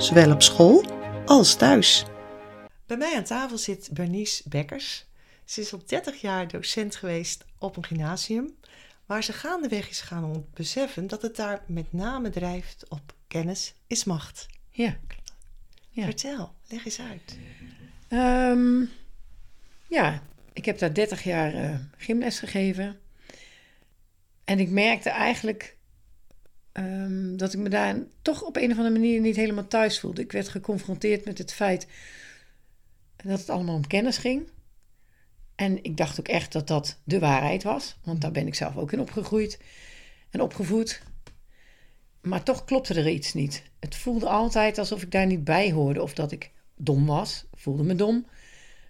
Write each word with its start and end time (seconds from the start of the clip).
zowel 0.00 0.32
op 0.32 0.42
school 0.42 0.84
als 1.26 1.54
thuis. 1.54 2.04
Bij 2.86 2.96
mij 2.96 3.16
aan 3.16 3.24
tafel 3.24 3.58
zit 3.58 3.88
Bernice 3.92 4.48
Bekkers. 4.48 5.06
Ze 5.44 5.60
is 5.60 5.72
al 5.72 5.82
30 5.86 6.20
jaar 6.20 6.48
docent 6.48 6.96
geweest 6.96 7.44
op 7.58 7.76
een 7.76 7.84
gymnasium, 7.84 8.56
waar 9.06 9.24
ze 9.24 9.32
gaandeweg 9.32 9.88
is 9.88 10.00
gaan 10.00 10.46
beseffen 10.54 11.06
dat 11.06 11.22
het 11.22 11.36
daar 11.36 11.62
met 11.66 11.92
name 11.92 12.30
drijft 12.30 12.84
op 12.88 13.14
kennis 13.28 13.74
is 13.86 14.04
macht. 14.04 14.46
Ja. 14.70 14.96
ja. 15.90 16.04
Vertel, 16.04 16.54
leg 16.68 16.84
eens 16.84 17.00
uit. 17.00 17.38
Ehm, 18.08 18.84
ja, 19.88 20.22
ik 20.52 20.64
heb 20.64 20.78
daar 20.78 20.94
30 20.94 21.24
jaar 21.24 21.54
uh, 21.54 21.74
gymles 21.96 22.38
gegeven. 22.38 23.00
En 24.44 24.58
ik 24.58 24.70
merkte 24.70 25.10
eigenlijk 25.10 25.76
um, 26.72 27.36
dat 27.36 27.52
ik 27.52 27.58
me 27.58 27.68
daar 27.68 27.96
toch 28.22 28.42
op 28.42 28.56
een 28.56 28.70
of 28.70 28.76
andere 28.76 28.98
manier 28.98 29.20
niet 29.20 29.36
helemaal 29.36 29.66
thuis 29.66 30.00
voelde. 30.00 30.22
Ik 30.22 30.32
werd 30.32 30.48
geconfronteerd 30.48 31.24
met 31.24 31.38
het 31.38 31.52
feit 31.52 31.86
dat 33.16 33.38
het 33.38 33.50
allemaal 33.50 33.74
om 33.74 33.86
kennis 33.86 34.18
ging. 34.18 34.48
En 35.54 35.84
ik 35.84 35.96
dacht 35.96 36.20
ook 36.20 36.28
echt 36.28 36.52
dat 36.52 36.66
dat 36.66 36.98
de 37.04 37.18
waarheid 37.18 37.62
was, 37.62 37.96
want 38.04 38.20
daar 38.20 38.30
ben 38.30 38.46
ik 38.46 38.54
zelf 38.54 38.76
ook 38.76 38.92
in 38.92 39.00
opgegroeid 39.00 39.60
en 40.30 40.40
opgevoed. 40.40 41.02
Maar 42.20 42.42
toch 42.42 42.64
klopte 42.64 42.94
er 42.94 43.08
iets 43.08 43.34
niet. 43.34 43.62
Het 43.78 43.96
voelde 43.96 44.28
altijd 44.28 44.78
alsof 44.78 45.02
ik 45.02 45.10
daar 45.10 45.26
niet 45.26 45.44
bij 45.44 45.72
hoorde 45.72 46.02
of 46.02 46.14
dat 46.14 46.32
ik 46.32 46.50
dom 46.76 47.06
was. 47.06 47.44
Ik 47.52 47.58
voelde 47.58 47.82
me 47.82 47.94
dom, 47.94 48.26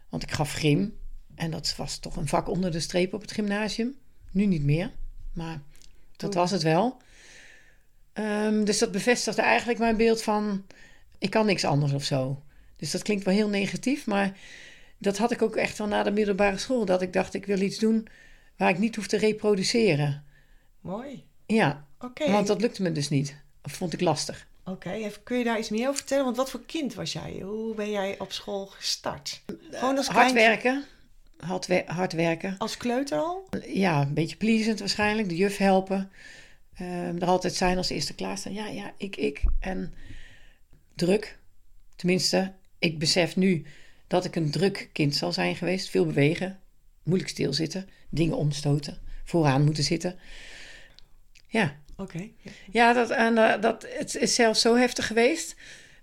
want 0.09 0.23
ik 0.23 0.31
gaf 0.31 0.53
gym. 0.53 0.97
En 1.35 1.51
dat 1.51 1.75
was 1.77 1.99
toch 1.99 2.17
een 2.17 2.29
vak 2.29 2.49
onder 2.49 2.71
de 2.71 2.81
streep 2.81 3.15
op 3.15 3.21
het 3.21 3.33
gymnasium. 3.33 3.95
Nu 4.31 4.47
niet 4.47 4.65
meer, 4.65 4.93
maar 5.33 5.63
dat 6.17 6.35
was 6.35 6.51
het 6.51 6.63
wel. 6.63 6.97
Um, 8.15 8.65
dus 8.65 8.79
dat 8.79 8.93
bevestigde 8.93 9.43
eigenlijk 9.43 9.79
mijn 9.79 9.97
beeld 9.97 10.23
van... 10.23 10.67
ik 11.19 11.31
kan 11.31 11.47
niks 11.47 11.65
anders 11.65 11.93
of 11.93 12.05
zo. 12.05 12.43
Dus 12.77 12.91
dat 12.91 13.03
klinkt 13.03 13.25
wel 13.25 13.35
heel 13.35 13.49
negatief, 13.49 14.07
maar 14.07 14.39
dat 14.99 15.19
had 15.19 15.31
ik 15.31 15.43
ook 15.43 15.57
echt 15.57 15.79
wel 15.79 15.87
na 15.87 16.03
de 16.03 16.11
middelbare 16.11 16.59
school. 16.59 16.85
Dat 16.85 17.03
ik 17.03 17.13
dacht, 17.13 17.35
ik 17.35 17.47
wil 17.47 17.61
iets 17.61 17.79
doen 17.79 18.09
waar 18.57 18.71
ik 18.71 18.79
niet 18.79 18.97
hoef 18.97 19.07
te 19.07 19.17
reproduceren. 19.17 20.25
Mooi. 20.81 21.25
Ja, 21.47 21.87
want 22.27 22.47
dat 22.47 22.61
lukte 22.61 22.83
me 22.83 22.93
dus 22.93 23.09
niet. 23.09 23.37
Of 23.63 23.73
vond 23.73 23.93
ik 23.93 24.01
lastig. 24.01 24.49
Oké, 24.65 25.11
kun 25.23 25.39
je 25.39 25.45
daar 25.45 25.59
iets 25.59 25.69
meer 25.69 25.87
over 25.89 25.97
vertellen? 25.97 26.25
Want 26.25 26.37
wat 26.37 26.51
voor 26.51 26.65
kind 26.67 26.95
was 26.95 27.13
jij? 27.13 27.41
Hoe 27.43 27.75
ben 27.75 27.91
jij 27.91 28.19
op 28.19 28.33
school 28.33 28.67
gestart? 28.67 29.43
Gewoon 29.71 29.97
als 29.97 30.09
hard 30.09 30.33
werken. 30.33 30.85
Hard, 31.37 31.87
hard, 31.87 32.13
werken. 32.13 32.55
Als 32.59 32.77
kleuter 32.77 33.19
al? 33.19 33.49
Ja, 33.67 34.01
een 34.01 34.15
beetje 34.15 34.37
pleasend 34.37 34.79
waarschijnlijk. 34.79 35.29
De 35.29 35.37
juf 35.37 35.57
helpen. 35.57 36.11
Um, 36.81 37.21
er 37.21 37.27
altijd 37.27 37.55
zijn 37.55 37.77
als 37.77 37.89
eerste 37.89 38.15
klaarstaan. 38.15 38.53
Ja, 38.53 38.67
ja, 38.67 38.93
ik, 38.97 39.17
ik. 39.17 39.43
En 39.61 39.95
druk. 40.95 41.39
Tenminste, 41.97 42.53
ik 42.79 42.99
besef 42.99 43.37
nu 43.37 43.67
dat 44.07 44.25
ik 44.25 44.37
een 44.37 44.51
druk 44.51 44.91
kind 44.93 45.17
zal 45.17 45.33
zijn 45.33 45.57
geweest. 45.57 45.91
Veel 45.91 46.07
bewegen, 46.07 46.61
moeilijk 47.03 47.31
stilzitten, 47.31 47.89
dingen 48.09 48.37
omstoten, 48.37 48.99
vooraan 49.25 49.65
moeten 49.65 49.85
zitten. 49.85 50.19
Ja. 51.47 51.79
Oké. 52.01 52.29
Ja, 52.71 52.93
dat, 52.93 53.11
en, 53.11 53.37
uh, 53.37 53.61
dat, 53.61 53.87
het 53.89 54.15
is 54.15 54.35
zelfs 54.35 54.61
zo 54.61 54.77
heftig 54.77 55.07
geweest. 55.07 55.57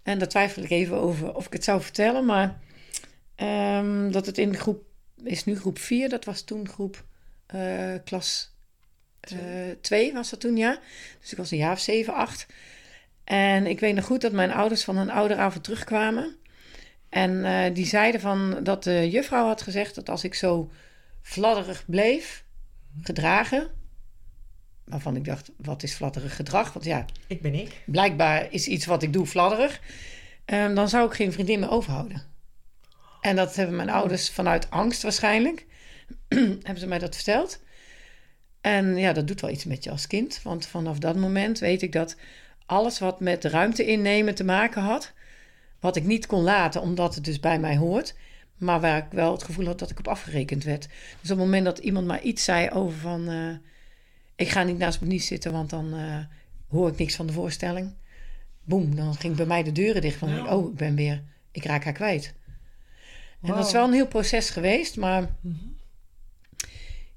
En 0.03 0.20
daar 0.20 0.28
twijfel 0.28 0.64
ik 0.64 0.70
even 0.70 0.97
over 0.97 1.36
of 1.36 1.46
ik 1.46 1.53
het 1.53 1.64
zou 1.64 1.81
vertellen. 1.81 2.25
Maar 2.25 2.59
um, 3.38 4.12
dat 4.12 4.25
het 4.25 4.38
in 4.38 4.56
groep, 4.56 4.84
is 5.24 5.46
nu 5.46 5.56
groep 5.56 5.80
4, 5.80 6.09
dat 6.09 6.25
was 6.25 6.41
toen 6.41 6.68
groep 6.68 7.06
uh, 7.56 7.94
klas 8.03 8.56
twee 9.82 10.14
was 10.14 10.30
dat 10.30 10.40
toen, 10.40 10.58
ja. 10.58 10.80
Dus 11.22 11.32
ik 11.32 11.38
was 11.38 11.52
een 11.52 11.58
jaar 11.58 11.72
of 11.72 11.80
zeven, 11.80 12.14
acht. 12.14 12.46
En 13.24 13.68
ik 13.68 13.80
weet 13.80 13.96
nog 13.96 14.06
goed 14.06 14.22
dat 14.22 14.32
mijn 14.32 14.52
ouders 14.52 14.84
van 14.84 14.98
een 14.98 15.10
ouderavond 15.10 15.64
terugkwamen. 15.64 16.36
En 17.10 17.32
uh, 17.32 17.64
die 17.74 17.86
zeiden 17.86 18.22
van 18.22 18.60
dat 18.64 18.84
de 18.84 19.10
juffrouw 19.10 19.46
had 19.46 19.62
gezegd 19.62 19.96
dat 19.96 20.10
als 20.10 20.24
ik 20.24 20.34
zo 20.34 20.72
fladderig 21.22 21.84
bleef, 21.86 22.44
gedragen. 23.02 23.70
Waarvan 24.84 25.16
ik 25.16 25.26
dacht, 25.26 25.52
wat 25.58 25.84
is 25.84 25.94
fladderig 25.94 26.36
gedrag? 26.36 26.74
Want 26.74 26.86
ja, 26.86 27.06
ik 27.28 27.42
ben 27.42 27.54
ik. 27.54 27.82
Blijkbaar 27.86 28.52
is 28.52 28.68
iets 28.68 28.86
wat 28.86 29.04
ik 29.04 29.14
doe 29.14 29.26
fladderig. 29.26 29.80
Um, 30.46 30.76
dan 30.76 30.90
zou 30.90 31.08
ik 31.08 31.14
geen 31.14 31.32
vriendin 31.32 31.59
meer 31.59 31.72
overhouden. 31.72 32.24
En 33.22 33.36
dat 33.36 33.56
hebben 33.56 33.76
mijn 33.76 33.90
ouders 33.90 34.30
vanuit 34.30 34.70
angst 34.70 35.02
waarschijnlijk. 35.02 35.66
hebben 36.38 36.80
ze 36.80 36.88
mij 36.88 37.00
dat 37.00 37.16
verteld. 37.16 37.59
En 38.67 38.97
ja, 38.97 39.13
dat 39.13 39.28
doet 39.28 39.41
wel 39.41 39.50
iets 39.50 39.66
met 39.66 39.83
je 39.83 39.91
als 39.91 40.07
kind. 40.07 40.39
Want 40.44 40.66
vanaf 40.66 41.00
dat 41.00 41.16
moment 41.16 41.59
weet 41.59 41.81
ik 41.81 41.91
dat 41.91 42.16
alles 42.66 43.00
wat 43.00 43.19
met 43.19 43.44
ruimte 43.44 43.85
innemen 43.85 44.35
te 44.35 44.44
maken 44.44 44.81
had, 44.81 45.13
wat 45.79 45.95
ik 45.95 46.03
niet 46.03 46.25
kon 46.25 46.44
laten 46.44 46.81
omdat 46.81 47.16
het 47.16 47.23
dus 47.23 47.39
bij 47.39 47.59
mij 47.59 47.78
hoort, 47.78 48.16
maar 48.57 48.81
waar 48.81 48.97
ik 48.97 49.11
wel 49.11 49.31
het 49.31 49.44
gevoel 49.44 49.66
had 49.66 49.79
dat 49.79 49.89
ik 49.89 50.00
op 50.00 50.07
afgerekend 50.07 50.63
werd. 50.63 50.88
Dus 51.22 51.31
op 51.31 51.38
het 51.38 51.45
moment 51.45 51.66
dat 51.66 51.78
iemand 51.78 52.07
maar 52.07 52.22
iets 52.22 52.44
zei 52.44 52.69
over 52.69 52.97
van, 53.00 53.29
uh, 53.29 53.55
ik 54.35 54.50
ga 54.50 54.63
niet 54.63 54.78
naast 54.78 55.01
niet 55.01 55.23
zitten, 55.23 55.51
want 55.51 55.69
dan 55.69 55.94
uh, 55.94 56.17
hoor 56.69 56.89
ik 56.89 56.97
niks 56.97 57.16
van 57.16 57.28
de 57.28 57.34
voorstelling. 57.34 57.94
Boem, 58.63 58.95
dan 58.95 59.16
ging 59.16 59.35
bij 59.35 59.45
mij 59.45 59.63
de 59.63 59.72
deuren 59.72 60.01
dicht 60.01 60.17
van, 60.17 60.49
oh, 60.49 60.69
ik 60.69 60.75
ben 60.75 60.95
weer, 60.95 61.23
ik 61.51 61.66
raak 61.66 61.84
haar 61.84 61.94
kwijt. 61.94 62.34
En 63.41 63.47
dat 63.53 63.66
is 63.66 63.72
wel 63.72 63.88
een 63.88 63.94
heel 63.94 64.07
proces 64.07 64.49
geweest, 64.49 64.97
maar 64.97 65.22
mm 65.22 65.29
-hmm 65.41 65.77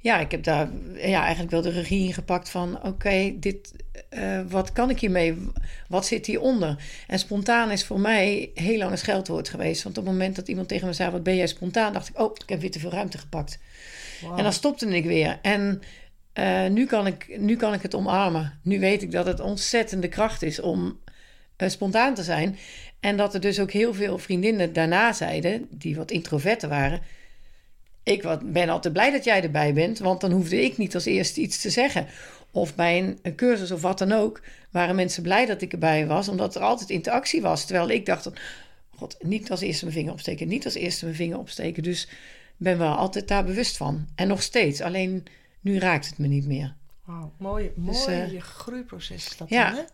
ja, 0.03 0.19
ik 0.19 0.31
heb 0.31 0.43
daar 0.43 0.69
ja, 0.95 1.21
eigenlijk 1.21 1.51
wel 1.51 1.63
de 1.63 1.71
regie 1.71 2.07
in 2.07 2.13
gepakt 2.13 2.51
van... 2.51 2.83
oké, 2.83 3.33
dit, 3.39 3.73
uh, 4.11 4.41
wat 4.49 4.73
kan 4.73 4.91
ik 4.91 5.01
hiermee? 5.01 5.35
Wat 5.89 6.07
zit 6.07 6.27
hieronder? 6.27 6.77
En 7.07 7.19
spontaan 7.19 7.71
is 7.71 7.85
voor 7.85 8.01
mij 8.01 8.51
heel 8.55 8.79
lang 8.79 8.91
een 8.91 8.99
scheldwoord 8.99 9.49
geweest. 9.49 9.83
Want 9.83 9.99
op 9.99 10.05
het 10.05 10.13
moment 10.13 10.37
dat 10.37 10.49
iemand 10.49 10.69
tegen 10.69 10.87
me 10.87 10.93
zei... 10.93 11.11
wat 11.11 11.23
ben 11.23 11.37
jij 11.37 11.47
spontaan? 11.47 11.93
dacht 11.93 12.09
ik, 12.09 12.21
oh, 12.21 12.35
ik 12.43 12.49
heb 12.49 12.61
weer 12.61 12.71
te 12.71 12.79
veel 12.79 12.91
ruimte 12.91 13.19
gepakt. 13.19 13.59
Wow. 14.21 14.39
En 14.39 14.43
dan 14.43 14.53
stopte 14.53 14.97
ik 14.97 15.05
weer. 15.05 15.39
En 15.43 15.83
uh, 16.35 16.67
nu, 16.67 16.87
kan 16.87 17.07
ik, 17.07 17.39
nu 17.39 17.57
kan 17.57 17.75
ik 17.75 17.83
het 17.83 17.95
omarmen. 17.95 18.59
Nu 18.63 18.81
weet 18.81 19.03
ik 19.03 19.13
dat 19.13 19.27
het 19.27 19.41
ontzettende 19.41 20.09
kracht 20.09 20.43
is 20.43 20.61
om 20.61 20.99
uh, 21.59 21.69
spontaan 21.69 22.15
te 22.15 22.23
zijn. 22.23 22.59
En 23.01 23.17
dat 23.17 23.35
er 23.35 23.41
dus 23.41 23.61
ook 23.61 23.71
heel 23.71 23.95
veel 23.95 24.19
vriendinnen 24.19 24.73
daarna 24.73 25.13
zeiden... 25.13 25.67
die 25.71 25.97
wat 25.97 26.11
introverter 26.11 26.69
waren 26.69 27.01
ik 28.03 28.39
ben 28.43 28.69
altijd 28.69 28.93
blij 28.93 29.11
dat 29.11 29.25
jij 29.25 29.43
erbij 29.43 29.75
bent, 29.75 29.99
want 29.99 30.21
dan 30.21 30.31
hoefde 30.31 30.65
ik 30.65 30.77
niet 30.77 30.95
als 30.95 31.05
eerste 31.05 31.41
iets 31.41 31.61
te 31.61 31.71
zeggen. 31.71 32.07
Of 32.51 32.75
bij 32.75 32.99
een, 32.99 33.19
een, 33.23 33.35
cursus 33.35 33.71
of 33.71 33.83
wat 33.83 33.99
dan 33.99 34.13
ook, 34.13 34.43
waren 34.71 34.95
mensen 34.95 35.23
blij 35.23 35.47
dat 35.47 35.63
ik 35.63 35.73
erbij 35.73 36.07
was, 36.07 36.29
omdat 36.29 36.55
er 36.55 36.63
altijd 36.63 36.91
interactie 36.91 37.43
was. 37.43 37.65
Terwijl 37.65 37.91
ik 37.91 38.07
dacht, 38.07 38.31
god, 38.97 39.17
niet 39.21 39.51
als 39.51 39.61
eerste 39.61 39.85
mijn 39.85 39.97
vinger 39.97 40.13
opsteken, 40.13 40.49
niet 40.49 40.65
als 40.65 40.75
eerste 40.75 41.05
mijn 41.05 41.17
vinger 41.17 41.39
opsteken. 41.39 41.83
Dus 41.83 42.09
ben 42.57 42.79
wel 42.79 42.95
altijd 42.95 43.29
daar 43.29 43.45
bewust 43.45 43.77
van. 43.77 44.09
En 44.15 44.29
nog 44.29 44.43
steeds, 44.43 44.81
alleen 44.81 45.25
nu 45.61 45.79
raakt 45.79 46.07
het 46.07 46.19
me 46.19 46.27
niet 46.27 46.47
meer. 46.47 46.75
Wauw, 47.05 47.33
mooi, 47.37 47.73
dus, 47.77 48.07
mooi 48.07 48.23
uh, 48.23 48.33
je 48.33 48.41
groeiproces 48.41 49.27
is 49.27 49.37
dat 49.37 49.49
ja. 49.49 49.71
dan, 49.71 49.79
hè? 49.79 49.85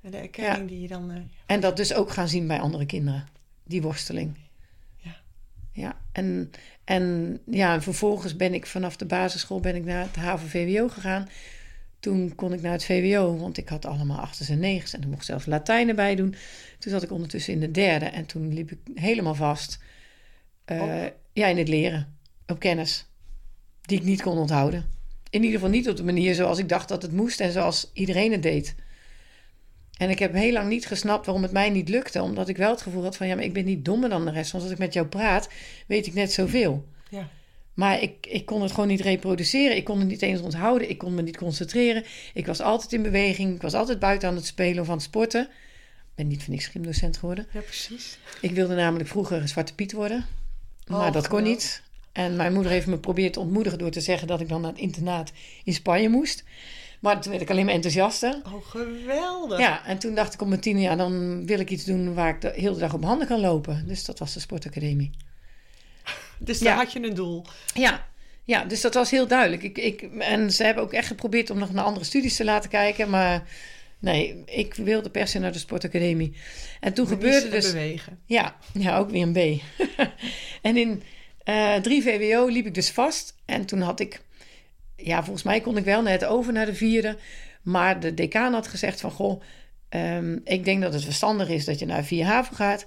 En 0.00 0.10
de 0.10 0.16
erkenning 0.16 0.58
ja. 0.58 0.66
die 0.66 0.80
je 0.80 0.88
dan... 0.88 1.10
Uh, 1.10 1.16
en 1.46 1.60
dat 1.60 1.76
dus 1.76 1.94
ook 1.94 2.10
gaan 2.10 2.28
zien 2.28 2.46
bij 2.46 2.60
andere 2.60 2.86
kinderen, 2.86 3.28
die 3.64 3.82
worsteling. 3.82 4.36
Ja. 4.96 5.16
Ja, 5.72 6.00
en, 6.12 6.50
en 6.86 7.38
ja, 7.50 7.80
vervolgens 7.82 8.36
ben 8.36 8.54
ik 8.54 8.66
vanaf 8.66 8.96
de 8.96 9.04
basisschool 9.04 9.60
ben 9.60 9.74
ik 9.74 9.84
naar 9.84 10.02
het 10.02 10.16
HAVO-VWO 10.16 10.88
gegaan. 10.88 11.28
Toen 12.00 12.34
kon 12.34 12.52
ik 12.52 12.62
naar 12.62 12.72
het 12.72 12.84
VWO, 12.84 13.36
want 13.36 13.56
ik 13.56 13.68
had 13.68 13.84
allemaal 13.84 14.18
achters 14.18 14.48
en 14.48 14.58
negens 14.58 14.92
en 14.92 15.02
ik 15.02 15.08
mocht 15.08 15.24
zelfs 15.24 15.46
Latijn 15.46 15.88
erbij 15.88 16.14
doen. 16.14 16.34
Toen 16.78 16.92
zat 16.92 17.02
ik 17.02 17.10
ondertussen 17.10 17.52
in 17.52 17.60
de 17.60 17.70
derde 17.70 18.04
en 18.04 18.26
toen 18.26 18.54
liep 18.54 18.70
ik 18.70 18.78
helemaal 18.94 19.34
vast. 19.34 19.78
Uh, 20.66 20.82
oh. 20.82 21.04
Ja, 21.32 21.46
in 21.46 21.58
het 21.58 21.68
leren, 21.68 22.16
op 22.46 22.58
kennis, 22.58 23.06
die 23.82 23.98
ik 23.98 24.04
niet 24.04 24.22
kon 24.22 24.38
onthouden. 24.38 24.84
In 25.30 25.42
ieder 25.42 25.58
geval 25.58 25.74
niet 25.74 25.88
op 25.88 25.96
de 25.96 26.04
manier 26.04 26.34
zoals 26.34 26.58
ik 26.58 26.68
dacht 26.68 26.88
dat 26.88 27.02
het 27.02 27.12
moest 27.12 27.40
en 27.40 27.52
zoals 27.52 27.90
iedereen 27.92 28.32
het 28.32 28.42
deed. 28.42 28.74
En 29.96 30.10
ik 30.10 30.18
heb 30.18 30.32
heel 30.32 30.52
lang 30.52 30.68
niet 30.68 30.86
gesnapt 30.86 31.26
waarom 31.26 31.42
het 31.42 31.52
mij 31.52 31.70
niet 31.70 31.88
lukte. 31.88 32.22
Omdat 32.22 32.48
ik 32.48 32.56
wel 32.56 32.70
het 32.70 32.82
gevoel 32.82 33.02
had 33.02 33.16
van 33.16 33.26
ja, 33.26 33.34
maar 33.34 33.44
ik 33.44 33.52
ben 33.52 33.64
niet 33.64 33.84
dommer 33.84 34.08
dan 34.08 34.24
de 34.24 34.30
rest. 34.30 34.52
Want 34.52 34.64
als 34.64 34.72
ik 34.72 34.78
met 34.78 34.92
jou 34.92 35.06
praat, 35.06 35.48
weet 35.86 36.06
ik 36.06 36.14
net 36.14 36.32
zoveel. 36.32 36.88
Ja. 37.10 37.28
Maar 37.74 38.02
ik, 38.02 38.26
ik 38.26 38.46
kon 38.46 38.62
het 38.62 38.70
gewoon 38.72 38.88
niet 38.88 39.00
reproduceren. 39.00 39.76
Ik 39.76 39.84
kon 39.84 39.98
het 39.98 40.08
niet 40.08 40.22
eens 40.22 40.40
onthouden. 40.40 40.90
Ik 40.90 40.98
kon 40.98 41.14
me 41.14 41.22
niet 41.22 41.36
concentreren. 41.36 42.04
Ik 42.34 42.46
was 42.46 42.60
altijd 42.60 42.92
in 42.92 43.02
beweging. 43.02 43.54
Ik 43.54 43.62
was 43.62 43.74
altijd 43.74 43.98
buiten 43.98 44.28
aan 44.28 44.34
het 44.34 44.46
spelen 44.46 44.82
of 44.82 44.88
aan 44.88 44.94
het 44.94 45.02
sporten. 45.02 45.48
ben 46.14 46.28
niet 46.28 46.42
voor 46.42 46.52
niks 46.52 46.66
gymdocent 46.66 47.16
geworden. 47.16 47.46
Ja, 47.52 47.60
precies. 47.60 48.18
Ik 48.40 48.50
wilde 48.50 48.74
namelijk 48.74 49.08
vroeger 49.08 49.48
Zwarte 49.48 49.74
Piet 49.74 49.92
worden. 49.92 50.24
Maar 50.86 51.06
Oh, 51.06 51.12
dat 51.12 51.28
kon 51.28 51.42
niet. 51.42 51.82
En 52.12 52.36
mijn 52.36 52.52
moeder 52.52 52.72
heeft 52.72 52.86
me 52.86 52.94
geprobeerd 52.94 53.32
te 53.32 53.40
ontmoedigen 53.40 53.78
door 53.78 53.90
te 53.90 54.00
zeggen 54.00 54.28
dat 54.28 54.40
ik 54.40 54.48
dan 54.48 54.60
naar 54.60 54.70
het 54.70 54.80
internaat 54.80 55.32
in 55.64 55.74
Spanje 55.74 56.08
moest. 56.08 56.44
Maar 57.00 57.20
toen 57.20 57.30
werd 57.30 57.42
ik 57.42 57.50
alleen 57.50 57.64
maar 57.64 57.74
enthousiaster. 57.74 58.40
Oh, 58.46 58.66
geweldig. 58.66 59.58
Ja, 59.58 59.86
en 59.86 59.98
toen 59.98 60.14
dacht 60.14 60.34
ik 60.34 60.40
op 60.42 60.48
mijn 60.48 60.60
tiende 60.60 60.80
jaar, 60.82 60.96
dan 60.96 61.46
wil 61.46 61.58
ik 61.60 61.70
iets 61.70 61.84
doen 61.84 62.14
waar 62.14 62.28
ik 62.28 62.40
de 62.40 62.52
hele 62.54 62.76
dag 62.78 62.94
op 62.94 63.04
handen 63.04 63.26
kan 63.26 63.40
lopen. 63.40 63.84
Dus 63.86 64.04
dat 64.04 64.18
was 64.18 64.32
de 64.34 64.40
sportacademie. 64.40 65.10
Dus 66.38 66.58
daar 66.58 66.72
Ja. 66.72 66.78
had 66.82 66.92
je 66.92 67.02
een 67.02 67.14
doel. 67.14 67.44
Ja, 67.74 68.06
ja 68.44 68.64
dus 68.64 68.80
dat 68.80 68.94
was 68.94 69.10
heel 69.10 69.26
duidelijk. 69.26 69.62
Ik, 69.62 69.78
ik, 69.78 70.02
en 70.18 70.52
ze 70.52 70.64
hebben 70.64 70.82
ook 70.82 70.92
echt 70.92 71.06
geprobeerd 71.06 71.50
om 71.50 71.58
nog 71.58 71.72
naar 71.72 71.84
andere 71.84 72.04
studies 72.04 72.36
te 72.36 72.44
laten 72.44 72.70
kijken. 72.70 73.10
Maar 73.10 73.48
nee, 73.98 74.42
ik 74.46 74.74
wilde 74.74 75.10
per 75.10 75.28
se 75.28 75.38
naar 75.38 75.52
de 75.52 75.58
sportacademie. 75.58 76.36
En 76.80 76.92
toen 76.92 77.06
gebeurde 77.06 77.36
Gebeurde 77.40 77.56
dus... 77.60 77.72
bewegen. 77.72 78.18
Ja, 78.26 78.56
ja, 78.72 78.98
ook 78.98 79.10
weer 79.10 79.22
een 79.22 79.32
B. 79.32 79.62
en 80.62 80.76
in 80.76 81.02
eh 81.44 81.74
3 81.74 82.02
VWO 82.02 82.46
liep 82.46 82.66
ik 82.66 82.74
dus 82.74 82.90
vast. 82.90 83.34
En 83.44 83.66
toen 83.66 83.80
had 83.80 84.00
ik... 84.00 84.20
Ja, 84.96 85.22
volgens 85.24 85.44
mij 85.44 85.60
kon 85.60 85.76
ik 85.76 85.84
wel 85.84 86.02
net 86.02 86.24
over 86.24 86.52
naar 86.52 86.66
de 86.66 86.74
vierde. 86.74 87.16
Maar 87.62 88.00
de 88.00 88.14
decaan 88.14 88.52
had 88.52 88.66
gezegd 88.68 89.00
van... 89.00 89.10
Goh, 89.10 89.42
ehm, 89.88 90.38
ik 90.44 90.64
denk 90.64 90.82
dat 90.82 90.92
het 90.92 91.04
verstandig 91.04 91.48
is 91.48 91.64
dat 91.64 91.78
je 91.78 91.86
naar 91.86 92.04
4 92.04 92.24
HAVO 92.24 92.54
gaat. 92.54 92.86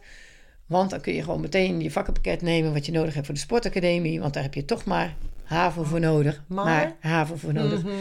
Want 0.65 0.89
dan 0.89 1.01
kun 1.01 1.13
je 1.13 1.23
gewoon 1.23 1.41
meteen 1.41 1.81
je 1.81 1.91
vakkenpakket 1.91 2.41
nemen... 2.41 2.73
wat 2.73 2.85
je 2.85 2.91
nodig 2.91 3.13
hebt 3.13 3.25
voor 3.25 3.35
de 3.35 3.41
sportacademie. 3.41 4.19
Want 4.19 4.33
daar 4.33 4.43
heb 4.43 4.53
je 4.53 4.65
toch 4.65 4.85
maar 4.85 5.15
HAVO 5.43 5.83
voor 5.83 5.99
nodig. 5.99 6.43
Maar? 6.47 6.65
Maar 6.65 6.95
HAVO 6.99 7.35
voor 7.35 7.53
nodig. 7.53 7.83
Mhm. 7.83 7.93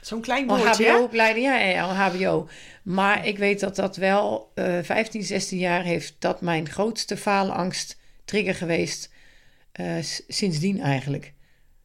Zo'n 0.00 0.20
klein 0.20 0.46
woordje. 0.46 0.90
HBO-opleiding, 0.90 1.46
ja, 1.46 1.58
ja, 1.58 2.10
HBO. 2.10 2.48
Maar 2.82 3.26
ik 3.26 3.38
weet 3.38 3.60
dat 3.60 3.76
dat 3.76 3.96
wel 3.96 4.50
eh 4.54 4.78
15, 4.82 5.22
16 5.22 5.58
jaar 5.58 5.82
heeft 5.82 6.14
dat 6.18 6.40
mijn 6.40 6.68
grootste 6.68 7.16
faalangst 7.16 7.98
trigger 8.24 8.54
geweest. 8.54 9.10
eh, 9.72 9.94
sindsdien 10.28 10.80
eigenlijk. 10.80 11.32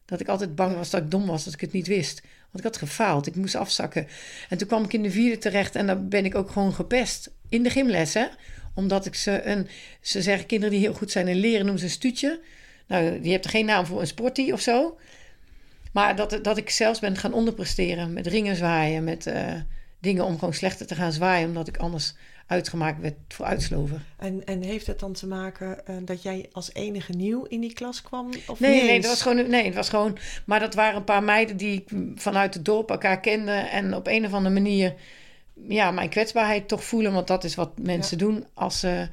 Dat 0.08 0.20
ik 0.20 0.28
altijd 0.28 0.56
bang 0.56 0.76
was 0.76 0.90
dat 0.90 1.02
ik 1.02 1.12
dom 1.12 1.26
was, 1.26 1.44
dat 1.44 1.54
ik 1.54 1.62
het 1.62 1.72
niet 1.72 1.88
wist. 1.88 2.22
Want 2.22 2.58
ik 2.58 2.64
had 2.64 2.78
gefaald, 2.78 3.28
ik 3.28 3.36
moest 3.36 3.56
afzakken. 3.56 4.08
En 4.50 4.58
toen 4.58 4.68
kwam 4.68 4.84
ik 4.84 4.94
in 4.94 5.02
de 5.02 5.12
vierde 5.12 5.38
terecht 5.38 5.76
en 5.76 5.88
dan 5.88 6.10
ben 6.10 6.26
ik 6.26 6.36
ook 6.36 6.52
gewoon 6.52 6.74
gepest. 6.74 7.32
In 7.50 7.64
de 7.64 7.70
gymles, 7.70 8.14
hè. 8.14 8.26
Omdat 8.74 9.06
ik 9.06 9.16
ze 9.16 9.44
een... 9.44 9.68
Ze 10.02 10.22
zeggen 10.22 10.46
kinderen 10.46 10.74
die 10.74 10.84
heel 10.84 10.94
goed 10.94 11.12
zijn 11.12 11.28
in 11.28 11.36
leren 11.36 11.62
noemen 11.62 11.80
ze 11.80 11.86
een 11.86 11.92
stuutje. 11.92 12.40
Nou, 12.88 13.22
die 13.22 13.32
hebt 13.32 13.46
er 13.46 13.52
geen 13.52 13.66
naam 13.66 13.86
voor, 13.86 14.00
een 14.00 14.08
sportie 14.08 14.54
of 14.54 14.62
zo. 14.62 14.98
Maar 15.92 16.16
dat, 16.16 16.40
dat 16.42 16.58
ik 16.58 16.70
zelfs 16.70 17.00
ben 17.00 17.18
gaan 17.18 17.34
onderpresteren 17.34 18.14
met 18.14 18.28
ringen 18.28 18.56
zwaaien, 18.56 19.04
met 19.04 19.28
eh, 19.28 19.54
dingen 20.00 20.26
om 20.26 20.40
gewoon 20.40 20.54
slechter 20.54 20.88
te 20.88 20.96
gaan 20.96 21.12
zwaaien, 21.12 21.48
omdat 21.48 21.68
ik 21.68 21.78
anders 21.78 22.14
uitgemaakt 22.48 23.02
werd 23.02 23.16
voor 23.28 23.46
uitslover. 23.46 24.02
En, 24.18 24.46
en 24.46 24.62
heeft 24.62 24.88
het 24.88 25.00
dan 25.00 25.14
te 25.14 25.28
maken 25.28 25.86
eh, 25.86 25.96
dat 26.02 26.22
jij 26.22 26.50
als 26.52 26.74
enige 26.74 27.12
nieuw 27.12 27.44
in 27.44 27.60
die 27.60 27.74
klas 27.74 28.02
kwam? 28.02 28.30
Of 28.48 28.60
Nee, 28.60 28.84
nee, 28.84 29.02
dat 29.02 29.10
was 29.10 29.22
gewoon, 29.22 29.50
nee, 29.50 29.66
het 29.66 29.76
was 29.76 29.90
gewoon. 29.90 30.18
Maar 30.46 30.60
dat 30.60 30.74
waren 30.74 30.96
een 30.96 31.04
paar 31.04 31.24
meiden 31.24 31.58
die 31.58 31.74
ik 31.74 31.90
vanuit 32.16 32.54
het 32.54 32.66
dorp 32.66 32.90
elkaar 32.90 33.20
kenden 33.20 33.70
en 33.70 33.94
op 33.96 34.08
een 34.08 34.26
of 34.26 34.34
andere 34.34 34.54
manier, 34.54 34.94
ja, 35.68 35.92
mijn 35.92 36.10
kwetsbaarheid 36.10 36.68
toch 36.68 36.84
voelen, 36.84 37.14
want 37.14 37.28
dat 37.28 37.44
is 37.44 37.56
wat 37.56 37.80
mensen 37.80 38.18
doen 38.18 38.46
als 38.54 38.80
ze. 38.80 39.08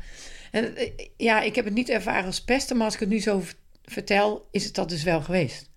en, 0.51 0.77
eh, 0.77 0.91
ja, 1.17 1.41
ik 1.41 1.55
heb 1.55 1.65
het 1.65 1.75
niet 1.75 1.89
ervaren 1.89 2.27
als 2.27 2.45
pesten, 2.45 2.77
maar 2.77 2.85
als 2.85 2.95
ik 2.95 3.01
het 3.01 3.09
nu 3.09 3.21
zo 3.21 3.43
vertel, 3.85 4.49
is 4.51 4.65
het 4.65 4.75
dat 4.75 4.89
dus 4.89 5.03
wel 5.03 5.21
geweest. 5.21 5.73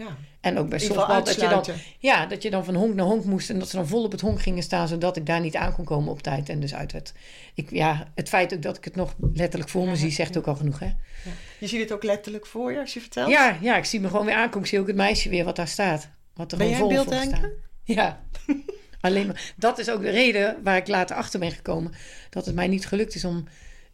Ja. 0.00 0.16
En 0.40 0.58
ook 0.58 0.68
bij 0.68 0.78
softbal, 0.78 1.24
dat 1.24 1.34
je, 1.34 1.48
dan, 1.48 1.64
ja, 1.98 2.26
dat 2.26 2.42
je 2.42 2.50
dan 2.50 2.64
van 2.64 2.74
honk 2.74 2.94
naar 2.94 3.06
honk 3.06 3.24
moest... 3.24 3.50
en 3.50 3.58
dat 3.58 3.68
ze 3.68 3.76
dan 3.76 3.86
vol 3.86 4.04
op 4.04 4.12
het 4.12 4.20
honk 4.20 4.42
gingen 4.42 4.62
staan... 4.62 4.88
zodat 4.88 5.16
ik 5.16 5.26
daar 5.26 5.40
niet 5.40 5.56
aan 5.56 5.72
kon 5.72 5.84
komen 5.84 6.12
op 6.12 6.22
tijd 6.22 6.48
en 6.48 6.60
dus 6.60 6.74
uit 6.74 6.92
werd. 6.92 7.12
Ik, 7.54 7.70
ja, 7.70 8.08
het 8.14 8.28
feit 8.28 8.54
ook 8.54 8.62
dat 8.62 8.76
ik 8.76 8.84
het 8.84 8.96
nog 8.96 9.14
letterlijk 9.32 9.70
voor 9.70 9.84
me 9.84 9.90
Ja, 9.90 9.96
zie... 9.96 10.10
zegt 10.10 10.34
ja. 10.34 10.40
ook 10.40 10.46
al 10.46 10.56
genoeg, 10.56 10.78
hè? 10.78 10.86
Ja. 10.86 11.32
Je 11.58 11.66
ziet 11.66 11.80
het 11.80 11.92
ook 11.92 12.02
letterlijk 12.02 12.46
voor 12.46 12.72
je 12.72 12.80
als 12.80 12.94
je 12.94 13.00
vertelt? 13.00 13.30
Ja, 13.30 13.58
ja, 13.60 13.76
ik 13.76 13.84
zie 13.84 14.00
me 14.00 14.08
gewoon 14.08 14.26
weer 14.26 14.34
aankomen. 14.34 14.60
Ik 14.60 14.66
zie 14.66 14.80
ook 14.80 14.86
het 14.86 14.96
meisje 14.96 15.28
weer 15.28 15.44
wat 15.44 15.56
daar 15.56 15.68
staat. 15.68 16.08
Wat 16.34 16.52
er 16.52 16.58
Ben 16.58 16.74
gewoon 16.74 16.92
jij 16.92 17.04
vol 17.04 17.12
voor 17.12 17.22
staat. 17.22 17.50
Ja, 17.84 18.20
alleen 19.00 19.26
maar. 19.26 19.52
Dat 19.56 19.78
is 19.78 19.90
ook 19.90 20.02
de 20.02 20.10
reden 20.10 20.56
waar 20.62 20.76
ik 20.76 20.88
later 20.88 21.16
achter 21.16 21.40
ben 21.40 21.52
gekomen... 21.52 21.92
dat 22.30 22.46
het 22.46 22.54
mij 22.54 22.68
niet 22.68 22.86
gelukt 22.86 23.14
is 23.14 23.24
om 23.24 23.44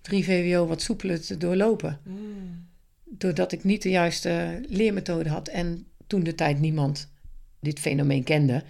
3 0.01 0.25
VWO 0.25 0.67
wat 0.67 0.83
soepeler 0.83 1.21
te 1.21 1.37
doorlopen. 1.37 2.01
Mm. 2.05 2.69
doordat 3.05 3.53
ik 3.53 3.65
niet 3.65 3.83
de 3.83 3.91
juiste 3.91 4.61
leermethode 4.69 5.29
had 5.29 5.49
en 5.49 5.87
toen 6.07 6.23
de 6.23 6.35
tijd 6.35 6.59
niemand 6.59 7.11
dit 7.61 7.79
fenomeen 7.81 8.25
kende 8.25 8.65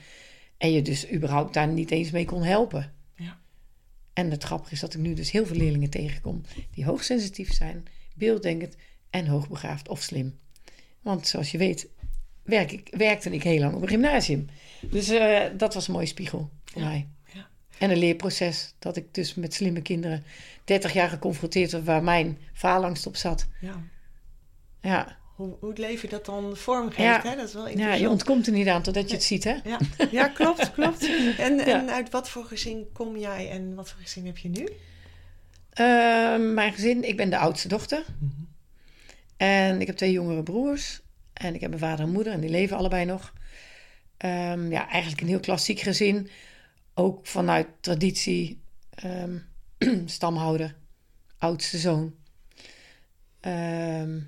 en 0.59 0.73
je 0.73 0.83
dus 0.83 1.13
überhaupt 1.13 1.55
daar 1.55 1.69
niet 1.69 1.91
eens 1.91 2.11
mee 2.11 2.25
kon 2.25 2.43
helpen. 2.43 2.93
Ja. 3.15 3.39
En 4.13 4.31
het 4.31 4.43
grappige 4.45 4.73
is 4.73 4.81
dat 4.81 4.95
ik 4.95 5.01
nu 5.01 5.15
dus 5.15 5.31
heel 5.31 5.47
veel 5.47 5.57
leerlingen 5.57 5.91
tegenkom 5.91 6.43
die 6.71 6.85
hoogsensitief 6.85 7.53
zijn, 7.53 7.85
beelddenkend 8.15 8.77
en 9.11 9.27
hoogbegaafd 9.27 9.89
of 9.89 10.03
slim. 10.03 10.39
Want 11.01 11.27
zoals 11.27 11.51
je 11.51 11.59
weet 11.59 11.89
werk 12.43 12.73
ik, 12.73 12.89
werkte 12.91 13.31
ik 13.31 13.43
heel 13.43 13.59
lang 13.61 13.75
op 13.75 13.83
een 13.83 13.89
gymnasium. 13.89 14.47
Dus 14.91 15.09
eh, 15.09 15.45
dat 15.57 15.75
was 15.75 15.87
een 15.87 15.95
mooie 15.95 16.07
spiegel 16.07 16.51
voor 16.65 16.83
Ja, 16.83 16.89
mij. 16.89 17.07
ja. 17.33 17.49
En 17.79 17.91
een 17.91 17.99
leerproces 17.99 18.75
dat 18.79 18.97
ik 18.97 19.15
dus 19.15 19.35
met 19.35 19.55
slimme 19.55 19.83
kinderen 19.83 20.25
30 20.65 20.93
jaar 20.93 21.09
geconfronteerd 21.09 21.71
werd 21.71 21.85
waar 21.85 22.03
mijn 22.03 22.39
faalangst 22.53 23.07
op 23.07 23.17
zat. 23.17 23.47
Ja. 23.61 23.83
Ja, 24.81 25.17
Hoe, 25.37 25.57
hoe 25.61 25.69
het 25.69 25.79
leven 25.79 26.09
dat 26.09 26.25
dan 26.25 26.57
vormgeeft, 26.57 27.23
Ja. 27.23 27.31
hè? 27.31 27.37
Dat 27.37 27.47
is 27.47 27.53
wel 27.55 27.69
Ja, 27.69 27.95
je 27.95 28.09
ontkomt 28.09 28.47
er 28.47 28.53
niet 28.53 28.69
aan 28.69 28.83
totdat 28.83 29.09
je 29.09 29.15
het 29.15 29.25
ziet, 29.25 29.45
hè? 29.45 29.55
Ja, 29.65 29.79
ja 30.11 30.29
klopt, 30.29 30.73
klopt. 30.75 31.09
En, 31.39 31.59
en 31.61 31.91
uit 31.91 32.11
wat 32.11 32.29
voor 32.29 32.45
gezin 32.45 32.87
kom 32.93 33.17
jij 33.17 33.51
en 33.51 33.75
wat 33.75 33.91
voor 33.91 34.01
gezin 34.01 34.27
heb 34.27 34.39
je 34.39 34.49
nu? 34.49 34.69
Ehm, 35.73 36.55
mijn 36.55 36.73
gezin, 36.73 37.05
ik 37.09 37.17
ben 37.17 37.31
de 37.31 37.39
oudste 37.39 37.69
dochter. 37.69 38.05
En 39.37 39.81
ik 39.81 39.87
heb 39.87 39.97
twee 39.97 40.13
jongere 40.13 40.43
broers. 40.43 41.01
En 41.33 41.55
ik 41.55 41.61
heb 41.61 41.73
een 41.73 41.79
vader 41.79 42.05
en 42.05 42.13
moeder 42.13 42.33
en 42.33 42.41
die 42.41 42.51
leven 42.51 42.77
allebei 42.77 43.05
nog. 43.05 43.33
Ehm, 44.17 44.71
ja, 44.71 44.89
eigenlijk 44.89 45.21
een 45.23 45.29
heel 45.29 45.41
klassiek 45.41 45.81
gezin. 45.81 46.29
Ook 46.95 47.27
vanuit 47.27 47.67
traditie. 47.81 48.61
ehm, 48.95 49.37
stamhouder, 50.07 50.75
oudste 51.39 51.79
zoon. 51.79 52.15
Ehm, 53.41 54.19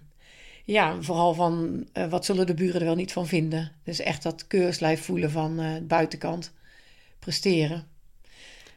ja, 0.72 1.02
vooral 1.02 1.34
van 1.34 1.86
eh, 1.92 2.10
wat 2.10 2.24
zullen 2.24 2.46
de 2.46 2.54
buren 2.54 2.80
er 2.80 2.86
wel 2.86 2.94
niet 2.94 3.12
van 3.12 3.26
vinden. 3.26 3.72
Dus 3.84 4.00
echt 4.00 4.22
dat 4.22 4.46
keurslijf 4.46 5.04
voelen 5.04 5.30
van 5.30 5.60
eh, 5.60 5.72
buitenkant. 5.82 6.52
Presteren. 7.18 7.86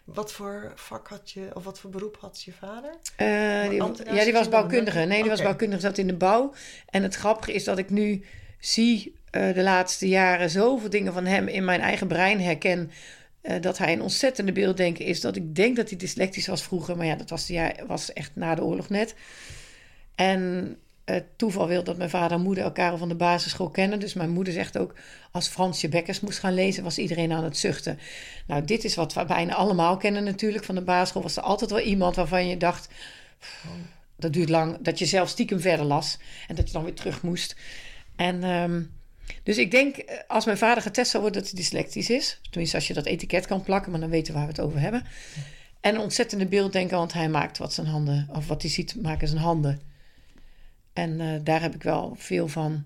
Wat 0.03 0.31
voor 0.31 0.71
vak 0.75 1.07
had 1.07 1.31
je, 1.31 1.49
of 1.53 1.63
wat 1.63 1.79
voor 1.79 1.89
beroep 1.89 2.17
had 2.19 2.43
je 2.43 2.51
vader? 2.51 2.95
Eh, 3.15 3.69
die, 3.69 4.13
ja, 4.15 4.23
die 4.23 4.33
was 4.33 4.49
bouwkundige. 4.49 4.99
Nee, 4.99 5.21
die 5.21 5.29
was 5.29 5.41
bouwkundige, 5.41 5.81
zat 5.81 5.97
in 5.97 6.07
de 6.07 6.13
bouw. 6.13 6.53
En 6.89 7.03
het 7.03 7.15
grappige 7.15 7.53
is 7.53 7.63
dat 7.63 7.77
ik 7.77 7.89
nu 7.89 8.25
zie 8.59 9.15
de 9.31 9.61
laatste 9.61 10.07
jaren 10.07 10.49
zoveel 10.49 10.89
dingen 10.89 11.13
van 11.13 11.25
hem 11.25 11.47
in 11.47 11.65
mijn 11.65 11.81
eigen 11.81 12.07
brein 12.07 12.41
herken. 12.41 12.91
dat 13.61 13.77
hij 13.77 13.93
een 13.93 14.01
ontzettende 14.01 14.51
beelddenker 14.51 15.05
is. 15.05 15.21
Dat 15.21 15.35
ik 15.35 15.55
denk 15.55 15.75
dat 15.75 15.89
hij 15.89 15.97
dyslectisch 15.97 16.47
was 16.47 16.63
vroeger. 16.63 16.97
Maar 16.97 17.05
ja, 17.05 17.15
dat 17.15 17.29
was, 17.29 17.47
jaar, 17.47 17.83
was 17.87 18.13
echt 18.13 18.31
na 18.33 18.55
de 18.55 18.63
oorlog 18.63 18.89
net. 18.89 19.15
En 20.15 20.77
het 21.13 21.37
toeval 21.37 21.67
wil 21.67 21.83
dat 21.83 21.97
mijn 21.97 22.09
vader 22.09 22.37
en 22.37 22.43
moeder 22.43 22.63
elkaar 22.63 22.91
al 22.91 22.97
van 22.97 23.09
de 23.09 23.15
basisschool 23.15 23.69
kennen. 23.69 23.99
Dus 23.99 24.13
mijn 24.13 24.29
moeder 24.29 24.53
zegt 24.53 24.77
ook, 24.77 24.93
als 25.31 25.47
Fransje 25.47 25.89
Bekkers 25.89 26.19
moest 26.19 26.39
gaan 26.39 26.53
lezen, 26.53 26.83
was 26.83 26.97
iedereen 26.97 27.31
aan 27.31 27.43
het 27.43 27.57
zuchten. 27.57 27.99
Nou, 28.47 28.65
dit 28.65 28.83
is 28.83 28.95
wat 28.95 29.13
we 29.13 29.25
bijna 29.25 29.53
allemaal 29.53 29.97
kennen 29.97 30.23
natuurlijk. 30.23 30.63
Van 30.63 30.75
de 30.75 30.81
basisschool 30.81 31.21
was 31.21 31.37
er 31.37 31.43
altijd 31.43 31.71
wel 31.71 31.79
iemand 31.79 32.15
waarvan 32.15 32.47
je 32.47 32.57
dacht, 32.57 32.87
dat 34.15 34.33
duurt 34.33 34.49
lang. 34.49 34.77
Dat 34.81 34.99
je 34.99 35.05
zelf 35.05 35.29
stiekem 35.29 35.59
verder 35.59 35.85
las 35.85 36.17
en 36.47 36.55
dat 36.55 36.67
je 36.67 36.73
dan 36.73 36.83
weer 36.83 36.93
terug 36.93 37.21
moest. 37.21 37.55
En 38.15 38.43
ehm, 38.43 38.81
dus 39.43 39.57
ik 39.57 39.71
denk, 39.71 39.97
eh, 39.97 40.17
als 40.27 40.45
mijn 40.45 40.57
vader 40.57 40.83
getest 40.83 41.11
zou 41.11 41.23
worden 41.23 41.41
dat 41.41 41.51
hij 41.51 41.59
dyslectisch 41.59 42.09
is, 42.09 42.39
tenminste 42.49 42.75
als 42.75 42.87
je 42.87 42.93
dat 42.93 43.05
etiket 43.05 43.45
kan 43.45 43.63
plakken, 43.63 43.91
maar 43.91 43.99
dan 43.99 44.09
weten 44.09 44.33
we 44.33 44.39
waar 44.39 44.47
we 44.47 44.53
het 44.53 44.61
over 44.61 44.79
hebben. 44.79 45.05
En 45.81 45.95
een 45.95 46.01
ontzettende 46.01 46.45
beelddenker, 46.45 46.97
want 46.97 47.13
hij 47.13 47.29
maakt 47.29 47.57
wat 47.57 47.73
zijn 47.73 47.87
handen, 47.87 48.29
of 48.31 48.47
wat 48.47 48.61
hij 48.61 48.71
ziet, 48.71 49.01
maken 49.01 49.27
zijn 49.27 49.41
handen. 49.41 49.90
En 50.93 51.19
eh, 51.21 51.27
daar 51.43 51.61
heb 51.61 51.75
ik 51.75 51.83
wel 51.83 52.15
veel 52.17 52.47
van 52.47 52.83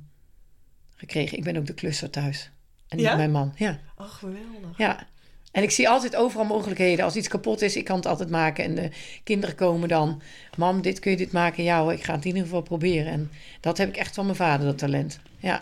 gekregen. 0.95 1.38
Ik 1.38 1.43
ben 1.43 1.57
ook 1.57 1.65
de 1.65 1.74
klusser 1.74 2.09
thuis. 2.09 2.51
En 2.88 2.97
niet 2.97 3.15
mijn 3.15 3.31
man. 3.31 3.53
Ja, 3.55 3.79
Ach, 3.97 4.17
geweldig. 4.19 4.77
ja. 4.77 5.07
En 5.51 5.63
ik 5.63 5.71
zie 5.71 5.89
altijd 5.89 6.15
overal 6.15 6.45
mogelijkheden. 6.45 7.05
Als 7.05 7.15
iets 7.15 7.27
kapot 7.27 7.62
is, 7.62 7.75
ik 7.75 7.85
kan 7.85 7.95
het 7.95 8.05
altijd 8.05 8.29
maken. 8.29 8.63
En 8.63 8.75
de 8.75 8.89
kinderen 9.24 9.55
komen 9.55 9.89
dan. 9.89 10.21
Mam, 10.57 10.81
dit 10.81 11.00
kun 11.00 11.12
je 11.12 11.17
dit 11.17 11.31
maken? 11.31 11.63
Ja 11.63 11.81
hoor, 11.81 11.93
ik 11.93 12.03
ga 12.03 12.12
het 12.13 12.21
in 12.21 12.27
ieder 12.27 12.43
geval 12.43 12.62
proberen. 12.62 13.12
En 13.12 13.31
dat 13.62 13.77
heb 13.77 13.89
ik 13.89 13.97
echt 13.97 14.15
van 14.15 14.25
mijn 14.25 14.38
vader, 14.38 14.65
dat 14.65 14.77
talent. 14.77 15.19
Ja, 15.39 15.62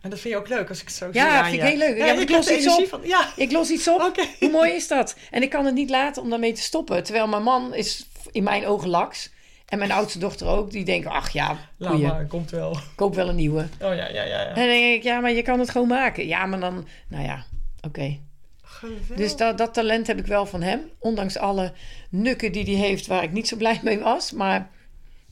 En 0.00 0.10
dat 0.10 0.18
vind 0.20 0.34
je 0.34 0.40
ook 0.40 0.48
leuk 0.48 0.68
als 0.68 0.80
ik 0.80 0.86
het 0.86 0.96
zo 0.96 1.06
zie 1.12 1.20
Ja, 1.20 1.38
aan 1.38 1.50
vind 1.50 1.62
ik 1.62 1.68
heel 1.68 1.78
leuk. 1.78 1.96
Ja, 1.96 2.12
ik 2.12 2.20
ik 2.20 2.30
los 2.30 2.50
iets 2.50 2.78
op. 2.78 2.88
Van. 2.88 3.00
Ja, 3.04 3.32
ik 3.36 3.52
los 3.52 3.70
iets 3.70 3.88
op. 3.88 4.12
Hoe 4.40 4.50
mooi 4.50 4.72
is 4.72 4.88
dat? 4.88 5.16
En 5.30 5.42
ik 5.42 5.50
kan 5.50 5.64
het 5.64 5.74
niet 5.74 5.90
laten 5.90 6.22
om 6.22 6.30
daarmee 6.30 6.52
te 6.52 6.62
stoppen. 6.62 7.02
Terwijl 7.02 7.28
mijn 7.28 7.42
man 7.42 7.74
is 7.74 8.06
in 8.32 8.42
mijn 8.42 8.66
ogen 8.66 8.88
laks. 8.88 9.30
En 9.70 9.78
mijn 9.78 9.92
oudste 9.92 10.18
dochter 10.18 10.46
ook. 10.46 10.70
Die 10.70 10.84
denken, 10.84 11.10
ach 11.10 11.30
ja, 11.30 11.58
laat 11.76 11.98
maar, 11.98 12.26
komt 12.26 12.50
wel. 12.50 12.76
koop 12.94 13.14
wel 13.14 13.28
een 13.28 13.36
nieuwe. 13.36 13.62
Oh 13.62 13.94
ja, 13.94 14.08
ja, 14.08 14.08
ja. 14.08 14.24
ja. 14.24 14.46
En 14.46 14.54
dan 14.54 14.64
denk 14.64 14.96
ik, 14.96 15.02
ja, 15.02 15.20
maar 15.20 15.32
je 15.32 15.42
kan 15.42 15.58
het 15.58 15.70
gewoon 15.70 15.88
maken. 15.88 16.26
Ja, 16.26 16.46
maar 16.46 16.60
dan, 16.60 16.86
nou 17.08 17.24
ja, 17.24 17.44
oké. 17.80 18.18
Geweldig. 18.62 19.16
Dus 19.16 19.36
dat, 19.36 19.58
dat 19.58 19.74
talent 19.74 20.06
heb 20.06 20.18
ik 20.18 20.26
wel 20.26 20.46
van 20.46 20.62
hem. 20.62 20.80
Ondanks 20.98 21.36
alle 21.36 21.72
nukken 22.08 22.52
die 22.52 22.64
hij 22.64 22.86
heeft 22.86 23.06
waar 23.06 23.22
ik 23.22 23.32
niet 23.32 23.48
zo 23.48 23.56
blij 23.56 23.80
mee 23.82 23.98
was. 23.98 24.32
Maar 24.32 24.70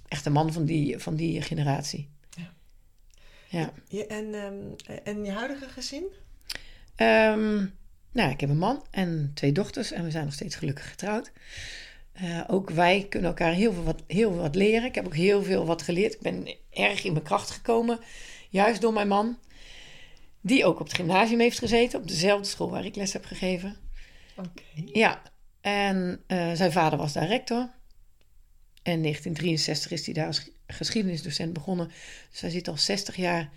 echt 0.08 0.26
een 0.26 0.32
man 0.32 0.52
van 0.52 0.64
die, 0.64 0.98
van 0.98 1.16
die 1.16 1.42
generatie. 1.42 2.08
Ja. 2.36 2.52
Ja. 3.48 3.72
Ja, 3.88 4.04
en, 4.04 4.34
ehm, 4.34 4.98
en 5.04 5.24
je 5.24 5.32
huidige 5.32 5.68
gezin? 5.68 6.04
Ehm, 6.96 7.66
nou, 8.12 8.30
ik 8.30 8.40
heb 8.40 8.50
een 8.50 8.58
man 8.58 8.84
en 8.90 9.30
twee 9.34 9.52
dochters 9.52 9.92
en 9.92 10.04
we 10.04 10.10
zijn 10.10 10.24
nog 10.24 10.34
steeds 10.34 10.54
gelukkig 10.56 10.88
getrouwd. 10.90 11.32
Eh, 12.18 12.40
ook 12.46 12.70
wij 12.70 13.06
kunnen 13.08 13.28
elkaar 13.28 13.52
heel 13.52 13.72
veel, 13.72 13.82
wat, 13.82 14.02
heel 14.06 14.32
veel 14.32 14.40
wat 14.40 14.54
leren. 14.54 14.84
Ik 14.84 14.94
heb 14.94 15.06
ook 15.06 15.14
heel 15.14 15.42
veel 15.42 15.66
wat 15.66 15.82
geleerd. 15.82 16.14
Ik 16.14 16.20
ben 16.20 16.54
erg 16.70 17.04
in 17.04 17.12
mijn 17.12 17.24
kracht 17.24 17.50
gekomen, 17.50 17.98
juist 18.48 18.80
door 18.80 18.92
mijn 18.92 19.08
man. 19.08 19.38
Die 20.40 20.64
ook 20.64 20.80
op 20.80 20.86
het 20.86 20.96
gymnasium 20.96 21.40
heeft 21.40 21.58
gezeten, 21.58 22.00
op 22.00 22.08
dezelfde 22.08 22.48
school 22.48 22.70
waar 22.70 22.84
ik 22.84 22.96
les 22.96 23.12
heb 23.12 23.24
gegeven. 23.24 23.76
Oké. 24.36 24.62
Ja, 24.92 25.22
en 25.60 26.22
eh, 26.26 26.52
zijn 26.52 26.72
vader 26.72 26.98
was 26.98 27.12
daar 27.12 27.26
rector. 27.26 27.70
En 28.82 28.92
in 28.92 29.02
1963 29.02 29.90
is 29.90 30.04
hij 30.04 30.14
daar 30.14 30.26
als 30.26 30.50
geschiedenisdocent 30.66 31.52
begonnen. 31.52 31.90
Dus 32.30 32.40
hij 32.40 32.50
zit 32.50 32.68
al 32.68 32.76
60 32.76 33.16
jaar. 33.16 33.50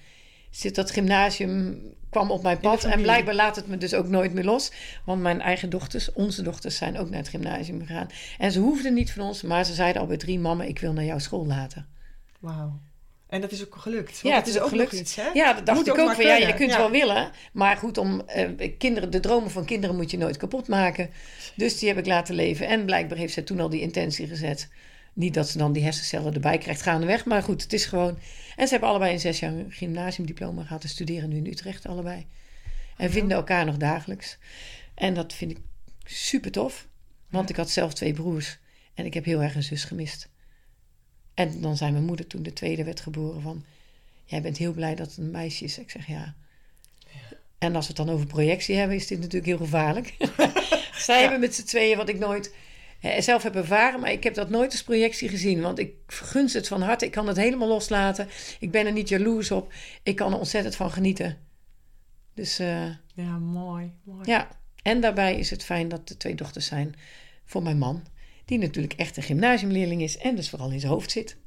Zit 0.51 0.75
dat 0.75 0.91
gymnasium 0.91 1.81
kwam 2.09 2.31
op 2.31 2.43
mijn 2.43 2.59
pad. 2.59 2.83
En 2.83 3.01
blijkbaar 3.01 3.35
laat 3.35 3.55
het 3.55 3.67
me 3.67 3.77
dus 3.77 3.93
ook 3.93 4.07
nooit 4.07 4.33
meer 4.33 4.43
los. 4.43 4.71
Want 5.05 5.21
mijn 5.21 5.41
eigen 5.41 5.69
dochters, 5.69 6.13
onze 6.13 6.41
dochters, 6.41 6.75
zijn 6.77 6.97
ook 6.97 7.09
naar 7.09 7.19
het 7.19 7.29
gymnasium 7.29 7.79
gegaan. 7.85 8.07
En 8.37 8.51
ze 8.51 8.59
hoefden 8.59 8.93
niet 8.93 9.11
van 9.11 9.23
ons, 9.23 9.41
maar 9.41 9.65
ze 9.65 9.73
zeiden 9.73 10.01
al 10.01 10.07
bij 10.07 10.17
drie: 10.17 10.39
Mama, 10.39 10.63
ik 10.63 10.79
wil 10.79 10.93
naar 10.93 11.03
jouw 11.03 11.19
school 11.19 11.45
laten. 11.45 11.87
Wauw. 12.39 12.79
En 13.27 13.41
dat 13.41 13.51
is 13.51 13.65
ook 13.65 13.75
gelukt. 13.75 14.19
Ja, 14.23 14.35
het 14.35 14.47
is 14.47 14.59
ook 14.59 14.69
gelukt. 14.69 14.91
iets, 14.93 15.15
hè? 15.15 15.29
Ja, 15.33 15.53
dat 15.53 15.65
dacht 15.65 15.77
Moet 15.77 15.87
ik 15.87 15.97
ook 15.97 16.15
Van, 16.15 16.25
ja, 16.25 16.35
je 16.35 16.53
kunt 16.53 16.71
Ja. 16.71 16.77
wel 16.77 16.91
willen. 16.91 17.31
Maar 17.53 17.77
goed, 17.77 17.97
om 17.97 18.21
eh, 18.21 18.71
kinderen, 18.77 19.11
de 19.11 19.19
dromen 19.19 19.51
van 19.51 19.65
kinderen 19.65 19.95
moet 19.95 20.11
je 20.11 20.17
nooit 20.17 20.37
kapot 20.37 20.67
maken. 20.67 21.09
Dus 21.55 21.79
die 21.79 21.87
heb 21.87 21.97
ik 21.97 22.05
laten 22.05 22.35
leven. 22.35 22.67
En 22.67 22.85
blijkbaar 22.85 23.17
heeft 23.17 23.33
zij 23.33 23.43
toen 23.43 23.59
al 23.59 23.69
die 23.69 23.81
intentie 23.81 24.27
gezet. 24.27 24.69
Niet 25.13 25.33
dat 25.33 25.49
ze 25.49 25.57
dan 25.57 25.73
die 25.73 25.83
hersencellen 25.83 26.33
erbij 26.33 26.57
krijgt 26.57 26.81
gaandeweg. 26.81 27.25
Maar 27.25 27.43
goed, 27.43 27.61
het 27.61 27.73
is 27.73 27.85
gewoon... 27.85 28.17
En 28.55 28.65
ze 28.65 28.71
hebben 28.71 28.89
allebei 28.89 29.13
een 29.13 29.19
zes 29.19 29.39
jaar 29.39 29.53
gymnasiumdiploma 29.69 30.63
gehad. 30.63 30.83
En 30.83 30.89
studeren 30.89 31.29
nu 31.29 31.37
in 31.37 31.45
Utrecht 31.45 31.87
allebei. 31.87 32.25
En 32.97 33.11
vinden 33.11 33.37
elkaar 33.37 33.65
nog 33.65 33.77
dagelijks. 33.77 34.37
En 34.93 35.13
dat 35.13 35.33
vind 35.33 35.51
ik 35.51 35.57
super 36.03 36.51
tof. 36.51 36.87
Want 37.29 37.49
ik 37.49 37.55
had 37.55 37.69
zelf 37.69 37.93
twee 37.93 38.13
broers. 38.13 38.59
En 38.93 39.05
ik 39.05 39.13
heb 39.13 39.25
heel 39.25 39.41
erg 39.41 39.55
een 39.55 39.63
zus 39.63 39.83
gemist. 39.83 40.29
En 41.33 41.61
dan 41.61 41.77
zei 41.77 41.91
mijn 41.91 42.05
moeder 42.05 42.27
toen 42.27 42.43
de 42.43 42.53
tweede 42.53 42.83
werd 42.83 42.99
geboren 42.99 43.41
van... 43.41 43.65
Jij 44.25 44.41
bent 44.41 44.57
heel 44.57 44.73
blij 44.73 44.95
dat 44.95 45.07
het 45.07 45.17
een 45.17 45.31
meisje 45.31 45.63
is. 45.63 45.77
Ik 45.77 45.89
zeg 45.89 46.07
ja. 46.07 46.35
En 47.57 47.75
als 47.75 47.87
we 47.87 47.93
het 47.93 48.05
dan 48.05 48.15
over 48.15 48.27
projectie 48.27 48.75
hebben, 48.75 48.95
is 48.95 49.07
dit 49.07 49.19
natuurlijk 49.19 49.45
heel 49.45 49.57
gevaarlijk. 49.57 50.15
Zij 51.05 51.21
hebben 51.21 51.39
met 51.39 51.55
z'n 51.55 51.63
tweeën 51.63 51.97
wat 51.97 52.09
ik 52.09 52.19
nooit 52.19 52.53
zelf 53.01 53.43
heb 53.43 53.55
ervaren, 53.55 53.99
maar 53.99 54.11
ik 54.11 54.23
heb 54.23 54.33
dat 54.33 54.49
nooit 54.49 54.71
als 54.71 54.83
projectie 54.83 55.29
gezien. 55.29 55.61
Want 55.61 55.79
ik 55.79 55.93
gunst 56.07 56.53
het 56.53 56.67
van 56.67 56.81
harte. 56.81 57.05
Ik 57.05 57.11
kan 57.11 57.27
het 57.27 57.37
helemaal 57.37 57.67
loslaten. 57.67 58.27
Ik 58.59 58.71
ben 58.71 58.85
er 58.85 58.91
niet 58.91 59.09
jaloers 59.09 59.51
op. 59.51 59.73
Ik 60.03 60.15
kan 60.15 60.31
er 60.31 60.37
ontzettend 60.37 60.75
van 60.75 60.91
genieten. 60.91 61.37
Dus 62.33 62.59
eh, 62.59 62.85
Ja, 63.13 63.37
mooi. 63.39 63.93
mooi. 64.03 64.29
ja, 64.29 64.47
en 64.83 65.01
daarbij 65.01 65.37
is 65.39 65.49
het 65.49 65.63
fijn 65.63 65.87
dat 65.87 66.09
er 66.09 66.17
twee 66.17 66.35
dochters 66.35 66.65
zijn 66.65 66.95
voor 67.45 67.63
mijn 67.63 67.77
man. 67.77 68.03
Die 68.45 68.57
natuurlijk 68.59 68.93
echt 68.93 69.17
een 69.17 69.23
gymnasiumleerling 69.23 70.01
is 70.01 70.17
en 70.17 70.35
dus 70.35 70.49
vooral 70.49 70.71
in 70.71 70.79
zijn 70.79 70.91
hoofd 70.91 71.11
zit. 71.11 71.37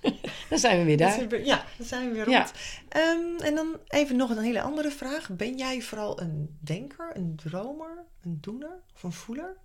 dan 0.50 0.58
zijn 0.58 0.78
we 0.78 0.84
weer 0.84 0.96
daar. 0.96 1.44
Ja, 1.44 1.64
dan 1.76 1.86
zijn 1.86 2.08
we 2.08 2.14
weer 2.14 2.24
rond. 2.24 2.36
Ja. 2.36 2.50
Ehm, 2.88 3.42
en 3.44 3.54
dan 3.54 3.76
even 3.88 4.16
nog 4.16 4.30
een 4.30 4.42
hele 4.42 4.60
andere 4.60 4.90
vraag. 4.90 5.28
Ben 5.30 5.56
jij 5.56 5.80
vooral 5.80 6.20
een 6.20 6.58
denker, 6.60 7.10
een 7.16 7.36
dromer, 7.36 8.04
een 8.22 8.38
doener 8.40 8.82
of 8.94 9.02
een 9.02 9.12
voeler? 9.12 9.56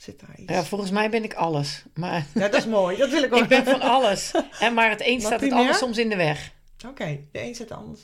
Zit 0.00 0.20
daar 0.20 0.34
iets? 0.38 0.52
Ja, 0.52 0.64
volgens 0.64 0.90
mij 0.90 1.10
ben 1.10 1.24
ik 1.24 1.34
alles. 1.34 1.84
Maar 1.94 2.26
Ja, 2.34 2.48
dat 2.48 2.54
is 2.54 2.66
mooi. 2.78 2.96
Dat 2.96 3.10
wil 3.10 3.22
ik 3.22 3.34
ook. 3.34 3.42
ik 3.42 3.48
ben 3.48 3.64
van 3.64 3.80
alles. 3.80 4.32
En 4.60 4.74
maar 4.74 4.90
het 4.90 5.06
een 5.06 5.20
staat 5.20 5.40
het 5.40 5.52
ander 5.52 5.74
soms 5.74 5.98
in 5.98 6.08
de 6.08 6.16
weg. 6.16 6.52
Oké, 6.86 7.20
de 7.32 7.40
een 7.40 7.54
zit 7.54 7.68
de 7.68 7.74
ander. 7.74 7.98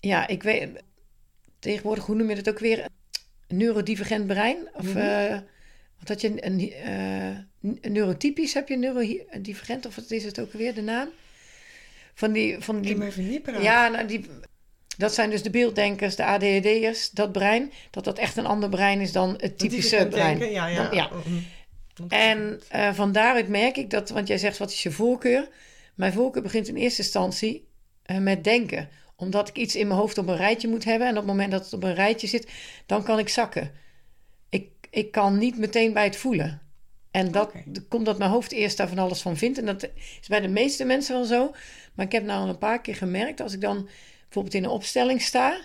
Ja, 0.00 0.26
ik 0.26 0.42
weet... 0.42 0.82
Tegenwoordig, 1.58 2.06
hoe 2.06 2.14
noem 2.16 2.28
je 2.28 2.34
dat 2.34 2.48
ook 2.48 2.58
weer? 2.58 2.86
Een 3.48 3.56
neurodivergent 3.56 4.26
brein? 4.26 4.68
Of 4.72 4.94
eh, 4.94 5.38
wat 5.98 6.08
had 6.08 6.20
je? 6.20 6.46
Een, 6.46 6.70
eh, 6.72 7.28
een 7.80 7.92
neurotypisch 7.92 8.54
heb 8.54 8.68
je 8.68 8.76
neurodivergent? 8.76 9.86
Of 9.86 9.96
wat 9.96 10.10
is 10.10 10.24
het 10.24 10.40
ook 10.40 10.52
weer, 10.52 10.74
de 10.74 10.82
naam? 10.82 11.08
Van 12.14 12.32
die... 12.32 12.58
Van 12.60 12.80
die 12.80 13.02
even 13.02 13.28
niet. 13.28 13.50
Ja, 13.60 13.88
nou, 13.88 14.06
die, 14.06 14.26
dat 14.96 15.14
zijn 15.14 15.30
dus 15.30 15.42
de 15.42 15.50
beelddenkers, 15.50 16.16
de 16.16 16.24
ADHD'ers, 16.24 17.10
dat 17.10 17.32
brein. 17.32 17.72
Dat 17.90 18.04
dat 18.04 18.18
echt 18.18 18.36
een 18.36 18.46
ander 18.46 18.68
brein 18.68 19.00
is 19.00 19.12
dan 19.12 19.34
het 19.38 19.58
typische 19.58 20.06
brein. 20.10 20.38
denken, 20.38 20.54
Ja, 20.54 20.66
ja. 20.66 20.82
Dan- 20.82 20.94
ja. 20.96 21.10
Mhm. 21.24 21.38
En 22.08 22.60
eh, 22.68 22.92
van 22.94 23.12
daaruit 23.12 23.48
merk 23.48 23.76
ik 23.76 23.90
dat, 23.90 24.10
want 24.10 24.28
jij 24.28 24.38
zegt 24.38 24.58
wat 24.58 24.70
is 24.70 24.82
je 24.82 24.90
voorkeur? 24.90 25.48
Mijn 25.94 26.12
voorkeur 26.12 26.42
begint 26.42 26.68
in 26.68 26.76
eerste 26.76 27.02
instantie 27.02 27.68
eh, 28.02 28.18
met 28.18 28.44
denken. 28.44 28.88
Omdat 29.16 29.48
ik 29.48 29.56
iets 29.56 29.76
in 29.76 29.86
mijn 29.86 29.98
hoofd 29.98 30.18
op 30.18 30.28
een 30.28 30.36
rijtje 30.36 30.68
moet 30.68 30.84
hebben. 30.84 31.06
En 31.06 31.12
op 31.12 31.18
het 31.18 31.26
moment 31.26 31.50
dat 31.50 31.64
het 31.64 31.72
op 31.72 31.82
een 31.82 31.94
rijtje 31.94 32.26
zit, 32.26 32.48
dan 32.86 33.02
kan 33.04 33.18
ik 33.18 33.28
zakken. 33.28 33.70
Ik, 34.48 34.68
ik 34.90 35.10
kan 35.12 35.38
niet 35.38 35.58
meteen 35.58 35.92
bij 35.92 36.04
het 36.04 36.16
voelen. 36.16 36.60
En 37.10 37.30
dat 37.30 37.52
komt 37.88 38.06
dat 38.06 38.18
mijn 38.18 38.30
hoofd 38.30 38.52
eerst 38.52 38.76
daar 38.76 38.88
van 38.88 38.98
alles 38.98 39.20
van 39.22 39.36
vindt. 39.36 39.58
En 39.58 39.66
dat 39.66 39.82
is 40.20 40.28
bij 40.28 40.40
de 40.40 40.48
meeste 40.48 40.84
mensen 40.84 41.14
wel 41.14 41.24
zo. 41.24 41.54
Maar 41.94 42.06
ik 42.06 42.12
heb 42.12 42.24
nou 42.24 42.42
al 42.42 42.48
een 42.48 42.58
paar 42.58 42.80
keer 42.80 42.96
gemerkt, 42.96 43.40
als 43.40 43.52
ik 43.52 43.60
dan 43.60 43.88
bijvoorbeeld 44.34 44.54
in 44.54 44.64
een 44.64 44.76
opstelling 44.76 45.22
sta 45.22 45.58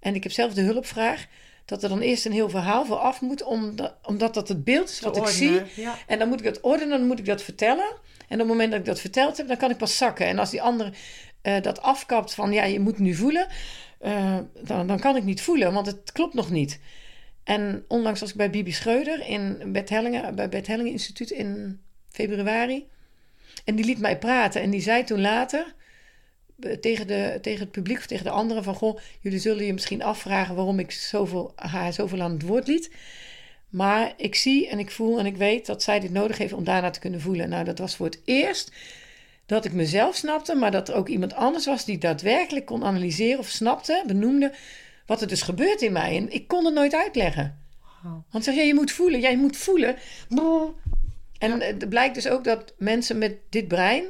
en 0.00 0.14
ik 0.14 0.22
heb 0.22 0.32
zelf 0.32 0.54
de 0.54 0.60
hulpvraag, 0.60 1.26
dat 1.64 1.82
er 1.82 1.88
dan 1.88 2.00
eerst 2.00 2.24
een 2.24 2.32
heel 2.32 2.50
verhaal 2.50 2.86
voor 2.86 2.96
af 2.96 3.20
moet, 3.20 3.42
omdat, 3.42 3.94
omdat 4.02 4.34
dat 4.34 4.48
het 4.48 4.64
beeld 4.64 4.88
is 4.88 5.00
wat 5.00 5.16
ik 5.16 5.26
zie. 5.26 5.62
Ja. 5.76 5.98
En 6.06 6.18
dan 6.18 6.28
moet 6.28 6.38
ik 6.38 6.44
dat 6.44 6.60
ordenen, 6.60 6.98
dan 6.98 7.06
moet 7.06 7.18
ik 7.18 7.26
dat 7.26 7.42
vertellen. 7.42 7.92
En 8.28 8.34
op 8.34 8.38
het 8.38 8.46
moment 8.46 8.70
dat 8.70 8.80
ik 8.80 8.86
dat 8.86 9.00
verteld 9.00 9.36
heb, 9.36 9.48
dan 9.48 9.56
kan 9.56 9.70
ik 9.70 9.76
pas 9.76 9.96
zakken. 9.96 10.26
En 10.26 10.38
als 10.38 10.50
die 10.50 10.62
ander 10.62 10.96
eh, 11.42 11.62
dat 11.62 11.82
afkapt 11.82 12.34
van, 12.34 12.52
ja, 12.52 12.64
je 12.64 12.80
moet 12.80 12.98
nu 12.98 13.14
voelen, 13.14 13.46
eh, 13.98 14.38
dan, 14.62 14.86
dan 14.86 15.00
kan 15.00 15.16
ik 15.16 15.24
niet 15.24 15.42
voelen, 15.42 15.72
want 15.72 15.86
het 15.86 16.12
klopt 16.12 16.34
nog 16.34 16.50
niet. 16.50 16.80
En 17.44 17.84
onlangs 17.88 18.20
was 18.20 18.30
ik 18.30 18.36
bij 18.36 18.50
Bibi 18.50 18.72
Schreuder 18.72 19.26
in 19.26 19.72
Bert 19.72 19.88
Hellingen, 19.88 20.34
bij 20.34 20.48
Bert 20.48 20.66
Hellingen 20.66 20.92
Instituut 20.92 21.30
in 21.30 21.80
februari. 22.08 22.88
En 23.64 23.74
die 23.74 23.84
liet 23.84 23.98
mij 23.98 24.18
praten 24.18 24.62
en 24.62 24.70
die 24.70 24.80
zei 24.80 25.04
toen 25.04 25.20
later 25.20 25.74
tegen, 26.80 27.06
de, 27.06 27.38
tegen 27.42 27.60
het 27.60 27.70
publiek 27.70 27.98
of 27.98 28.06
tegen 28.06 28.24
de 28.24 28.30
anderen 28.30 28.64
van... 28.64 28.74
Goh, 28.74 28.98
jullie 29.20 29.38
zullen 29.38 29.64
je 29.64 29.72
misschien 29.72 30.02
afvragen 30.02 30.54
waarom 30.54 30.78
ik 30.78 30.90
zoveel, 30.90 31.52
haar 31.56 31.92
zoveel 31.92 32.20
aan 32.20 32.32
het 32.32 32.42
woord 32.42 32.66
liet. 32.66 32.90
Maar 33.68 34.12
ik 34.16 34.34
zie 34.34 34.68
en 34.68 34.78
ik 34.78 34.90
voel 34.90 35.18
en 35.18 35.26
ik 35.26 35.36
weet 35.36 35.66
dat 35.66 35.82
zij 35.82 36.00
dit 36.00 36.10
nodig 36.10 36.38
heeft 36.38 36.52
om 36.52 36.64
daarna 36.64 36.90
te 36.90 37.00
kunnen 37.00 37.20
voelen. 37.20 37.48
Nou, 37.48 37.64
dat 37.64 37.78
was 37.78 37.96
voor 37.96 38.06
het 38.06 38.20
eerst 38.24 38.72
dat 39.46 39.64
ik 39.64 39.72
mezelf 39.72 40.16
snapte, 40.16 40.54
maar 40.54 40.70
dat 40.70 40.88
er 40.88 40.94
ook 40.94 41.08
iemand 41.08 41.34
anders 41.34 41.66
was 41.66 41.84
die 41.84 41.98
daadwerkelijk 41.98 42.66
kon 42.66 42.84
analyseren 42.84 43.38
of 43.38 43.48
snapte, 43.48 44.02
benoemde 44.06 44.52
wat 45.06 45.20
er 45.20 45.28
dus 45.28 45.42
gebeurt 45.42 45.82
in 45.82 45.92
mij. 45.92 46.16
En 46.16 46.32
ik 46.32 46.48
kon 46.48 46.64
het 46.64 46.74
nooit 46.74 46.94
uitleggen. 46.94 47.62
Want 48.30 48.44
zeg 48.44 48.54
je, 48.54 48.62
je 48.62 48.74
moet 48.74 48.92
voelen, 48.92 49.20
ja, 49.20 49.28
je 49.28 49.36
moet 49.36 49.56
voelen. 49.56 49.96
En 51.38 51.60
het 51.60 51.88
blijkt 51.88 52.14
dus 52.14 52.28
ook 52.28 52.44
dat 52.44 52.74
mensen 52.78 53.18
met 53.18 53.36
dit 53.48 53.68
brein 53.68 54.04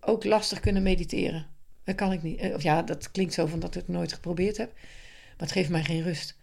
ook 0.00 0.24
lastig 0.24 0.60
kunnen 0.60 0.82
mediteren. 0.82 1.51
Dat 1.84 1.94
kan 1.94 2.12
ik 2.12 2.22
niet. 2.22 2.38
Eh, 2.40 2.54
Of 2.54 2.62
ja, 2.62 2.82
dat 2.82 3.10
klinkt 3.10 3.34
zo 3.34 3.46
van 3.46 3.60
dat 3.60 3.68
ik 3.74 3.80
het 3.80 3.88
nooit 3.88 4.12
geprobeerd 4.12 4.56
heb. 4.56 4.70
Maar 4.74 5.48
het 5.48 5.52
geeft 5.52 5.68
mij 5.68 5.82
geen 5.82 6.02
rust. 6.02 6.36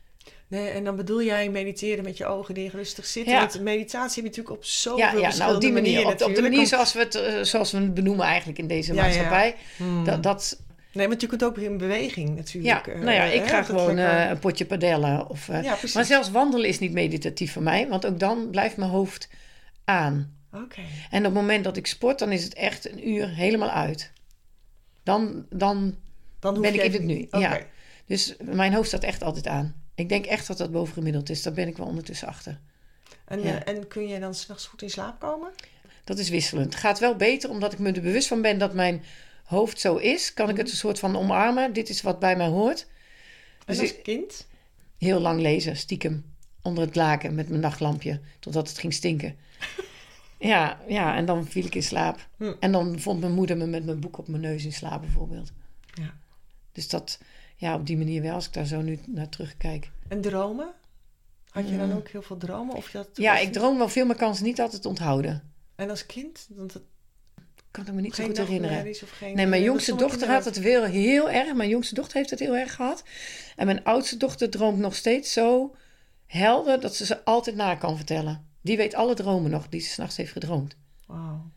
Nee, 0.47 0.69
en 0.69 0.83
dan 0.83 0.95
bedoel 0.95 1.23
jij 1.23 1.49
mediteren 1.49 2.03
met 2.03 2.17
je 2.17 2.25
ogen 2.25 2.53
dicht 2.53 2.73
rustig 2.73 3.05
zitten. 3.05 3.33
Ja. 3.33 3.39
Want 3.39 3.61
meditatie 3.61 4.23
heb 4.23 4.33
je 4.33 4.39
natuurlijk 4.39 4.55
op 4.55 4.65
zoveel 4.65 4.97
Ja, 4.97 5.05
ja 5.05 5.23
verschillende 5.23 5.43
nou 5.43 5.55
op 5.55 5.61
die 5.61 5.71
manier. 5.71 5.91
manieren 5.91 6.13
Op, 6.13 6.29
op 6.29 6.35
de 6.35 6.41
manier 6.41 6.67
zoals 6.67 6.93
we, 6.93 6.99
het, 6.99 7.15
eh, 7.15 7.41
zoals 7.41 7.71
we 7.71 7.77
het 7.77 7.93
benoemen 7.93 8.25
eigenlijk 8.25 8.59
in 8.59 8.67
deze 8.67 8.93
Ja, 8.93 9.01
maatschappij. 9.01 9.55
Hmm. 9.77 10.05
Dat, 10.05 10.23
dat, 10.23 10.61
Nee, 10.93 11.07
want 11.07 11.21
je 11.21 11.27
kunt 11.27 11.43
ook 11.43 11.57
in 11.57 11.77
beweging 11.77 12.35
natuurlijk. 12.35 12.85
ja, 12.85 12.93
eh, 12.93 12.99
nou 12.99 13.11
ja, 13.11 13.23
ik 13.23 13.41
hè, 13.41 13.47
ga 13.47 13.63
gewoon 13.63 13.97
een 13.97 14.39
potje 14.39 14.65
padellen. 14.65 15.29
Of, 15.29 15.47
maar 15.93 16.05
zelfs 16.05 16.31
wandelen 16.31 16.69
is 16.69 16.79
niet 16.79 16.91
meditatief 16.91 17.51
voor 17.51 17.63
mij. 17.63 17.87
Want 17.87 18.05
ook 18.05 18.19
dan 18.19 18.49
blijft 18.49 18.77
mijn 18.77 18.91
hoofd 18.91 19.29
aan. 19.85 20.33
Oké. 20.53 20.81
En 21.09 21.19
op 21.19 21.23
het 21.25 21.33
moment 21.33 21.63
dat 21.63 21.77
ik 21.77 21.87
sport, 21.87 22.19
dan 22.19 22.31
is 22.31 22.43
het 22.43 22.53
echt 22.53 22.91
een 22.91 23.09
uur 23.09 23.29
helemaal 23.29 23.69
uit. 23.69 24.11
Dan, 25.03 25.45
dan 25.49 25.95
Dan 26.39 26.61
ben 26.61 26.73
ik 26.73 26.81
in 26.83 26.91
het 26.93 27.03
nu. 27.03 27.27
Ja. 27.31 27.59
Dus 28.05 28.35
mijn 28.41 28.73
hoofd 28.73 28.87
staat 28.87 29.03
echt 29.03 29.23
altijd 29.23 29.47
aan. 29.47 29.75
Ik 29.95 30.09
denk 30.09 30.25
echt 30.25 30.47
dat 30.47 30.57
dat 30.57 30.71
bovengemiddeld 30.71 31.29
is. 31.29 31.41
Daar 31.43 31.53
ben 31.53 31.67
ik 31.67 31.77
wel 31.77 31.87
ondertussen 31.87 32.27
achter. 32.27 32.59
En, 33.25 33.41
Ja. 33.41 33.63
eh, 33.63 33.73
en 33.75 33.87
kun 33.87 34.07
je 34.07 34.19
dan 34.19 34.33
s'nachts 34.35 34.65
goed 34.65 34.81
in 34.81 34.89
slaap 34.89 35.19
komen? 35.19 35.49
Dat 36.03 36.17
is 36.19 36.29
wisselend. 36.29 36.65
Het 36.65 36.75
gaat 36.75 36.99
wel 36.99 37.15
beter 37.15 37.49
omdat 37.49 37.73
ik 37.73 37.79
me 37.79 37.91
er 37.91 38.01
bewust 38.01 38.27
van 38.27 38.41
ben 38.41 38.57
dat 38.57 38.73
mijn 38.73 39.03
hoofd 39.43 39.79
zo 39.79 39.95
is. 39.95 40.33
Kan 40.33 40.45
ik 40.49 40.51
Mhm. 40.55 40.61
het 40.63 40.71
een 40.71 40.77
soort 40.77 40.99
van 40.99 41.15
omarmen. 41.17 41.73
Dit 41.73 41.89
is 41.89 42.01
wat 42.01 42.19
bij 42.19 42.35
mij 42.35 42.47
hoort. 42.47 42.81
En 42.81 43.65
Dus 43.65 43.79
als 43.79 43.89
ik- 43.93 44.03
kind? 44.03 44.47
Heel 44.97 45.19
lang 45.19 45.41
lezen, 45.41 45.77
stiekem. 45.77 46.25
Onder 46.61 46.83
het 46.85 46.95
laken 46.95 47.35
met 47.35 47.49
mijn 47.49 47.61
nachtlampje. 47.61 48.19
Totdat 48.39 48.67
het 48.69 48.77
ging 48.77 48.93
stinken. 48.93 49.35
Ja, 50.39 50.79
ja, 50.87 51.15
en 51.15 51.25
dan 51.25 51.45
viel 51.45 51.65
ik 51.65 51.75
in 51.75 51.83
slaap. 51.83 52.27
Hm. 52.37 52.53
En 52.59 52.71
dan 52.71 52.99
vond 52.99 53.19
mijn 53.19 53.33
moeder 53.33 53.57
me 53.57 53.65
met 53.65 53.85
mijn 53.85 53.99
boek 53.99 54.17
op 54.17 54.27
mijn 54.27 54.41
neus 54.41 54.65
in 54.65 54.73
slaap 54.73 55.01
bijvoorbeeld. 55.01 55.51
Ja. 55.93 56.13
Dus 56.71 56.89
dat, 56.89 57.19
ja, 57.55 57.75
op 57.75 57.85
die 57.85 57.97
manier 57.97 58.21
wel, 58.21 58.33
als 58.33 58.45
ik 58.47 58.53
daar 58.53 58.65
zo 58.65 58.81
nu 58.81 58.99
naar 59.05 59.29
terugkijk. 59.29 59.91
En 60.07 60.21
dromen? 60.21 60.73
Had 61.49 61.69
je 61.69 61.77
dan 61.77 61.89
Mm. 61.89 61.95
ook 61.95 62.07
heel 62.07 62.21
veel 62.21 62.37
dromen? 62.37 62.75
Of 62.75 62.91
dat, 62.91 63.09
Ja, 63.13 63.33
of- 63.33 63.41
ik 63.41 63.53
droom 63.53 63.77
wel 63.77 63.89
veel, 63.89 64.05
maar 64.05 64.15
kan 64.15 64.35
ze 64.35 64.43
niet 64.43 64.61
altijd 64.61 64.85
onthouden. 64.85 65.51
En 65.75 65.89
als 65.89 66.05
kind? 66.05 66.47
Want 66.55 66.73
het, 66.73 66.83
Kan 67.71 67.87
ik 67.87 67.93
me 67.93 68.01
niet 68.01 68.15
zo 68.15 68.23
goed 68.25 68.37
herinneren. 68.37 68.95
geen... 68.95 69.35
Nee, 69.35 69.45
mijn 69.47 69.61
jongste 69.63 69.91
dat 69.91 69.99
dochter 69.99 70.27
had 70.29 70.45
het 70.45 70.59
wel 70.59 70.83
heel 70.83 71.29
erg. 71.29 71.53
Mijn 71.53 71.69
jongste 71.69 71.95
dochter 71.95 72.17
heeft 72.17 72.29
het 72.29 72.39
heel 72.39 72.55
erg 72.55 72.75
gehad. 72.75 73.03
En 73.55 73.65
mijn 73.65 73.83
oudste 73.83 74.17
dochter 74.17 74.49
droomt 74.49 74.77
nog 74.79 74.95
steeds 74.95 75.33
zo 75.33 75.75
helder 76.25 76.79
dat 76.79 76.95
ze 76.95 77.05
ze 77.05 77.23
altijd 77.25 77.55
na 77.55 77.75
kan 77.75 77.95
vertellen. 77.95 78.47
Die 78.61 78.77
weet 78.77 78.93
alle 78.95 79.13
dromen 79.13 79.51
nog 79.51 79.69
die 79.69 79.81
ze 79.81 79.89
s'nachts 79.89 80.17
heeft 80.17 80.31
gedroomd. 80.31 80.75
ook- 81.07 81.17
Wauw. 81.17 81.51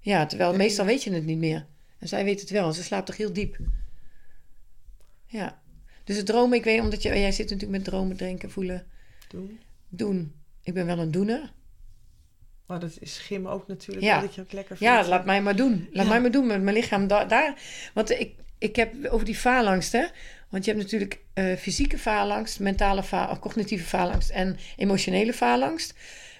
Ja, 0.00 0.26
terwijl 0.26 0.54
meestal 0.56 0.84
weet 0.84 1.02
je 1.02 1.12
het 1.12 1.24
niet 1.24 1.38
meer. 1.38 1.66
En 1.98 2.08
zij 2.08 2.24
weet 2.24 2.40
het 2.40 2.50
wel. 2.50 2.66
En 2.66 2.74
ze 2.74 2.82
slaapt 2.82 3.06
toch 3.06 3.16
heel 3.16 3.32
diep. 3.32 3.56
Ja. 5.26 5.60
Dus 6.04 6.16
het 6.16 6.26
dromen, 6.26 6.58
ik 6.58 6.64
weet, 6.64 6.80
omdat 6.80 7.02
je, 7.02 7.08
jij 7.08 7.32
zit 7.32 7.50
natuurlijk 7.50 7.78
met 7.78 7.84
dromen, 7.84 8.16
denken, 8.16 8.50
voelen, 8.50 8.86
Doen. 9.28 9.58
doen. 9.88 10.34
Ik 10.62 10.74
ben 10.74 10.86
wel 10.86 10.98
een 10.98 11.10
doener. 11.10 11.52
Maar 12.66 12.80
dat 12.80 12.96
is 13.00 13.18
gym 13.18 13.46
ook 13.48 13.66
natuurlijk. 13.66 14.06
Ja. 14.06 14.20
Dat 14.20 14.34
je 14.34 14.40
het 14.40 14.52
lekker 14.52 14.76
vindt. 14.76 14.92
Ja, 14.94 15.08
laat 15.08 15.24
mij 15.24 15.42
maar 15.42 15.56
doen. 15.56 15.88
Laat 15.92 16.04
Ja. 16.04 16.10
mij 16.10 16.20
maar 16.20 16.30
doen 16.30 16.46
met 16.46 16.62
mijn 16.62 16.76
lichaam 16.76 17.06
da- 17.06 17.24
daar. 17.24 17.60
Want 17.94 18.10
ik, 18.10 18.34
ik 18.58 18.76
heb 18.76 19.06
over 19.06 19.26
die 19.26 19.34
faalangst, 19.36 19.92
hè. 19.92 20.06
Want 20.48 20.64
je 20.64 20.70
hebt 20.70 20.82
natuurlijk 20.82 21.20
eh, 21.34 21.54
fysieke 21.56 21.98
faalangst, 21.98 22.60
mentale 22.60 23.02
fa 23.02 23.30
of 23.30 23.38
cognitieve 23.38 23.84
faalangst 23.84 24.30
en 24.30 24.56
emotionele 24.76 25.32
faalangst. 25.32 25.94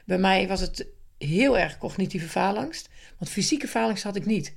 Bij 0.06 0.18
mij 0.18 0.48
was 0.48 0.60
het 0.60 0.86
heel 1.18 1.58
erg 1.58 1.78
cognitieve 1.78 2.28
faalangst. 2.28 2.88
Want 3.18 3.30
fysieke 3.30 3.68
faalangst 3.68 4.02
had 4.02 4.16
ik 4.16 4.26
niet. 4.26 4.54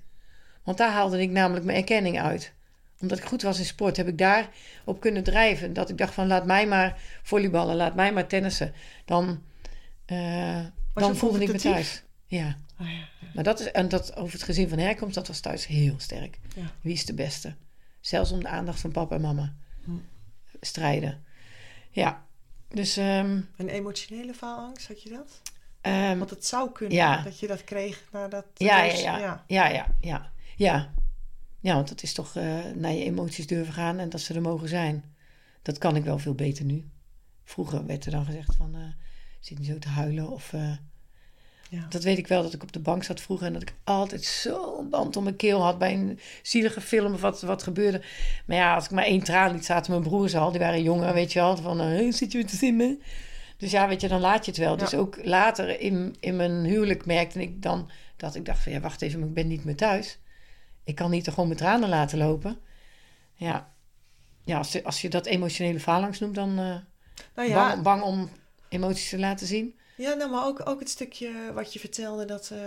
Want 0.63 0.77
daar 0.77 0.91
haalde 0.91 1.21
ik 1.21 1.29
namelijk 1.29 1.65
mijn 1.65 1.77
erkenning 1.77 2.19
uit. 2.19 2.53
Omdat 2.99 3.17
ik 3.17 3.23
goed 3.23 3.41
was 3.41 3.59
in 3.59 3.65
sport, 3.65 3.97
heb 3.97 4.07
ik 4.07 4.17
daar 4.17 4.49
op 4.85 4.99
kunnen 4.99 5.23
drijven. 5.23 5.73
Dat 5.73 5.89
ik 5.89 5.97
dacht 5.97 6.13
van 6.13 6.27
laat 6.27 6.45
mij 6.45 6.67
maar 6.67 6.99
volleyballen, 7.23 7.75
laat 7.75 7.95
mij 7.95 8.13
maar 8.13 8.27
tennissen. 8.27 8.73
Dan, 9.05 9.43
eh, 10.05 10.65
dan 10.93 11.15
voelde 11.15 11.41
ik 11.41 11.51
me 11.51 11.59
thuis. 11.59 12.03
Ja. 12.25 12.57
Ah, 12.77 12.91
ja. 12.91 13.07
Maar 13.33 13.43
dat 13.43 13.59
is, 13.59 13.71
en 13.71 13.89
dat 13.89 14.15
over 14.15 14.33
het 14.33 14.43
gezin 14.43 14.69
van 14.69 14.77
herkomst, 14.77 15.15
dat 15.15 15.27
was 15.27 15.39
thuis 15.39 15.67
heel 15.67 15.95
sterk. 15.97 16.39
Ja. 16.55 16.71
Wie 16.81 16.93
is 16.93 17.05
de 17.05 17.13
beste? 17.13 17.55
Zelfs 17.99 18.31
om 18.31 18.39
de 18.39 18.47
aandacht 18.47 18.79
van 18.79 18.91
papa 18.91 19.15
en 19.15 19.21
mama. 19.21 19.53
Hm. 19.83 19.91
Strijden. 20.61 21.23
Ja. 21.89 22.25
Dus, 22.69 22.97
ehm, 22.97 23.41
En 23.55 23.69
emotionele 23.69 24.33
faalangst, 24.33 24.87
had 24.87 25.01
je 25.03 25.09
dat? 25.09 25.41
ehm, 25.81 26.17
Want 26.17 26.29
het 26.29 26.45
zou 26.45 26.71
kunnen 26.71 26.97
Ja. 26.97 27.21
dat 27.21 27.39
je 27.39 27.47
dat 27.47 27.63
kreeg 27.63 28.03
nadat... 28.11 28.45
ja, 28.53 28.83
ja, 28.83 28.91
dus- 28.91 29.01
ja, 29.01 29.17
ja, 29.17 29.43
ja, 29.47 29.95
ja, 30.01 30.31
ja. 30.57 30.93
Ja, 31.61 31.73
want 31.73 31.87
dat 31.89 32.03
is 32.03 32.13
toch 32.13 32.35
eh, 32.35 32.65
naar 32.75 32.91
je 32.91 33.03
emoties 33.03 33.47
durven 33.47 33.73
gaan 33.73 33.99
en 33.99 34.09
dat 34.09 34.21
ze 34.21 34.33
er 34.33 34.41
mogen 34.41 34.67
zijn. 34.69 35.15
Dat 35.61 35.77
kan 35.77 35.95
ik 35.95 36.03
wel 36.03 36.19
veel 36.19 36.35
beter 36.35 36.65
nu. 36.65 36.89
Vroeger 37.43 37.85
werd 37.85 38.05
er 38.05 38.11
dan 38.11 38.25
gezegd 38.25 38.55
van, 38.55 38.75
eh 38.75 38.81
zit 39.39 39.57
niet 39.59 39.67
zo 39.67 39.79
te 39.79 39.87
huilen 39.89 40.29
of... 40.29 40.53
eh, 40.53 40.71
Ja. 41.69 41.85
Dat 41.89 42.03
weet 42.03 42.17
ik 42.17 42.27
wel, 42.27 42.43
dat 42.43 42.53
ik 42.53 42.63
op 42.63 42.71
de 42.71 42.79
bank 42.79 43.03
zat 43.03 43.21
vroeger 43.21 43.47
en 43.47 43.53
dat 43.53 43.61
ik 43.61 43.73
altijd 43.83 44.23
zo'n 44.23 44.89
band 44.89 45.17
om 45.17 45.23
mijn 45.23 45.35
keel 45.35 45.61
had 45.61 45.77
bij 45.77 45.93
een 45.93 46.19
zielige 46.41 46.81
film 46.81 47.13
of 47.13 47.21
wat, 47.21 47.41
wat 47.41 47.63
gebeurde. 47.63 48.01
Maar 48.45 48.57
ja, 48.57 48.75
als 48.75 48.85
ik 48.85 48.91
maar 48.91 49.03
één 49.03 49.23
traan 49.23 49.51
liet, 49.51 49.65
zaten 49.65 49.91
mijn 49.91 50.03
broers 50.03 50.35
al, 50.35 50.51
die 50.51 50.59
waren 50.59 50.83
jonger, 50.83 51.13
weet 51.13 51.33
je 51.33 51.39
wel, 51.39 51.57
van 51.57 51.81
eh, 51.81 52.11
zit 52.11 52.31
je 52.31 52.37
weer 52.37 52.47
te 52.47 52.55
zingen? 52.55 53.01
Dus 53.57 53.71
ja, 53.71 53.87
weet 53.87 54.01
je, 54.01 54.07
dan 54.07 54.19
laat 54.19 54.45
je 54.45 54.51
het 54.51 54.59
wel. 54.59 54.77
Dus 54.77 54.93
ook 54.93 55.25
later 55.25 55.79
in, 55.79 56.15
in 56.19 56.35
mijn 56.35 56.63
huwelijk 56.63 57.05
merkte 57.05 57.41
ik 57.41 57.61
dan 57.61 57.89
dat 58.17 58.35
ik 58.35 58.45
dacht 58.45 58.63
van 58.63 58.71
ja, 58.71 58.79
wacht 58.79 59.01
even, 59.01 59.19
maar 59.19 59.27
ik 59.27 59.33
ben 59.33 59.47
niet 59.47 59.63
meer 59.63 59.75
thuis. 59.75 60.19
Ik 60.83 60.95
kan 60.95 61.11
niet 61.11 61.25
er 61.25 61.31
gewoon 61.31 61.47
mijn 61.47 61.59
tranen 61.59 61.89
laten 61.89 62.17
lopen. 62.17 62.57
Ja, 63.33 63.73
ja 64.43 64.57
als, 64.57 64.71
je, 64.71 64.83
als 64.83 65.01
je 65.01 65.09
dat 65.09 65.25
emotionele 65.25 65.79
faalangst 65.79 66.21
noemt, 66.21 66.35
dan 66.35 66.49
eh, 66.49 66.75
Nou 67.35 67.49
ja, 67.49 67.53
bang, 67.53 67.83
bang 67.83 68.01
om 68.01 68.29
emoties 68.69 69.09
te 69.09 69.19
laten 69.19 69.47
zien. 69.47 69.79
Ja 69.99 70.13
nou, 70.13 70.31
maar 70.31 70.45
ook, 70.45 70.69
ook 70.69 70.79
het 70.79 70.89
stukje 70.89 71.31
wat 71.53 71.73
je 71.73 71.79
vertelde... 71.79 72.25
dat, 72.25 72.49
eh, 72.53 72.59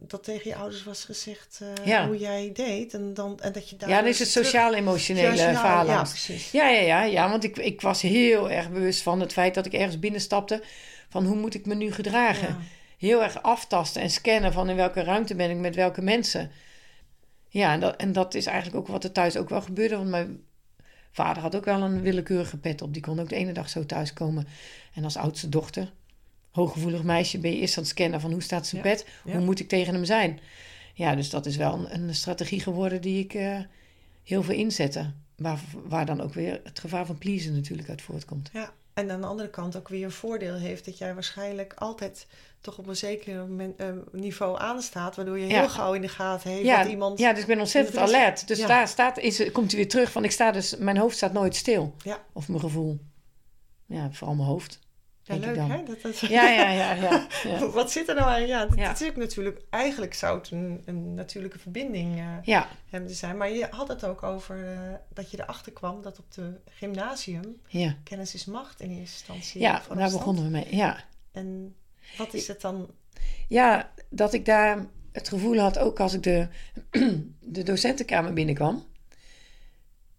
dat 0.00 0.24
tegen 0.24 0.50
je 0.50 0.56
ouders 0.56 0.84
was 0.84 1.04
gezegd 1.04 1.60
eh, 1.62 1.86
Ja. 1.86 2.06
hoe 2.06 2.18
jij 2.18 2.50
deed. 2.52 2.94
En, 2.94 3.14
dan, 3.14 3.40
en 3.40 3.52
dat 3.52 3.68
je 3.68 3.76
daar 3.76 3.88
Ja, 3.88 4.00
dan 4.00 4.08
is 4.08 4.18
het 4.18 4.28
sociaal-emotionele 4.28 5.36
Ja, 5.36 5.82
Ja, 5.82 6.02
precies. 6.02 6.50
Ja, 6.50 6.68
ja, 6.68 6.80
ja, 6.80 7.02
ja, 7.02 7.30
want 7.30 7.44
ik, 7.44 7.56
ik 7.56 7.80
was 7.80 8.02
heel 8.02 8.50
erg 8.50 8.70
bewust 8.70 9.02
van 9.02 9.20
het 9.20 9.32
feit 9.32 9.54
dat 9.54 9.66
ik 9.66 9.72
ergens 9.72 9.98
binnenstapte 9.98 10.62
van 11.08 11.24
hoe 11.24 11.36
moet 11.36 11.54
ik 11.54 11.66
me 11.66 11.74
nu 11.74 11.92
gedragen. 11.92 12.48
Ja. 12.48 12.58
Heel 12.98 13.22
erg 13.22 13.42
aftasten 13.42 14.02
en 14.02 14.10
scannen 14.10 14.52
van 14.52 14.68
in 14.68 14.76
welke 14.76 15.02
ruimte 15.02 15.34
ben 15.34 15.50
ik 15.50 15.56
met 15.56 15.74
welke 15.74 16.02
mensen. 16.02 16.50
Ja, 17.48 17.72
en 17.72 17.80
dat, 17.80 17.96
en 17.96 18.12
dat 18.12 18.34
is 18.34 18.46
eigenlijk 18.46 18.76
ook 18.76 18.86
wat 18.86 19.04
er 19.04 19.12
thuis 19.12 19.36
ook 19.36 19.48
wel 19.48 19.62
gebeurde. 19.62 19.96
Want 19.96 20.08
mijn 20.08 20.40
vader 21.10 21.42
had 21.42 21.56
ook 21.56 21.64
wel 21.64 21.82
een 21.82 22.00
willekeurige 22.00 22.58
pet 22.58 22.82
op. 22.82 22.92
Die 22.92 23.02
kon 23.02 23.20
ook 23.20 23.28
de 23.28 23.34
ene 23.34 23.52
dag 23.52 23.68
zo 23.68 23.86
thuiskomen. 23.86 24.46
En 24.94 25.04
als 25.04 25.16
oudste 25.16 25.48
dochter, 25.48 25.92
hooggevoelig 26.56 27.02
meisje, 27.02 27.38
ben 27.38 27.50
je 27.50 27.56
eerst 27.56 27.76
aan 27.76 27.82
het 27.82 27.92
scannen 27.92 28.20
van 28.20 28.32
hoe 28.32 28.42
staat 28.42 28.66
zijn 28.66 28.82
Ja, 28.88 28.96
ja. 29.24 29.32
Hoe 29.32 29.44
moet 29.44 29.60
ik 29.60 29.68
tegen 29.68 29.94
hem 29.94 30.04
zijn? 30.04 30.40
Ja, 30.94 31.14
dus 31.14 31.30
dat 31.30 31.46
is 31.46 31.56
wel 31.56 31.74
een, 31.74 31.94
een 32.08 32.14
strategie 32.14 32.60
geworden 32.60 33.00
die 33.00 33.24
ik 33.24 33.34
eh, 33.34 33.58
heel 34.24 34.42
veel 34.42 34.54
inzette. 34.54 35.12
Waar, 35.36 35.60
waar 35.84 36.06
dan 36.06 36.20
ook 36.20 36.34
weer 36.34 36.60
het 36.64 36.78
gevaar 36.78 37.06
van 37.06 37.18
pleasen 37.18 37.54
natuurlijk 37.54 37.88
uit 37.88 38.02
voortkomt. 38.02 38.50
Ja, 38.52 38.72
en 38.94 39.10
aan 39.10 39.20
de 39.20 39.26
andere 39.26 39.50
kant 39.50 39.76
ook 39.76 39.88
weer 39.88 40.04
een 40.04 40.10
voordeel 40.10 40.54
heeft 40.54 40.84
dat 40.84 40.98
jij 40.98 41.14
waarschijnlijk 41.14 41.72
altijd 41.76 42.26
toch 42.60 42.78
op 42.78 42.86
een 42.86 42.96
zeker 42.96 43.46
eh, 43.76 43.86
niveau 44.12 44.58
aanstaat, 44.60 45.16
waardoor 45.16 45.38
je 45.38 45.46
Ja. 45.46 45.58
heel 45.60 45.68
gauw 45.68 45.92
in 45.92 46.00
de 46.00 46.08
gaten 46.08 46.50
heeft 46.50 46.64
Ja, 46.64 46.82
dat 46.82 46.90
iemand. 46.90 47.18
ja, 47.18 47.32
dus 47.32 47.40
ik 47.40 47.46
ben 47.46 47.58
ontzettend 47.60 47.96
alert. 47.96 48.48
Dus 48.48 48.58
Ja. 48.58 48.66
daar 48.66 48.88
staat, 48.88 49.18
is, 49.18 49.52
komt 49.52 49.70
hij 49.70 49.80
weer 49.80 49.88
terug 49.88 50.12
van 50.12 50.24
ik 50.24 50.30
sta 50.30 50.50
dus, 50.52 50.76
mijn 50.76 50.96
hoofd 50.96 51.16
staat 51.16 51.32
nooit 51.32 51.56
stil. 51.56 51.94
Ja. 52.04 52.24
Of 52.32 52.48
mijn 52.48 52.60
gevoel. 52.60 52.98
Ja, 53.86 54.08
vooral 54.12 54.34
mijn 54.36 54.48
hoofd. 54.48 54.78
Ja, 55.26 55.36
leuk 55.36 55.56
hè? 55.56 55.82
Dat, 55.82 56.02
dat... 56.02 56.18
Ja, 56.18 56.48
ja, 56.48 56.70
ja, 56.70 56.92
ja. 56.92 57.26
ja. 57.50 57.68
Wat 57.70 57.90
zit 57.90 58.08
er 58.08 58.14
nou 58.14 58.28
aan? 58.28 58.46
Ja, 58.46 58.66
dat, 58.66 58.78
Ja. 58.78 58.88
dat 58.88 59.00
is 59.00 59.08
ook 59.08 59.16
natuurlijk, 59.16 59.60
eigenlijk 59.70 60.14
zou 60.14 60.38
het 60.38 60.50
een, 60.50 60.82
een 60.84 61.14
natuurlijke 61.14 61.58
verbinding 61.58 62.22
Ja, 62.42 62.68
hebben 62.90 63.08
te 63.10 63.14
zijn. 63.16 63.36
Maar 63.36 63.50
je 63.50 63.66
had 63.70 63.88
het 63.88 64.04
ook 64.04 64.22
over 64.22 64.66
eh, 64.72 64.78
dat 65.14 65.30
je 65.30 65.40
erachter 65.40 65.72
kwam 65.72 66.02
dat 66.02 66.18
op 66.18 66.32
de 66.34 66.60
gymnasium 66.70 67.60
kennis 68.04 68.34
is 68.34 68.44
macht 68.44 68.80
in 68.80 68.90
eerste 68.90 69.00
instantie. 69.16 69.60
ja 69.60 69.72
daar 69.72 69.82
stand. 69.84 70.12
begonnen 70.12 70.44
we 70.44 70.50
mee. 70.50 70.76
Ja. 70.76 71.04
En 71.32 71.74
wat 72.16 72.34
is 72.34 72.48
het 72.48 72.60
dan? 72.60 72.90
ja, 73.48 73.90
dat 74.08 74.32
ik 74.32 74.44
daar 74.44 74.86
het 75.12 75.28
gevoel 75.28 75.58
had, 75.58 75.78
ook 75.78 76.00
als 76.00 76.12
ik 76.14 76.22
de, 76.22 76.48
de 77.40 77.62
docentenkamer 77.62 78.32
binnenkwam, 78.32 78.84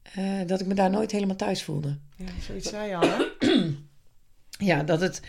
eh, 0.01 0.41
dat 0.45 0.59
ik 0.61 0.67
me 0.67 0.73
daar 0.73 0.89
nooit 0.89 1.11
helemaal 1.11 1.35
thuis 1.35 1.63
voelde. 1.63 1.97
Ja, 2.15 2.25
zoiets 2.41 2.69
zei 2.69 2.89
je 2.89 2.95
al, 2.95 3.09
hè? 3.09 3.23
Ja, 4.57 4.83
dat 4.83 5.01
het. 5.01 5.21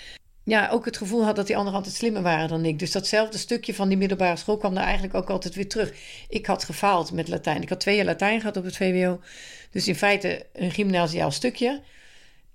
Ja, 0.44 0.68
ook 0.68 0.84
het 0.84 0.96
gevoel 0.96 1.24
had 1.24 1.36
dat 1.36 1.46
die 1.46 1.56
anderen 1.56 1.78
altijd 1.78 1.96
slimmer 1.96 2.22
waren 2.22 2.48
dan 2.48 2.64
ik. 2.64 2.78
Dus 2.78 2.92
datzelfde 2.92 3.38
stukje 3.38 3.74
van 3.74 3.88
die 3.88 3.98
middelbare 3.98 4.36
school 4.36 4.56
kwam 4.56 4.74
daar 4.74 4.84
eigenlijk 4.84 5.14
ook 5.14 5.30
altijd 5.30 5.54
weer 5.54 5.68
terug. 5.68 5.92
Ik 6.28 6.46
had 6.46 6.64
gefaald 6.64 7.12
met 7.12 7.28
Latijn. 7.28 7.62
Ik 7.62 7.68
had 7.68 7.80
twee 7.80 7.96
jaar 7.96 8.04
Latijn 8.04 8.40
gehad 8.40 8.56
op 8.56 8.64
het 8.64 8.76
VWO. 8.76 9.20
Dus 9.70 9.88
in 9.88 9.94
feite 9.94 10.46
een 10.52 10.70
gymnasiaal 10.70 11.30
stukje. 11.30 11.82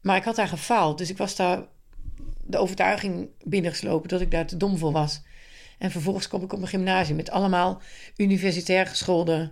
Maar 0.01 0.17
ik 0.17 0.23
had 0.23 0.35
daar 0.35 0.47
gefaald. 0.47 0.97
Dus 0.97 1.09
ik 1.09 1.17
was 1.17 1.35
daar 1.35 1.63
de 2.43 2.57
overtuiging 2.57 3.29
binnengeslopen 3.43 4.09
dat 4.09 4.21
ik 4.21 4.31
daar 4.31 4.45
te 4.45 4.57
dom 4.57 4.77
voor 4.77 4.91
was. 4.91 5.21
En 5.77 5.91
vervolgens 5.91 6.27
kom 6.27 6.43
ik 6.43 6.53
op 6.53 6.61
een 6.61 6.67
gymnasium 6.67 7.15
met 7.15 7.31
allemaal 7.31 7.81
universitair 8.17 8.87
geschoolde 8.87 9.51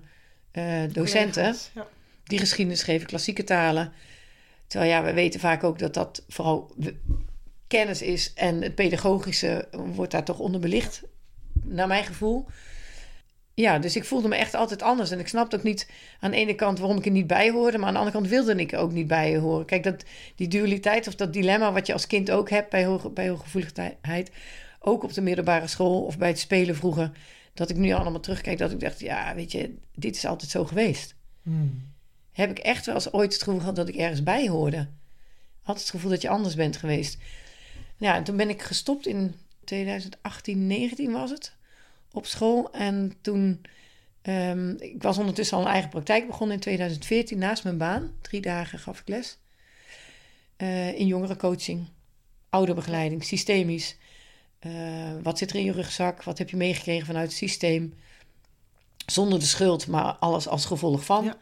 eh, 0.51 0.81
docenten 0.91 1.43
Collega's, 1.43 1.69
Ja. 1.75 1.87
die 2.23 2.39
geschiedenis 2.39 2.83
geven, 2.83 3.07
klassieke 3.07 3.43
talen. 3.43 3.93
Terwijl 4.71 4.91
ja, 4.91 5.03
we 5.03 5.13
weten 5.13 5.39
vaak 5.39 5.63
ook 5.63 5.79
dat 5.79 5.93
dat 5.93 6.23
vooral 6.27 6.75
kennis 7.67 8.01
is 8.01 8.33
en 8.33 8.61
het 8.61 8.75
pedagogische 8.75 9.67
wordt 9.71 10.11
daar 10.11 10.23
toch 10.23 10.39
onderbelicht, 10.39 11.03
naar 11.63 11.87
mijn 11.87 12.03
gevoel. 12.03 12.45
Ja, 13.53 13.79
dus 13.79 13.95
ik 13.95 14.05
voelde 14.05 14.27
me 14.27 14.35
echt 14.35 14.53
altijd 14.53 14.81
anders. 14.81 15.11
En 15.11 15.19
ik 15.19 15.27
snapte 15.27 15.55
ook 15.55 15.63
niet 15.63 15.89
aan 16.19 16.31
de 16.31 16.37
ene 16.37 16.55
kant 16.55 16.79
waarom 16.79 16.97
ik 16.97 17.05
er 17.05 17.11
niet 17.11 17.27
bij 17.27 17.49
hoorde, 17.49 17.77
maar 17.77 17.87
aan 17.87 17.93
de 17.93 17.99
andere 17.99 18.17
kant 18.17 18.29
wilde 18.29 18.55
ik 18.55 18.73
ook 18.73 18.91
niet 18.91 19.07
bij 19.07 19.37
horen. 19.37 19.65
Kijk, 19.65 19.83
dat, 19.83 20.03
die 20.35 20.47
dualiteit 20.47 21.07
of 21.07 21.15
dat 21.15 21.33
dilemma 21.33 21.71
wat 21.71 21.87
je 21.87 21.93
als 21.93 22.07
kind 22.07 22.31
ook 22.31 22.49
hebt 22.49 22.69
bij, 22.69 22.85
hoge, 22.85 23.09
bij 23.09 23.29
hooggevoeligheid, 23.29 24.31
ook 24.79 25.03
op 25.03 25.13
de 25.13 25.21
middelbare 25.21 25.67
school 25.67 26.03
of 26.03 26.17
bij 26.17 26.27
het 26.27 26.39
spelen 26.39 26.75
vroeger, 26.75 27.11
dat 27.53 27.69
ik 27.69 27.77
nu 27.77 27.91
allemaal 27.91 28.19
terugkijk, 28.19 28.57
dat 28.57 28.71
ik 28.71 28.79
dacht, 28.79 28.99
ja, 28.99 29.35
weet 29.35 29.51
je, 29.51 29.75
dit 29.95 30.15
is 30.15 30.25
altijd 30.25 30.51
zo 30.51 30.65
geweest 30.65 31.15
heb 32.31 32.49
ik 32.49 32.59
echt 32.59 32.85
wel 32.85 32.95
eens 32.95 33.13
ooit 33.13 33.33
het 33.33 33.43
gevoel 33.43 33.59
gehad 33.59 33.75
dat 33.75 33.87
ik 33.87 33.95
ergens 33.95 34.23
bij 34.23 34.47
hoorde. 34.47 34.87
Altijd 35.63 35.85
het 35.85 35.95
gevoel 35.95 36.11
dat 36.11 36.21
je 36.21 36.29
anders 36.29 36.55
bent 36.55 36.77
geweest. 36.77 37.17
Ja, 37.97 38.15
en 38.15 38.23
toen 38.23 38.37
ben 38.37 38.49
ik 38.49 38.61
gestopt 38.61 39.07
in 39.07 39.35
2018, 39.63 40.67
19 40.67 41.11
was 41.11 41.29
het, 41.29 41.53
op 42.11 42.25
school. 42.25 42.71
En 42.71 43.13
toen, 43.21 43.61
ehm, 44.21 44.69
ik 44.69 45.01
was 45.01 45.17
ondertussen 45.17 45.57
al 45.57 45.63
een 45.63 45.71
eigen 45.71 45.89
praktijk 45.89 46.27
begonnen 46.27 46.55
in 46.55 46.61
2014 46.61 47.37
naast 47.37 47.63
mijn 47.63 47.77
baan. 47.77 48.11
Drie 48.21 48.41
dagen 48.41 48.79
gaf 48.79 48.99
ik 48.99 49.07
les. 49.07 49.37
Eh, 50.55 50.99
in 50.99 51.07
jongerencoaching, 51.07 51.87
ouderbegeleiding, 52.49 53.23
systemisch. 53.23 53.97
Eh, 54.59 54.71
wat 55.21 55.37
zit 55.37 55.49
er 55.49 55.55
in 55.55 55.65
je 55.65 55.71
rugzak? 55.71 56.23
Wat 56.23 56.37
heb 56.37 56.49
je 56.49 56.57
meegekregen 56.57 57.05
vanuit 57.05 57.27
het 57.27 57.37
systeem? 57.37 57.93
Zonder 59.05 59.39
de 59.39 59.45
schuld, 59.45 59.87
maar 59.87 60.13
alles 60.13 60.47
als 60.47 60.65
gevolg 60.65 61.05
van. 61.05 61.23
Ja. 61.23 61.37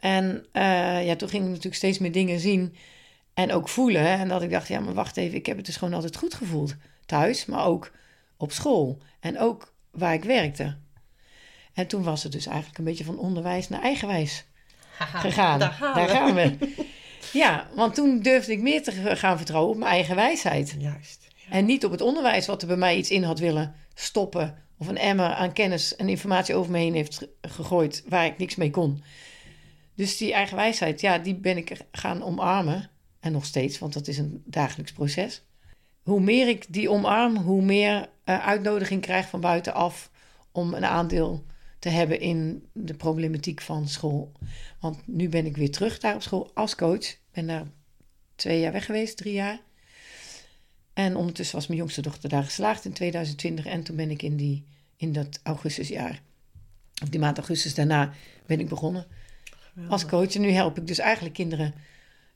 En 0.00 0.46
eh, 0.52 1.06
ja, 1.06 1.16
toen 1.16 1.28
ging 1.28 1.42
ik 1.42 1.48
natuurlijk 1.48 1.76
steeds 1.76 1.98
meer 1.98 2.12
dingen 2.12 2.40
zien 2.40 2.76
en 3.34 3.52
ook 3.52 3.68
voelen. 3.68 4.02
Hè? 4.02 4.16
En 4.16 4.28
dat 4.28 4.42
ik 4.42 4.50
dacht, 4.50 4.68
ja, 4.68 4.80
maar 4.80 4.94
wacht 4.94 5.16
even, 5.16 5.36
ik 5.36 5.46
heb 5.46 5.56
het 5.56 5.66
dus 5.66 5.76
gewoon 5.76 5.94
altijd 5.94 6.16
goed 6.16 6.34
gevoeld. 6.34 6.74
Thuis, 7.06 7.46
maar 7.46 7.64
ook 7.66 7.90
op 8.36 8.52
school. 8.52 8.98
En 9.20 9.38
ook 9.38 9.72
waar 9.90 10.14
ik 10.14 10.24
werkte. 10.24 10.76
En 11.74 11.86
toen 11.86 12.02
was 12.02 12.22
het 12.22 12.32
dus 12.32 12.46
eigenlijk 12.46 12.78
een 12.78 12.84
beetje 12.84 13.04
van 13.04 13.18
onderwijs 13.18 13.68
naar 13.68 13.82
eigenwijs 13.82 14.44
gegaan. 14.98 15.58
Daar 15.58 15.72
gaan 15.72 15.94
Daar 15.94 16.06
we. 16.06 16.12
gaan 16.12 16.34
we. 16.34 16.56
Ja, 17.32 17.66
want 17.74 17.94
toen 17.94 18.20
durfde 18.20 18.52
ik 18.52 18.60
meer 18.60 18.82
te 18.82 18.92
gaan 19.16 19.36
vertrouwen 19.36 19.72
op 19.72 19.78
mijn 19.78 19.90
eigen 19.90 20.16
wijsheid. 20.16 20.74
Juist. 20.78 21.26
Ja. 21.34 21.52
En 21.52 21.64
niet 21.64 21.84
op 21.84 21.90
het 21.90 22.00
onderwijs 22.00 22.46
wat 22.46 22.62
er 22.62 22.68
bij 22.68 22.76
mij 22.76 22.96
iets 22.96 23.10
in 23.10 23.22
had 23.22 23.38
willen 23.38 23.74
stoppen. 23.94 24.54
Of 24.78 24.86
een 24.88 24.98
emmer 24.98 25.26
aan 25.34 25.52
kennis 25.52 25.96
en 25.96 26.08
informatie 26.08 26.54
over 26.54 26.70
me 26.72 26.78
heen 26.78 26.94
heeft 26.94 27.16
ge- 27.16 27.28
gegooid 27.42 28.04
waar 28.08 28.26
ik 28.26 28.38
niks 28.38 28.54
mee 28.56 28.70
kon. 28.70 29.02
Dus 29.98 30.16
die 30.16 30.32
eigen 30.32 30.56
wijsheid, 30.56 31.00
ja, 31.00 31.18
die 31.18 31.34
ben 31.34 31.56
ik 31.56 31.76
gaan 31.92 32.22
omarmen. 32.22 32.90
En 33.20 33.32
nog 33.32 33.44
steeds, 33.44 33.78
want 33.78 33.92
dat 33.92 34.08
is 34.08 34.18
een 34.18 34.42
dagelijks 34.44 34.92
proces. 34.92 35.42
Hoe 36.02 36.20
meer 36.20 36.48
ik 36.48 36.64
die 36.68 36.90
omarm, 36.90 37.36
hoe 37.36 37.62
meer 37.62 38.08
eh, 38.24 38.46
uitnodiging 38.46 39.00
krijg 39.00 39.28
van 39.28 39.40
buitenaf 39.40 40.10
om 40.52 40.74
een 40.74 40.84
aandeel 40.84 41.44
te 41.78 41.88
hebben 41.88 42.20
in 42.20 42.66
de 42.72 42.94
problematiek 42.94 43.60
van 43.60 43.88
school. 43.88 44.32
Want 44.80 45.06
nu 45.06 45.28
ben 45.28 45.46
ik 45.46 45.56
weer 45.56 45.70
terug 45.70 45.98
daar 45.98 46.14
op 46.14 46.22
school 46.22 46.50
als 46.54 46.74
coach. 46.74 47.16
Ben 47.32 47.46
daar 47.46 47.66
twee 48.34 48.60
jaar 48.60 48.72
weg 48.72 48.84
geweest, 48.84 49.16
drie 49.16 49.34
jaar. 49.34 49.60
En 50.92 51.16
ondertussen 51.16 51.56
was 51.56 51.66
mijn 51.66 51.80
jongste 51.80 52.02
dochter 52.02 52.28
daar 52.28 52.44
geslaagd 52.44 52.84
in 52.84 52.92
2020. 52.92 53.66
En 53.66 53.82
toen 53.82 53.96
ben 53.96 54.10
ik 54.10 54.22
in, 54.22 54.36
die, 54.36 54.64
in 54.96 55.12
dat 55.12 55.40
augustusjaar, 55.42 56.22
of 57.02 57.08
die 57.08 57.20
maand 57.20 57.38
augustus 57.38 57.74
daarna, 57.74 58.12
ben 58.46 58.60
ik 58.60 58.68
begonnen 58.68 59.06
als 59.88 60.06
coach. 60.06 60.34
Nu 60.34 60.50
help 60.50 60.78
ik 60.78 60.86
dus 60.86 60.98
eigenlijk 60.98 61.34
kinderen 61.34 61.74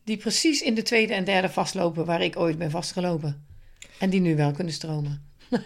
die 0.05 0.16
precies 0.16 0.62
in 0.62 0.74
de 0.74 0.83
tweede 0.83 1.14
en 1.14 1.24
derde 1.24 1.48
vastlopen 1.48 2.05
waar 2.05 2.22
ik 2.22 2.37
ooit 2.37 2.59
ben 2.59 2.70
vastgelopen. 2.70 3.46
En 3.98 4.11
die 4.11 4.20
nu 4.20 4.37
wel 4.37 4.52
kunnen 4.52 4.72
stromen. 4.72 5.22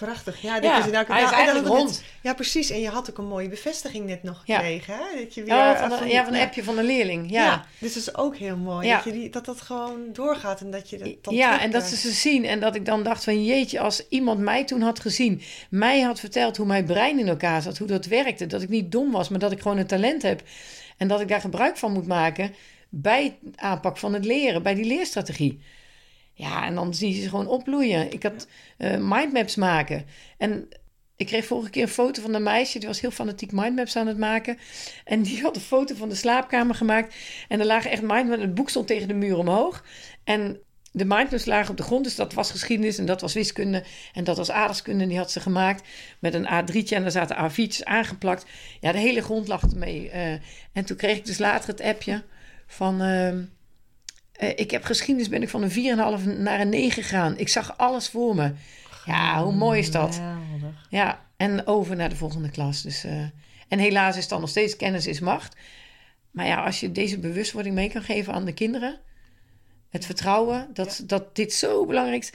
Prachtig. 0.00 0.42
Ja, 0.42 0.54
dit 0.54 0.64
Ja, 0.64 1.04
hij 1.06 1.22
is 1.22 1.30
eigenlijk 1.30 1.66
dat- 1.66 1.76
rond. 1.76 2.02
Ja, 2.22 2.34
precies. 2.34 2.70
En 2.70 2.80
je 2.80 2.88
had 2.88 3.10
ook 3.10 3.18
een 3.18 3.26
mooie 3.28 3.48
bevestiging 3.48 4.06
net 4.06 4.22
nog 4.22 4.42
Ja. 4.44 4.56
gekregen. 4.58 4.94
Hè? 4.94 5.18
Dat 5.24 5.34
je 5.34 5.42
weer, 5.44 5.54
Ja, 5.54 5.74
eh, 5.74 5.80
van, 5.80 5.92
een, 5.98 6.04
die- 6.04 6.12
ja, 6.12 6.24
van 6.24 6.34
een 6.34 6.40
appje 6.40 6.64
van 6.64 6.78
een 6.78 6.84
leerling. 6.84 7.30
Ja. 7.30 7.44
Ja, 7.44 7.64
dus 7.78 7.94
dat 7.94 8.02
is 8.02 8.16
ook 8.16 8.36
heel 8.36 8.56
mooi. 8.56 8.86
Ja. 8.86 8.94
Dat, 8.94 9.04
je 9.04 9.12
die, 9.12 9.30
dat 9.30 9.44
dat 9.44 9.60
gewoon 9.60 10.00
doorgaat 10.12 10.60
en 10.60 10.70
dat 10.70 10.90
je 10.90 10.98
dat 10.98 11.14
dan 11.20 11.34
ja 11.34 11.60
en 11.60 11.70
dat 11.70 11.82
ze 11.84 11.96
ze 11.96 12.10
zien. 12.10 12.44
En 12.44 12.60
dat 12.60 12.74
ik 12.74 12.84
dan 12.86 13.02
dacht 13.02 13.24
van 13.24 13.44
jeetje, 13.44 13.80
als 13.80 14.08
iemand 14.08 14.38
mij 14.40 14.64
toen 14.64 14.80
had 14.80 15.00
gezien, 15.00 15.42
mij 15.70 16.00
had 16.00 16.20
verteld 16.20 16.56
hoe 16.56 16.66
mijn 16.66 16.84
brein 16.84 17.18
in 17.18 17.28
elkaar 17.28 17.62
zat, 17.62 17.78
hoe 17.78 17.86
dat 17.86 18.06
werkte, 18.06 18.46
dat 18.46 18.62
ik 18.62 18.68
niet 18.68 18.92
dom 18.92 19.10
was, 19.12 19.28
maar 19.28 19.38
dat 19.38 19.52
ik 19.52 19.60
gewoon 19.60 19.78
een 19.78 19.86
talent 19.86 20.22
heb 20.22 20.42
en 20.96 21.08
dat 21.08 21.20
ik 21.20 21.28
daar 21.28 21.40
gebruik 21.40 21.76
van 21.76 21.92
moet 21.92 22.06
maken 22.06 22.54
bij 22.88 23.36
het 23.44 23.56
aanpak 23.60 23.98
van 23.98 24.12
het 24.14 24.24
leren, 24.24 24.62
bij 24.62 24.74
die 24.74 24.84
leerstrategie. 24.84 25.60
Ja, 26.40 26.64
en 26.66 26.74
dan 26.74 26.94
zie 26.94 27.14
je 27.14 27.22
ze 27.22 27.28
gewoon 27.28 27.46
opbloeien. 27.46 28.12
Ik 28.12 28.22
had 28.22 28.46
eh, 28.76 28.96
mindmaps 28.98 29.56
maken. 29.56 30.06
En 30.38 30.68
ik 31.16 31.26
kreeg 31.26 31.44
vorige 31.44 31.70
keer 31.70 31.82
een 31.82 31.88
foto 31.88 32.22
van 32.22 32.34
een 32.34 32.42
meisje. 32.42 32.78
Die 32.78 32.88
was 32.88 33.00
heel 33.00 33.10
fanatiek 33.10 33.52
mindmaps 33.52 33.96
aan 33.96 34.06
het 34.06 34.18
maken. 34.18 34.58
En 35.04 35.22
die 35.22 35.42
had 35.42 35.56
een 35.56 35.62
foto 35.62 35.94
van 35.94 36.08
de 36.08 36.14
slaapkamer 36.14 36.74
gemaakt. 36.74 37.14
En 37.48 37.60
er 37.60 37.66
lagen 37.66 37.90
echt 37.90 38.02
mindmaps. 38.02 38.42
Het 38.42 38.54
boek 38.54 38.70
stond 38.70 38.86
tegen 38.86 39.08
de 39.08 39.14
muur 39.14 39.38
omhoog. 39.38 39.84
En 40.24 40.60
de 40.92 41.04
mindmaps 41.04 41.44
lagen 41.44 41.70
op 41.70 41.76
de 41.76 41.82
grond. 41.82 42.04
Dus 42.04 42.16
dat 42.16 42.32
was 42.32 42.50
geschiedenis 42.50 42.98
en 42.98 43.06
dat 43.06 43.20
was 43.20 43.34
wiskunde. 43.34 43.84
En 44.12 44.24
dat 44.24 44.36
was 44.36 44.50
aardrijkskunde. 44.50 45.02
En 45.02 45.08
die 45.08 45.18
had 45.18 45.30
ze 45.30 45.40
gemaakt 45.40 45.88
met 46.18 46.34
een 46.34 46.46
A3'tje. 46.46 46.94
En 46.94 47.02
daar 47.02 47.10
zaten 47.10 47.50
A4'tjes 47.50 47.84
aangeplakt. 47.84 48.46
Ja, 48.80 48.92
de 48.92 48.98
hele 48.98 49.22
grond 49.22 49.48
lag 49.48 49.62
ermee. 49.62 50.10
Eh, 50.10 50.32
en 50.72 50.84
toen 50.84 50.96
kreeg 50.96 51.16
ik 51.16 51.26
dus 51.26 51.38
later 51.38 51.68
het 51.68 51.80
appje 51.80 52.22
van... 52.66 53.02
ehm, 53.02 53.42
eh, 54.40 54.52
ik 54.56 54.70
heb 54.70 54.84
geschiedenis, 54.84 55.28
ben 55.28 55.42
ik 55.42 55.48
van 55.48 55.62
een 55.62 55.70
4,5 55.70 56.24
naar 56.38 56.60
een 56.60 56.68
9 56.68 57.02
gegaan. 57.02 57.38
Ik 57.38 57.48
zag 57.48 57.78
alles 57.78 58.08
voor 58.08 58.34
me. 58.34 58.52
Ja, 59.06 59.42
hoe 59.42 59.52
mooi 59.52 59.78
is 59.78 59.90
dat? 59.90 60.14
Geweldig. 60.14 60.86
Ja, 60.88 61.26
en 61.36 61.66
over 61.66 61.96
naar 61.96 62.08
de 62.08 62.16
volgende 62.16 62.50
klas. 62.50 62.82
Dus, 62.82 63.04
eh, 63.04 63.22
en 63.68 63.78
helaas 63.78 64.16
is 64.16 64.28
dan 64.28 64.40
nog 64.40 64.48
steeds 64.48 64.76
kennis 64.76 65.06
is 65.06 65.20
macht. 65.20 65.56
Maar 66.30 66.46
ja, 66.46 66.64
als 66.64 66.80
je 66.80 66.92
deze 66.92 67.18
bewustwording 67.18 67.74
mee 67.74 67.90
kan 67.90 68.02
geven 68.02 68.32
aan 68.32 68.44
de 68.44 68.54
kinderen, 68.54 69.00
het 69.88 70.06
vertrouwen 70.06 70.70
dat, 70.72 71.02
dat 71.06 71.36
dit 71.36 71.52
zo 71.52 71.86
belangrijk 71.86 72.22
is. 72.22 72.32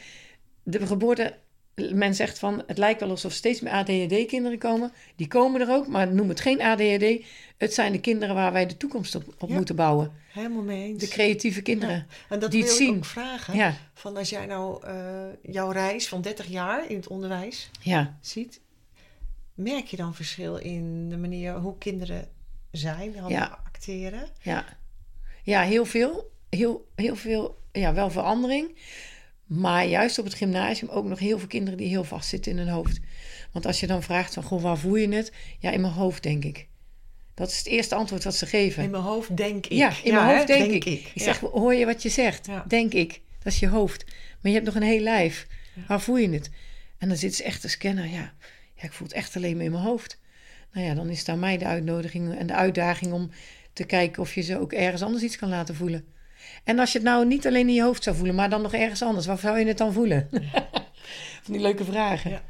De 0.64 0.88
geboorte, 0.88 1.38
men 1.76 2.16
zegt 2.16 2.40
van, 2.40 2.64
het 2.68 2.78
lijkt 2.78 3.00
wel 3.00 3.10
alsof 3.10 3.32
steeds 3.32 3.62
meer 3.62 3.72
ADHD-kinderen 3.72 4.58
komen. 4.58 4.92
Die 5.16 5.28
komen 5.28 5.62
er 5.62 5.70
ook, 5.70 5.88
maar 5.88 6.14
noem 6.14 6.30
het 6.30 6.40
geen 6.40 6.62
ADHD. 6.62 7.26
Het 7.58 7.74
zijn 7.74 7.92
de 7.92 8.00
kinderen 8.00 8.36
waar 8.36 8.52
wij 8.54 8.66
de 8.66 8.78
toekomst 8.78 9.16
op, 9.16 9.24
op 9.38 9.50
Ja. 9.50 9.56
moeten 9.56 9.76
bouwen. 9.76 10.12
Helemaal 10.32 10.62
mee 10.64 10.84
eens. 10.88 11.00
De 11.04 11.08
creatieve 11.08 11.62
kinderen. 11.62 11.96
Ja. 11.96 12.06
En 12.30 12.40
dat 12.40 12.52
die 12.52 12.62
wil 12.64 12.72
het 12.72 12.80
ik 12.80 12.86
zien. 12.88 12.98
ook 12.98 13.06
vragen. 13.06 13.56
Ja, 13.56 13.74
Van 13.94 14.18
als 14.18 14.30
jij 14.30 14.46
nou 14.46 14.84
eh, 14.86 15.24
jouw 15.42 15.70
reis 15.72 16.08
van 16.08 16.22
30 16.22 16.48
jaar 16.48 16.90
in 16.90 16.96
het 16.96 17.08
onderwijs 17.08 17.70
ja. 17.82 18.18
ziet, 18.22 18.62
merk 19.54 19.86
je 19.86 19.98
dan 19.98 20.16
verschil 20.16 20.56
in 20.58 21.10
de 21.10 21.18
manier 21.18 21.54
hoe 21.54 21.78
kinderen 21.78 22.28
zijn, 22.72 23.20
acteren? 23.66 24.28
Ja, 24.42 24.66
ja 25.44 25.62
heel 25.62 25.86
veel. 25.86 26.34
Heel, 26.50 26.88
heel 26.96 27.16
veel, 27.16 27.58
ja, 27.72 27.94
wel 27.94 28.10
verandering. 28.10 28.76
Maar 29.46 29.86
juist 29.86 30.20
op 30.20 30.26
het 30.26 30.34
gymnasium 30.34 30.90
ook 30.90 31.06
nog 31.06 31.20
heel 31.20 31.40
veel 31.40 31.48
kinderen 31.48 31.78
die 31.78 31.88
heel 31.88 32.04
vast 32.04 32.30
zitten 32.30 32.52
in 32.52 32.58
hun 32.58 32.68
hoofd. 32.68 33.00
Want 33.52 33.66
als 33.66 33.80
je 33.80 33.88
dan 33.88 34.04
vraagt 34.04 34.34
van, 34.34 34.44
goh, 34.44 34.62
waar 34.62 34.78
voel 34.78 34.96
je 34.96 35.10
het? 35.10 35.32
Ja, 35.60 35.72
in 35.72 35.82
mijn 35.82 35.94
hoofd, 35.94 36.24
denk 36.24 36.44
ik. 36.44 36.68
Dat 37.34 37.50
is 37.50 37.58
het 37.58 37.68
eerste 37.68 37.96
antwoord 37.96 38.24
wat 38.24 38.36
ze 38.36 38.46
geven. 38.46 38.84
In 38.84 38.90
mijn 38.90 39.04
hoofd 39.04 39.38
denk 39.38 39.66
ik. 39.66 39.72
Ja, 39.72 39.94
in 40.04 40.14
mijn 40.14 40.36
hoofd 40.36 40.48
denk, 40.48 40.72
ik. 40.72 40.86
ik. 40.86 41.12
Ik 41.14 41.22
zeg, 41.22 41.40
hoor 41.40 41.74
je 41.74 41.86
wat 41.86 42.02
je 42.02 42.10
zegt? 42.10 42.46
Ja. 42.46 42.66
Denk 42.68 42.94
ik. 42.94 43.22
Dat 43.44 43.54
is 43.54 43.60
je 43.60 43.68
hoofd. 43.68 44.06
Maar 44.06 44.52
je 44.52 44.54
hebt 44.54 44.66
nog 44.66 44.76
een 44.76 44.90
heel 44.90 45.02
lijf. 45.02 45.48
Waar 45.88 46.02
voel 46.02 46.18
je 46.18 46.30
het? 46.30 46.50
En 46.98 47.08
dan 47.08 47.18
zit 47.18 47.36
ze 47.36 47.44
echt 47.44 47.62
te 47.62 47.68
scannen. 47.68 48.10
Ja, 48.10 48.34
ja, 48.76 48.84
ik 48.84 48.92
voel 48.92 49.08
het 49.08 49.16
echt 49.16 49.36
alleen 49.36 49.56
maar 49.56 49.66
in 49.66 49.72
mijn 49.72 49.84
hoofd. 49.84 50.20
Nou 50.72 50.88
ja, 50.88 50.94
dan 50.94 51.10
is 51.10 51.26
daar 51.26 51.38
mij 51.38 51.58
de 51.58 51.66
uitnodiging 51.66 52.38
en 52.38 52.48
de 52.48 52.54
uitdaging 52.54 53.14
om 53.14 53.30
te 53.74 53.84
kijken 53.84 54.22
of 54.22 54.34
je 54.34 54.42
ze 54.42 54.60
ook 54.60 54.74
ergens 54.74 55.02
anders 55.02 55.24
iets 55.24 55.38
kan 55.38 55.50
laten 55.50 55.76
voelen. 55.76 56.06
En 56.64 56.80
als 56.80 56.92
je 56.92 56.98
het 56.98 57.08
nou 57.08 57.26
niet 57.26 57.48
alleen 57.48 57.68
in 57.68 57.74
je 57.74 57.82
hoofd 57.84 58.04
zou 58.04 58.16
voelen, 58.16 58.36
maar 58.36 58.50
dan 58.50 58.62
nog 58.62 58.74
ergens 58.74 59.02
anders, 59.04 59.26
waar 59.26 59.38
zou 59.38 59.60
je 59.60 59.66
het 59.66 59.78
dan 59.78 59.94
voelen? 59.94 60.28
Van 61.44 61.54
die 61.54 61.62
leuke 61.62 61.86
vragen. 61.86 62.32
Ja. 62.32 62.42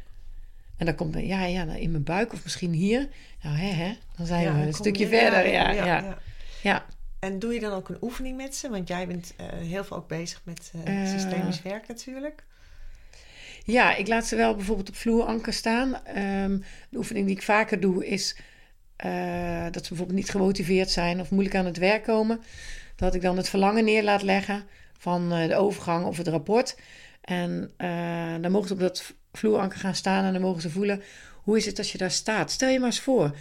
En 0.77 0.85
dan 0.85 0.95
komt, 0.95 1.15
ja, 1.19 1.43
ja, 1.45 1.63
in 1.73 1.91
mijn 1.91 2.03
buik 2.03 2.33
of 2.33 2.43
misschien 2.43 2.71
hier. 2.71 3.07
Nou, 3.41 3.55
hè, 3.57 3.67
hè, 3.71 3.93
dan 4.17 4.25
zijn 4.25 4.41
Ja, 4.43 4.53
we 4.55 4.65
een 4.65 4.73
stukje 4.73 5.03
je- 5.03 5.09
verder. 5.17 5.51
Ja, 5.51 5.71
ja, 5.71 6.17
ja. 6.63 6.85
En 7.19 7.39
doe 7.39 7.53
je 7.53 7.59
dan 7.59 7.71
ook 7.73 7.89
een 7.89 7.97
oefening 8.01 8.37
met 8.37 8.55
ze? 8.55 8.69
Want 8.69 8.87
jij 8.87 9.07
bent 9.07 9.33
eh, 9.37 9.45
heel 9.47 9.83
veel 9.83 9.97
ook 9.97 10.07
bezig 10.07 10.41
met 10.43 10.71
eh, 10.85 11.01
Eh. 11.03 11.09
systemisch 11.09 11.61
werk 11.61 11.87
natuurlijk. 11.87 12.43
Ja, 13.63 13.95
ik 13.95 14.07
laat 14.07 14.25
ze 14.25 14.35
wel 14.35 14.55
bijvoorbeeld 14.55 14.89
op 14.89 14.95
vloeranker 14.95 15.53
staan. 15.53 16.05
Ehm, 16.05 16.57
de 16.89 16.97
oefening 16.97 17.25
die 17.27 17.35
ik 17.35 17.41
vaker 17.43 17.79
doe 17.79 18.05
is 18.07 18.35
dat 19.71 19.83
ze 19.83 19.89
bijvoorbeeld 19.89 20.11
niet 20.17 20.29
gemotiveerd 20.29 20.89
zijn 20.89 21.19
of 21.19 21.31
moeilijk 21.31 21.55
aan 21.55 21.65
het 21.65 21.77
werk 21.77 22.03
komen. 22.03 22.41
Dat 22.95 23.15
ik 23.15 23.21
dan 23.21 23.37
het 23.37 23.49
verlangen 23.49 23.85
neer 23.85 24.03
laat 24.03 24.21
leggen 24.21 24.63
van 24.97 25.31
eh, 25.31 25.47
de 25.47 25.55
overgang 25.55 26.05
of 26.05 26.17
het 26.17 26.27
rapport. 26.27 26.75
En 27.21 27.71
eh, 27.77 28.33
dan 28.41 28.51
mogen 28.51 28.67
ze 28.67 28.73
op 28.73 28.79
dat 28.79 29.13
vloeranker 29.33 29.79
gaan 29.79 29.95
staan 29.95 30.23
en 30.23 30.33
dan 30.33 30.41
mogen 30.41 30.61
ze 30.61 30.69
voelen 30.69 31.01
hoe 31.43 31.57
is 31.57 31.65
het 31.65 31.77
als 31.77 31.91
je 31.91 31.97
daar 31.97 32.11
staat. 32.11 32.51
Stel 32.51 32.69
je 32.69 32.79
maar 32.79 32.87
eens 32.87 32.99
voor 32.99 33.35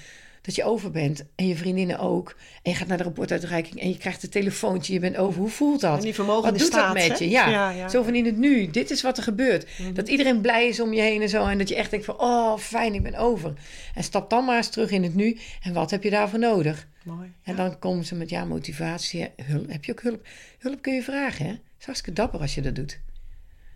dat 0.44 0.54
je 0.54 0.64
over 0.64 0.90
bent 0.90 1.24
en 1.36 1.46
je 1.46 1.56
vriendinnen 1.56 1.98
ook. 1.98 2.36
En 2.62 2.70
je 2.70 2.76
gaat 2.76 2.86
naar 2.88 2.96
de 2.96 3.02
rapportuitreiking 3.02 3.80
en 3.80 3.88
je 3.88 3.96
krijgt 3.96 4.22
een 4.22 4.30
telefoontje. 4.30 4.92
Je 4.92 5.00
bent 5.00 5.16
over. 5.16 5.40
Hoe 5.40 5.48
voelt 5.48 5.80
dat? 5.80 5.96
En 5.96 6.04
die 6.04 6.14
vermogen 6.14 6.42
Wat 6.42 6.58
doet 6.58 6.66
staat, 6.66 6.94
dat 6.94 7.08
met 7.08 7.18
hè? 7.18 7.24
je? 7.24 7.30
Ja, 7.30 7.48
Ja, 7.48 7.70
ja. 7.70 7.88
zo 7.88 8.02
van 8.02 8.14
in 8.14 8.24
het 8.24 8.36
nu. 8.36 8.70
Dit 8.70 8.90
is 8.90 9.02
wat 9.02 9.16
er 9.16 9.22
gebeurt. 9.22 9.66
Dat 9.92 10.08
iedereen 10.08 10.40
blij 10.40 10.68
is 10.68 10.80
om 10.80 10.92
je 10.92 11.00
heen 11.00 11.22
en 11.22 11.28
zo. 11.28 11.46
En 11.46 11.58
dat 11.58 11.68
je 11.68 11.74
echt 11.74 11.90
denkt 11.90 12.06
van, 12.06 12.20
oh 12.20 12.58
fijn, 12.58 12.94
ik 12.94 13.02
ben 13.02 13.14
over. 13.14 13.52
En 13.94 14.02
stap 14.02 14.30
dan 14.30 14.44
maar 14.44 14.56
eens 14.56 14.68
terug 14.68 14.90
in 14.90 15.02
het 15.02 15.14
nu. 15.14 15.38
En 15.62 15.72
wat 15.72 15.90
heb 15.90 16.02
je 16.02 16.10
daarvoor 16.10 16.38
nodig? 16.38 16.88
Mooi. 17.04 17.32
En 17.42 17.56
dan 17.56 17.78
komen 17.78 18.04
ze 18.04 18.14
met, 18.14 18.30
ja, 18.30 18.44
motivatie. 18.44 19.28
Hulp. 19.42 19.68
Heb 19.70 19.84
je 19.84 19.92
ook 19.92 20.02
hulp? 20.02 20.26
Hulp 20.58 20.82
kun 20.82 20.94
je 20.94 21.02
vragen, 21.02 21.44
hè? 21.44 21.50
Het 21.50 21.60
is 21.78 21.84
hartstikke 21.84 22.20
dapper 22.20 22.40
als 22.40 22.54
je 22.54 22.62
dat 22.62 22.74
doet. 22.74 23.00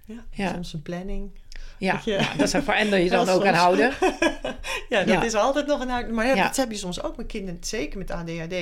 Ja, 0.04 0.24
Ja. 0.30 0.52
soms 0.52 0.72
een 0.72 0.82
planning. 0.82 1.30
Ja, 1.78 1.92
Dat 1.92 2.04
je- 2.04 2.10
ja, 2.12 2.34
dat 2.36 2.46
is 2.46 2.54
ervoor. 2.54 2.74
En 2.74 2.90
dat 2.90 3.02
je 3.02 3.08
dan 3.18 3.28
ook 3.28 3.44
aan 3.46 3.54
houden. 3.54 3.92
Ja, 4.88 4.98
dat 5.04 5.08
Ja. 5.08 5.22
is 5.22 5.34
altijd 5.34 5.66
nog 5.66 5.80
een 5.80 5.90
uit. 5.90 6.10
Maar 6.10 6.26
ja, 6.26 6.34
dat 6.46 6.56
heb 6.56 6.70
je 6.70 6.76
soms 6.76 7.02
ook 7.02 7.16
met 7.16 7.26
kinderen, 7.26 7.58
zeker 7.60 7.98
met 7.98 8.10
ADHD. 8.10 8.54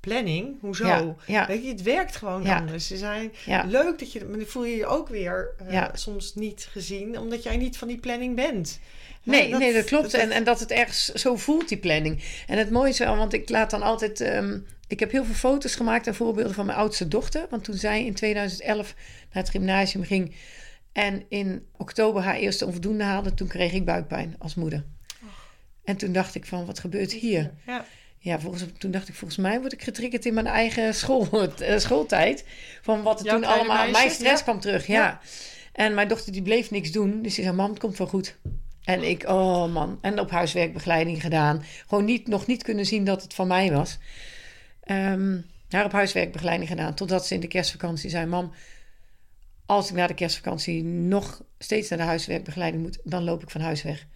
Planning, 0.00 0.60
hoezo? 0.60 1.16
Weet 1.26 1.62
je, 1.62 1.68
het 1.68 1.82
werkt 1.82 2.16
gewoon 2.16 2.46
anders. 2.46 2.86
Ze 2.86 2.96
zijn 2.96 3.32
leuk 3.66 3.98
dat 3.98 4.12
je, 4.12 4.24
maar 4.24 4.38
dan 4.38 4.46
voel 4.46 4.64
je 4.64 4.76
je 4.76 4.86
ook 4.86 5.08
weer 5.08 5.54
eh, 5.68 5.84
soms 5.92 6.34
niet 6.34 6.68
gezien, 6.70 7.18
omdat 7.18 7.42
jij 7.42 7.56
niet 7.56 7.78
van 7.78 7.88
die 7.88 7.98
planning 7.98 8.36
bent. 8.36 8.80
Nee, 9.24 9.48
Ja, 9.48 9.58
nee, 9.58 9.72
dat 9.72 9.84
klopt. 9.84 10.10
dat- 10.12 10.20
en, 10.20 10.30
en 10.30 10.44
dat 10.44 10.60
het 10.60 10.70
ergens 10.70 11.04
zo 11.12 11.36
voelt, 11.36 11.68
die 11.68 11.78
planning. 11.78 12.22
En 12.46 12.58
het 12.58 12.70
mooie 12.70 12.88
is 12.88 12.98
wel, 12.98 13.16
want 13.16 13.32
ik 13.32 13.48
laat 13.48 13.70
dan 13.70 13.82
altijd... 13.82 14.20
ehm, 14.20 14.58
ik 14.88 15.00
heb 15.00 15.10
heel 15.10 15.24
veel 15.24 15.34
foto's 15.34 15.74
gemaakt 15.74 16.06
en 16.06 16.14
voorbeelden 16.14 16.54
van 16.54 16.66
mijn 16.66 16.78
oudste 16.78 17.08
dochter. 17.08 17.46
Want 17.50 17.64
toen 17.64 17.74
zij 17.76 18.04
in 18.04 18.14
2011 18.14 18.94
naar 19.32 19.42
het 19.42 19.50
gymnasium 19.50 20.04
ging... 20.04 20.34
en 20.92 21.24
in 21.28 21.66
oktober 21.76 22.22
haar 22.22 22.36
eerste 22.36 22.66
onvoldoende 22.66 23.04
haalde... 23.04 23.34
toen 23.34 23.48
kreeg 23.48 23.72
ik 23.72 23.84
buikpijn 23.84 24.34
als 24.38 24.54
moeder. 24.54 24.84
En 25.84 25.96
toen 25.96 26.12
dacht 26.12 26.34
ik 26.34 26.46
van, 26.46 26.66
wat 26.66 26.78
gebeurt 26.78 27.12
hier? 27.12 27.52
Ja, 27.66 27.84
ja, 28.18 28.40
volgens, 28.40 28.64
toen 28.78 28.90
dacht 28.90 29.08
ik, 29.08 29.14
volgens 29.14 29.40
mij 29.40 29.60
word 29.60 29.72
ik 29.72 29.82
getriggerd 29.82 30.24
in 30.26 30.34
mijn 30.34 30.46
eigen 30.46 30.94
school, 30.94 31.28
eh, 31.58 31.78
schooltijd. 31.78 32.44
Van 32.82 33.02
wat 33.02 33.20
er 33.20 33.26
toen 33.26 33.44
allemaal, 33.44 33.76
meisje, 33.76 33.92
mijn 33.92 34.10
stress 34.10 34.38
ja. 34.38 34.42
kwam 34.42 34.60
terug, 34.60 34.86
ja. 34.86 34.94
Ja. 34.94 35.20
En 35.72 35.94
mijn 35.94 36.08
dochter 36.08 36.32
die 36.32 36.42
bleef 36.42 36.70
niks 36.70 36.90
doen. 36.90 37.22
Dus 37.22 37.34
die 37.34 37.44
zei, 37.44 37.56
mam, 37.56 37.70
het 37.70 37.78
komt 37.78 37.98
wel 37.98 38.06
goed. 38.06 38.36
En 38.84 39.02
ik, 39.02 39.24
oh 39.28 39.72
man. 39.72 39.98
En 40.00 40.20
op 40.20 40.30
huiswerkbegeleiding 40.30 41.20
gedaan. 41.20 41.64
Gewoon 41.86 42.04
niet, 42.04 42.26
nog 42.26 42.46
niet 42.46 42.62
kunnen 42.62 42.86
zien 42.86 43.04
dat 43.04 43.22
het 43.22 43.34
van 43.34 43.46
mij 43.46 43.72
was. 43.72 43.98
Ehm 44.80 45.36
haar 45.74 45.84
op 45.84 45.92
huiswerkbegeleiding 45.92 46.70
gedaan. 46.70 46.94
Totdat 46.94 47.26
ze 47.26 47.34
in 47.34 47.40
de 47.40 47.46
kerstvakantie 47.46 48.10
zei, 48.10 48.26
mam, 48.26 48.52
als 49.66 49.88
ik 49.88 49.94
na 49.96 50.06
de 50.06 50.14
kerstvakantie 50.14 50.84
nog 50.84 51.42
steeds 51.58 51.88
naar 51.88 51.98
de 51.98 52.04
huiswerkbegeleiding 52.04 52.82
moet, 52.82 52.98
dan 53.04 53.24
loop 53.24 53.42
ik 53.42 53.50
van 53.50 53.60
huis 53.60 53.82
weg. 53.82 54.06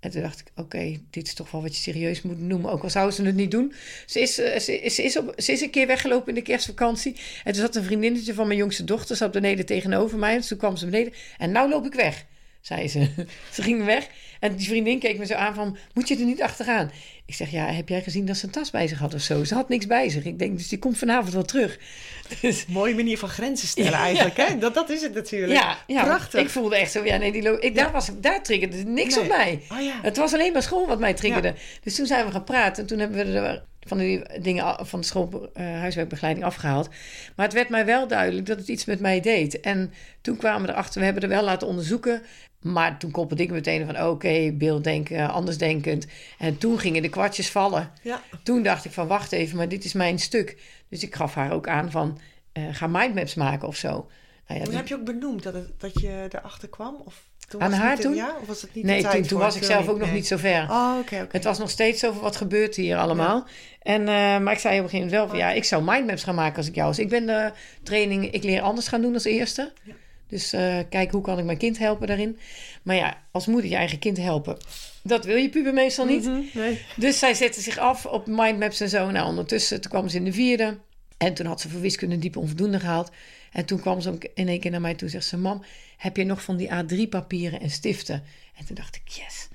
En 0.00 0.10
toen 0.10 0.22
dacht 0.22 0.40
ik, 0.40 0.46
oké, 0.54 0.96
dit 1.10 1.26
is 1.26 1.34
toch 1.34 1.50
wel 1.50 1.62
wat 1.62 1.76
je 1.76 1.82
serieus 1.82 2.22
moet 2.22 2.40
noemen. 2.40 2.70
Ook 2.70 2.82
al 2.82 2.90
zou 2.90 3.10
ze 3.10 3.22
het 3.24 3.34
niet 3.34 3.50
doen. 3.50 3.72
Ze 4.06 4.20
is, 4.20 4.38
eh, 4.38 4.58
ze, 4.58 4.80
is- 4.80 4.94
ze, 4.94 5.02
is 5.02 5.18
op, 5.18 5.32
ze 5.36 5.52
is 5.52 5.60
een 5.60 5.70
keer 5.70 5.86
weggelopen 5.86 6.28
in 6.28 6.34
de 6.34 6.42
kerstvakantie. 6.42 7.16
En 7.44 7.52
toen 7.52 7.62
zat 7.62 7.76
een 7.76 7.84
vriendinnetje 7.84 8.34
van 8.34 8.46
mijn 8.46 8.58
jongste 8.58 8.84
dochter... 8.84 9.16
zat 9.16 9.32
beneden 9.32 9.66
tegenover 9.66 10.18
mij. 10.18 10.34
En 10.34 10.40
toen 10.40 10.58
kwam 10.58 10.76
ze 10.76 10.84
beneden. 10.84 11.12
En 11.38 11.52
nou 11.52 11.68
loop 11.68 11.86
ik 11.86 11.94
weg, 11.94 12.24
zei 12.68 12.88
ze. 12.88 13.08
ze 13.54 13.62
ging 13.62 13.84
weg. 13.84 14.06
En 14.40 14.56
die 14.56 14.66
vriendin 14.68 14.98
keek 14.98 15.18
me 15.18 15.26
zo 15.26 15.34
aan 15.34 15.54
van... 15.54 15.76
moet 15.94 16.08
je 16.08 16.16
er 16.16 16.24
niet 16.24 16.42
achteraan? 16.42 16.90
Ik 17.26 17.34
zeg, 17.34 17.50
ja, 17.50 17.66
heb 17.66 17.88
jij 17.88 18.02
gezien 18.02 18.26
dat 18.26 18.36
ze 18.36 18.44
een 18.44 18.50
tas 18.50 18.70
bij 18.70 18.86
zich 18.88 18.98
had 18.98 19.14
of 19.14 19.20
zo? 19.20 19.44
Ze 19.44 19.54
had 19.54 19.68
niks 19.68 19.86
bij 19.86 20.08
zich. 20.08 20.24
Ik 20.24 20.38
denk, 20.38 20.56
dus 20.56 20.68
die 20.68 20.78
komt 20.78 20.98
vanavond 20.98 21.32
wel 21.32 21.44
terug. 21.44 21.78
Dus 22.40 22.66
Mooie 22.66 22.94
manier 22.94 23.18
van 23.18 23.28
grenzen 23.28 23.68
stellen 23.68 23.90
Ja. 23.90 23.98
eigenlijk, 23.98 24.36
hè? 24.36 24.58
Dat, 24.58 24.74
dat 24.74 24.90
is 24.90 25.02
het 25.02 25.14
natuurlijk. 25.14 25.52
ja, 25.52 25.78
ja 25.86 26.04
Prachtig. 26.04 26.40
ik 26.40 26.50
voelde 26.50 26.76
echt 26.76 26.92
zo... 26.92 27.04
Ja, 27.04 27.16
nee, 27.16 27.32
die 27.32 27.60
ik, 27.60 27.74
daar, 27.74 27.92
was, 27.92 28.10
daar 28.20 28.42
triggerde 28.42 28.76
niks 28.76 29.14
Nee. 29.14 29.24
op 29.24 29.28
mij. 29.30 29.60
Oh. 29.68 29.78
Het 30.02 30.16
was 30.16 30.32
alleen 30.32 30.52
maar 30.52 30.62
school 30.62 30.86
wat 30.86 30.98
mij 30.98 31.14
triggerde. 31.14 31.54
Dus 31.82 31.94
toen 31.94 32.06
zijn 32.06 32.26
we 32.26 32.32
gaan 32.32 32.44
praten. 32.44 32.82
En 32.82 32.88
toen 32.88 32.98
hebben 32.98 33.16
we 33.32 33.38
er 33.38 33.62
van 33.88 33.98
die 33.98 34.22
dingen 34.40 34.86
van 34.86 35.00
de 35.00 35.06
school 35.06 35.50
eh, 35.54 35.64
huiswerkbegeleiding 35.64 36.46
afgehaald. 36.46 36.88
Maar 37.36 37.46
het 37.46 37.54
werd 37.54 37.68
mij 37.68 37.84
wel 37.84 38.08
duidelijk 38.08 38.46
dat 38.46 38.58
het 38.58 38.68
iets 38.68 38.84
met 38.84 39.00
mij 39.00 39.20
deed. 39.20 39.60
En 39.60 39.92
toen 40.20 40.36
kwamen 40.36 40.66
we 40.66 40.72
erachter, 40.72 40.98
we 40.98 41.04
hebben 41.04 41.22
er 41.22 41.28
wel 41.28 41.42
laten 41.44 41.68
onderzoeken. 41.68 42.22
Maar 42.60 42.98
toen 42.98 43.10
koppelde 43.10 43.42
ik 43.42 43.50
meteen 43.50 43.86
van 43.86 44.02
oké, 44.02 44.52
beelddenken, 44.52 45.30
andersdenkend. 45.30 46.06
En 46.38 46.58
toen 46.58 46.78
gingen 46.78 47.02
de 47.02 47.08
kwartjes 47.08 47.50
vallen. 47.50 47.90
Ja. 48.02 48.22
Toen 48.42 48.62
dacht 48.62 48.84
ik 48.84 48.92
van 48.92 49.06
wacht 49.06 49.32
even, 49.32 49.56
maar 49.56 49.68
dit 49.68 49.84
is 49.84 49.92
mijn 49.92 50.18
stuk. 50.18 50.56
Dus 50.88 51.02
ik 51.02 51.14
gaf 51.14 51.34
haar 51.34 51.52
ook 51.52 51.68
aan 51.68 51.90
van 51.90 52.18
eh, 52.52 52.62
ga 52.72 52.86
mindmaps 52.86 53.34
maken 53.34 53.68
of 53.68 53.76
zo. 53.76 54.08
Nou 54.46 54.60
ja, 54.60 54.66
Toen 54.66 54.74
heb 54.74 54.88
je 54.88 54.94
ook 54.94 55.04
benoemd 55.04 55.42
dat, 55.42 55.54
het, 55.54 55.80
dat 55.80 56.00
je 56.00 56.26
erachter 56.28 56.68
kwam? 56.68 57.02
Of 57.04 57.28
toen 57.48 57.62
Aan 57.62 57.72
haar 57.72 57.98
toen? 57.98 58.14
Ja, 58.14 58.36
of 58.40 58.46
was 58.46 58.62
het 58.62 58.74
niet 58.74 58.84
nee, 58.84 59.08
toen, 59.08 59.22
toen 59.22 59.38
was 59.38 59.56
ik 59.56 59.62
zelf 59.62 59.88
ook 59.88 59.98
nog 59.98 60.12
niet 60.12 60.26
zo 60.26 60.36
ver. 60.36 60.70
Oh, 60.70 60.96
oké. 61.00 61.26
Het 61.30 61.44
was 61.44 61.58
nog 61.58 61.70
steeds 61.70 62.04
over 62.04 62.20
wat 62.20 62.36
gebeurt 62.36 62.76
hier 62.76 62.96
allemaal. 62.96 63.46
En, 63.82 64.00
eh, 64.00 64.38
maar 64.38 64.52
ik 64.52 64.58
zei 64.58 64.78
op 64.78 64.84
een 64.84 64.90
gegeven 64.90 64.94
moment 64.98 65.10
wel 65.10 65.28
van 65.28 65.38
ja, 65.38 65.50
ik 65.50 65.64
zou 65.64 65.82
mindmaps 65.84 66.24
gaan 66.24 66.34
maken 66.34 66.56
als 66.56 66.68
ik 66.68 66.74
jou 66.74 66.86
was. 66.86 66.98
Ik 66.98 67.08
ben 67.08 67.26
de 67.26 67.52
training, 67.82 68.32
ik 68.32 68.42
leer 68.42 68.60
anders 68.60 68.88
gaan 68.88 69.00
doen 69.00 69.14
als 69.14 69.24
eerste. 69.24 69.72
Ja. 69.82 69.92
Dus 70.28 70.52
eh, 70.52 70.78
kijk, 70.90 71.10
hoe 71.10 71.22
kan 71.22 71.38
ik 71.38 71.44
mijn 71.44 71.58
kind 71.58 71.78
helpen 71.78 72.06
daarin? 72.06 72.38
Maar 72.82 72.96
ja, 72.96 73.22
als 73.30 73.46
moeder 73.46 73.70
je 73.70 73.76
eigen 73.76 73.98
kind 73.98 74.16
helpen, 74.16 74.56
dat 75.02 75.24
wil 75.24 75.36
je 75.36 75.48
puber 75.48 75.72
meestal 75.72 76.04
niet. 76.04 76.24
Mhm, 76.24 76.40
nee. 76.54 76.80
Dus 76.96 77.18
zij 77.18 77.34
zette 77.34 77.60
zich 77.60 77.78
af 77.78 78.06
op 78.06 78.26
mindmaps 78.26 78.80
en 78.80 78.88
zo. 78.88 79.10
Nou, 79.10 79.26
ondertussen 79.26 79.80
toen 79.80 79.90
kwam 79.90 80.08
ze 80.08 80.16
in 80.16 80.24
de 80.24 80.32
vierde. 80.32 80.78
En 81.16 81.34
toen 81.34 81.46
had 81.46 81.60
ze 81.60 81.68
voor 81.68 81.80
wiskunde 81.80 82.14
een 82.14 82.20
diepe 82.20 82.38
onvoldoende 82.38 82.80
gehaald. 82.80 83.10
En 83.52 83.64
toen 83.64 83.80
kwam 83.80 84.00
ze 84.00 84.30
in 84.34 84.48
één 84.48 84.60
keer 84.60 84.70
naar 84.70 84.80
mij 84.80 84.94
toe. 84.94 85.08
Zegt 85.08 85.26
ze, 85.26 85.36
mam, 85.36 85.64
heb 85.96 86.16
je 86.16 86.24
nog 86.24 86.42
van 86.42 86.56
die 86.56 86.68
A3 86.68 87.08
papieren 87.08 87.60
en 87.60 87.70
stiften? 87.70 88.24
En 88.58 88.64
toen 88.66 88.74
dacht 88.74 88.96
ik, 88.96 89.08
yes. 89.08 89.48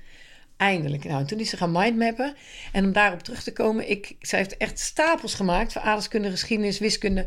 Eindelijk. 0.56 1.04
Nou, 1.04 1.24
toen 1.24 1.38
is 1.38 1.50
ze 1.50 1.56
gaan 1.56 1.72
mindmappen. 1.72 2.34
En 2.72 2.84
om 2.84 2.92
daarop 2.92 3.22
terug 3.22 3.42
te 3.42 3.52
komen, 3.52 3.90
ik, 3.90 4.16
zij 4.20 4.38
heeft 4.38 4.56
echt 4.56 4.78
stapels 4.78 5.34
gemaakt 5.34 5.72
voor 5.72 5.82
aardrijkskunde, 5.82 6.30
geschiedenis, 6.30 6.78
wiskunde. 6.78 7.26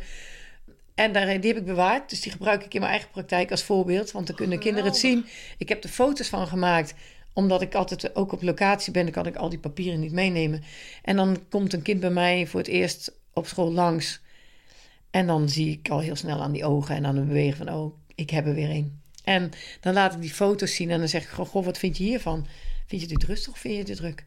En 0.98 1.14
daar, 1.14 1.42
die 1.42 1.54
heb 1.54 1.62
ik 1.62 1.66
bewaard. 1.66 2.10
Dus 2.10 2.22
die 2.22 2.32
gebruik 2.32 2.64
ik 2.64 2.74
in 2.74 2.80
mijn 2.80 2.92
eigen 2.92 3.12
praktijk 3.12 3.52
als 3.52 3.64
voorbeeld. 3.64 4.12
Want 4.12 4.28
dan 4.28 4.36
kunnen 4.36 4.60
kinderen 4.60 4.90
het 4.90 4.98
zien. 4.98 5.26
Ik 5.58 5.70
heb 5.70 5.84
er 5.84 5.90
foto's 5.90 6.28
van 6.28 6.48
gemaakt. 6.48 6.94
Omdat 7.34 7.62
ik 7.62 7.76
altijd 7.76 8.16
ook 8.16 8.32
op 8.32 8.42
locatie 8.42 8.92
ben. 8.92 9.04
Dan 9.04 9.12
kan 9.12 9.26
ik 9.26 9.36
al 9.36 9.50
die 9.50 9.60
papieren 9.60 10.00
niet 10.00 10.12
meenemen. 10.12 10.64
En 11.02 11.16
dan 11.16 11.38
komt 11.50 11.74
een 11.74 11.82
kind 11.82 12.00
bij 12.00 12.10
mij 12.10 12.48
voor 12.48 12.60
het 12.60 12.70
eerst 12.70 13.12
op 13.34 13.48
school 13.48 13.72
langs. 13.72 14.22
En 15.12 15.28
dan 15.28 15.50
zie 15.50 15.72
ik 15.72 15.90
al 15.90 16.00
heel 16.00 16.16
snel 16.16 16.42
aan 16.42 16.52
die 16.52 16.66
ogen 16.66 16.96
en 16.96 17.06
aan 17.06 17.16
de 17.16 17.22
beweging 17.22 17.56
van... 17.56 17.74
oh, 17.74 17.94
ik 18.16 18.30
heb 18.30 18.46
er 18.46 18.54
weer 18.54 18.70
een. 18.70 19.02
En 19.24 19.52
dan 19.82 19.94
laat 19.94 20.14
ik 20.14 20.22
die 20.22 20.34
foto's 20.34 20.76
zien 20.76 20.90
en 20.90 21.00
dan 21.00 21.08
zeg 21.08 21.24
ik... 21.24 21.30
goh, 21.30 21.48
goh, 21.48 21.66
wat 21.66 21.78
vind 21.78 21.98
je 21.98 22.04
hiervan? 22.04 22.48
Vind 22.88 23.02
je 23.02 23.08
dit 23.08 23.24
rustig 23.24 23.54
of 23.54 23.60
vind 23.60 23.76
je 23.76 23.84
dit 23.84 23.98
druk? 23.98 24.24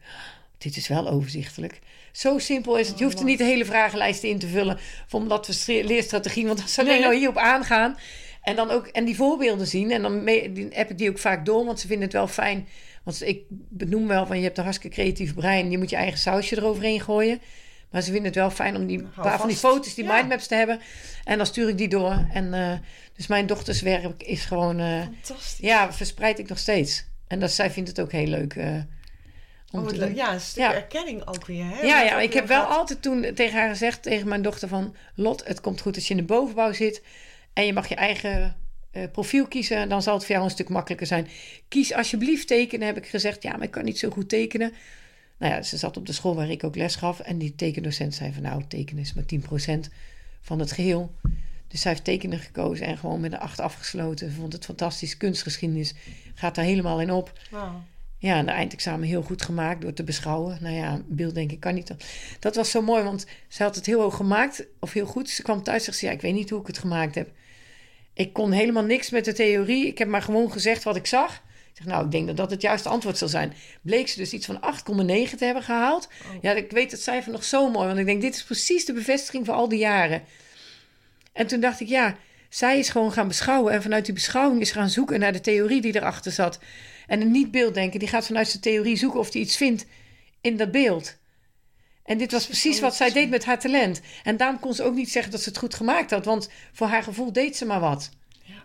Dit 0.57 0.77
is 0.77 0.87
wel 0.87 1.09
overzichtelijk. 1.09 1.79
Zo 2.11 2.37
simpel 2.39 2.77
is 2.77 2.87
het. 2.87 2.97
Je 2.97 3.03
hoeft 3.03 3.19
er 3.19 3.25
niet 3.25 3.37
de 3.37 3.43
hele 3.43 3.65
vragenlijst 3.65 4.23
in 4.23 4.39
te 4.39 4.47
vullen... 4.47 4.77
van 5.07 5.27
dat 5.27 5.47
we 5.47 5.83
leerstrategie... 5.83 6.47
want 6.47 6.61
als 6.61 6.73
ze 6.73 6.81
alleen 6.81 7.01
nou 7.01 7.15
hierop 7.15 7.37
aangaan... 7.37 7.97
En 8.41 8.55
dan 8.55 8.69
ook 8.69 8.87
en 8.87 9.05
die 9.05 9.15
voorbeelden 9.15 9.67
zien. 9.67 9.91
En 9.91 10.01
dan 10.01 10.27
heb 10.69 10.89
ik 10.89 10.97
die 10.97 11.09
ook 11.09 11.17
vaak 11.19 11.45
door, 11.45 11.65
want 11.65 11.79
ze 11.79 11.87
vinden 11.87 12.05
het 12.05 12.13
wel 12.13 12.27
fijn. 12.27 12.67
Want 13.03 13.21
ik 13.27 13.41
benoem 13.49 14.07
wel 14.07 14.25
van 14.25 14.37
je 14.37 14.43
hebt 14.43 14.57
een 14.57 14.63
hartstikke 14.63 14.95
creatief 14.95 15.33
brein. 15.33 15.71
Je 15.71 15.77
moet 15.77 15.89
je 15.89 15.95
eigen 15.95 16.19
sausje 16.19 16.57
eroverheen 16.57 17.01
gooien. 17.01 17.41
Maar 17.91 18.01
ze 18.01 18.07
vinden 18.11 18.25
het 18.25 18.35
wel 18.35 18.51
fijn 18.51 18.75
om 18.75 18.85
die 18.87 19.03
paar 19.03 19.37
van 19.39 19.47
die 19.47 19.57
foto's, 19.57 19.93
die 19.93 20.03
Ja. 20.03 20.13
mindmaps 20.15 20.47
te 20.47 20.55
hebben. 20.55 20.79
En 21.23 21.37
dan 21.37 21.45
stuur 21.45 21.69
ik 21.69 21.77
die 21.77 21.87
door. 21.87 22.25
En 22.33 22.53
eh, 22.53 22.73
dus 23.15 23.27
mijn 23.27 23.45
dochters 23.45 23.81
werk 23.81 24.23
is 24.23 24.45
gewoon, 24.45 24.79
eh, 24.79 25.01
Fantastisch. 25.01 25.57
ja, 25.59 25.93
verspreid 25.93 26.39
ik 26.39 26.49
nog 26.49 26.57
steeds. 26.59 27.05
En 27.27 27.39
dat, 27.39 27.51
zij 27.51 27.71
vindt 27.71 27.89
het 27.89 27.99
ook 27.99 28.11
heel 28.11 28.27
leuk. 28.27 28.53
eh, 28.55 28.75
om 29.71 29.79
Oh, 29.79 29.87
te. 29.87 30.15
Ja, 30.15 30.33
een 30.33 30.39
stuk 30.41 30.63
Ja. 30.63 30.73
erkenning 30.73 31.27
ook 31.27 31.45
weer. 31.45 31.65
Hè? 31.65 31.81
Ja, 31.81 32.01
ja, 32.01 32.19
ik 32.19 32.33
heb 32.33 32.47
wel 32.47 32.63
altijd 32.63 33.01
toen 33.01 33.33
tegen 33.35 33.59
haar 33.59 33.69
gezegd, 33.69 34.03
tegen 34.03 34.27
mijn 34.27 34.41
dochter 34.41 34.67
van... 34.67 34.95
Lot, 35.15 35.47
het 35.47 35.61
komt 35.61 35.81
goed 35.81 35.95
als 35.95 36.07
je 36.07 36.13
in 36.13 36.19
de 36.19 36.25
bovenbouw 36.25 36.73
zit 36.73 37.03
en 37.53 37.65
je 37.65 37.73
mag 37.73 37.87
je 37.87 37.95
eigen 37.95 38.55
eh, 38.91 39.03
profiel 39.11 39.47
kiezen. 39.47 39.89
Dan 39.89 40.01
zal 40.01 40.13
het 40.13 40.23
voor 40.25 40.31
jou 40.31 40.45
een 40.45 40.51
stuk 40.51 40.69
makkelijker 40.69 41.07
zijn. 41.07 41.27
Kies 41.67 41.93
alsjeblieft 41.93 42.47
tekenen, 42.47 42.87
heb 42.87 42.97
ik 42.97 43.07
gezegd. 43.07 43.43
Ja, 43.43 43.51
maar 43.51 43.63
ik 43.63 43.71
kan 43.71 43.83
niet 43.85 43.99
zo 43.99 44.09
goed 44.09 44.29
tekenen. 44.29 44.73
Nou 45.37 45.53
ja, 45.53 45.61
ze 45.61 45.77
zat 45.77 45.97
op 45.97 46.05
de 46.05 46.13
school 46.13 46.35
waar 46.35 46.49
ik 46.49 46.63
ook 46.63 46.75
les 46.75 46.95
gaf. 46.95 47.19
En 47.19 47.37
die 47.37 47.55
tekendocent 47.55 48.15
zei 48.15 48.33
van 48.33 48.41
nou, 48.41 48.63
tekenen 48.67 49.03
is 49.03 49.13
maar 49.13 49.23
10% 49.23 49.79
van 50.41 50.59
het 50.59 50.71
geheel. 50.71 51.11
Dus 51.67 51.81
zij 51.81 51.91
heeft 51.91 52.03
tekenen 52.03 52.39
gekozen 52.39 52.85
en 52.85 52.97
gewoon 52.97 53.19
met 53.19 53.31
een 53.31 53.39
8 53.39 53.59
afgesloten. 53.59 54.29
Ze 54.29 54.35
vond 54.35 54.53
het 54.53 54.65
fantastisch. 54.65 55.17
Kunstgeschiedenis 55.17 55.93
gaat 56.35 56.55
daar 56.55 56.65
helemaal 56.65 57.01
in 57.01 57.11
op. 57.11 57.39
Wauw. 57.51 57.83
Ja, 58.21 58.37
en 58.37 58.45
de 58.45 58.51
eindexamen 58.51 59.07
heel 59.07 59.21
goed 59.21 59.41
gemaakt 59.41 59.81
door 59.81 59.93
te 59.93 60.03
beschouwen. 60.03 60.57
Nou 60.61 60.75
ja, 60.75 61.01
beeld 61.05 61.35
denk 61.35 61.51
ik 61.51 61.59
kan 61.59 61.73
niet. 61.73 61.91
Dat 62.39 62.55
was 62.55 62.71
zo 62.71 62.81
mooi, 62.81 63.03
want 63.03 63.25
ze 63.47 63.63
had 63.63 63.75
het 63.75 63.85
heel 63.85 64.01
hoog 64.01 64.15
gemaakt, 64.15 64.65
of 64.79 64.93
heel 64.93 65.05
goed. 65.05 65.29
Ze 65.29 65.41
kwam 65.41 65.63
thuis 65.63 65.77
en 65.77 65.83
zegt 65.83 65.97
ze, 65.97 66.05
ja, 66.05 66.11
ik 66.11 66.21
weet 66.21 66.33
niet 66.33 66.49
hoe 66.49 66.61
ik 66.61 66.67
het 66.67 66.77
gemaakt 66.77 67.15
heb. 67.15 67.29
Ik 68.13 68.33
kon 68.33 68.51
helemaal 68.51 68.83
niks 68.83 69.09
met 69.09 69.25
de 69.25 69.33
theorie. 69.33 69.87
Ik 69.87 69.97
heb 69.97 70.07
maar 70.07 70.21
gewoon 70.21 70.51
gezegd 70.51 70.83
wat 70.83 70.95
ik 70.95 71.05
zag. 71.05 71.33
Ik 71.35 71.77
zeg, 71.77 71.85
nou, 71.85 72.05
ik 72.05 72.11
denk 72.11 72.27
dat 72.27 72.37
dat 72.37 72.51
het 72.51 72.61
juiste 72.61 72.89
antwoord 72.89 73.17
zal 73.17 73.27
zijn. 73.27 73.53
Bleek 73.81 74.07
ze 74.07 74.17
dus 74.17 74.33
iets 74.33 74.45
van 74.45 74.55
8,9 74.55 75.37
te 75.37 75.45
hebben 75.45 75.63
gehaald. 75.63 76.09
Ja, 76.41 76.51
ik 76.51 76.71
weet 76.71 76.91
het 76.91 77.01
cijfer 77.01 77.31
nog 77.31 77.43
zo 77.43 77.69
mooi, 77.69 77.87
want 77.87 77.99
ik 77.99 78.05
denk, 78.05 78.21
dit 78.21 78.35
is 78.35 78.43
precies 78.43 78.85
de 78.85 78.93
bevestiging 78.93 79.45
van 79.45 79.55
al 79.55 79.69
die 79.69 79.79
jaren. 79.79 80.23
En 81.33 81.47
toen 81.47 81.59
dacht 81.59 81.79
ik, 81.79 81.87
ja, 81.87 82.17
zij 82.49 82.79
is 82.79 82.89
gewoon 82.89 83.11
gaan 83.11 83.27
beschouwen. 83.27 83.73
En 83.73 83.81
vanuit 83.81 84.05
die 84.05 84.13
beschouwing 84.13 84.61
is 84.61 84.71
gaan 84.71 84.89
zoeken 84.89 85.19
naar 85.19 85.33
de 85.33 85.41
theorie 85.41 85.81
die 85.81 85.95
erachter 85.95 86.31
zat. 86.31 86.59
En 87.11 87.21
een 87.21 87.31
niet-beelddenker, 87.31 87.99
die 87.99 88.07
gaat 88.07 88.25
vanuit 88.25 88.47
zijn 88.47 88.61
theorie 88.61 88.95
zoeken 88.95 89.19
of 89.19 89.33
hij 89.33 89.41
iets 89.41 89.57
vindt 89.57 89.85
in 90.41 90.57
dat 90.57 90.71
beeld. 90.71 91.17
En 92.03 92.17
dit 92.17 92.31
was 92.31 92.45
precies 92.45 92.79
wat 92.79 92.95
zij 92.95 93.11
deed 93.11 93.29
met 93.29 93.45
haar 93.45 93.59
talent. 93.59 94.01
En 94.23 94.37
daarom 94.37 94.59
kon 94.59 94.73
ze 94.73 94.83
ook 94.83 94.93
niet 94.93 95.11
zeggen 95.11 95.31
dat 95.31 95.41
ze 95.41 95.49
het 95.49 95.57
goed 95.57 95.73
gemaakt 95.73 96.11
had. 96.11 96.25
Want 96.25 96.49
voor 96.71 96.87
haar 96.87 97.03
gevoel 97.03 97.33
deed 97.33 97.57
ze 97.57 97.65
maar 97.65 97.79
wat. 97.79 98.09
Ja. 98.43 98.63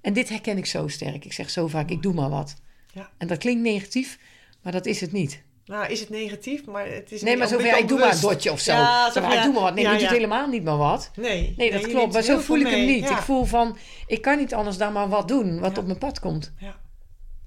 En 0.00 0.12
dit 0.12 0.28
herken 0.28 0.58
ik 0.58 0.66
zo 0.66 0.88
sterk. 0.88 1.24
Ik 1.24 1.32
zeg 1.32 1.50
zo 1.50 1.66
vaak, 1.66 1.90
ik 1.90 2.02
doe 2.02 2.14
maar 2.14 2.30
wat. 2.30 2.54
Ja. 2.92 3.10
En 3.18 3.26
dat 3.26 3.38
klinkt 3.38 3.62
negatief, 3.62 4.18
maar 4.62 4.72
dat 4.72 4.86
is 4.86 5.00
het 5.00 5.12
niet. 5.12 5.42
Nou, 5.64 5.90
is 5.90 6.00
het 6.00 6.08
negatief, 6.08 6.64
maar 6.64 6.86
het 6.86 7.12
is 7.12 7.22
Nee, 7.22 7.36
maar 7.36 7.48
zo 7.48 7.54
ook 7.54 7.60
van, 7.60 7.70
ja, 7.70 7.76
ik 7.76 7.88
doe 7.88 7.98
maar 7.98 8.14
een 8.14 8.20
dotje 8.20 8.52
of 8.52 8.60
zo. 8.60 8.72
Ja, 8.72 9.10
Zo 9.10 9.20
ik 9.20 9.42
doe 9.42 9.52
maar 9.52 9.62
wat. 9.62 9.74
Nee, 9.74 9.84
ja, 9.84 9.92
je 9.92 9.98
doet 9.98 10.08
helemaal 10.08 10.48
niet 10.48 10.64
maar 10.64 10.76
wat. 10.76 11.10
Nee, 11.14 11.54
Nee, 11.56 11.72
dat 11.72 11.86
klopt. 11.86 12.12
Maar 12.12 12.22
zo 12.22 12.38
voel 12.38 12.58
ik 12.58 12.66
hem 12.66 12.86
niet. 12.86 13.10
Ik 13.10 13.16
voel 13.16 13.44
van, 13.44 13.76
ik 14.06 14.22
kan 14.22 14.38
niet 14.38 14.54
anders 14.54 14.76
dan 14.76 14.92
maar 14.92 15.08
wat 15.08 15.28
doen 15.28 15.60
wat 15.60 15.78
op 15.78 15.86
mijn 15.86 15.98
pad 15.98 16.20
komt. 16.20 16.52
Ja, 16.58 16.84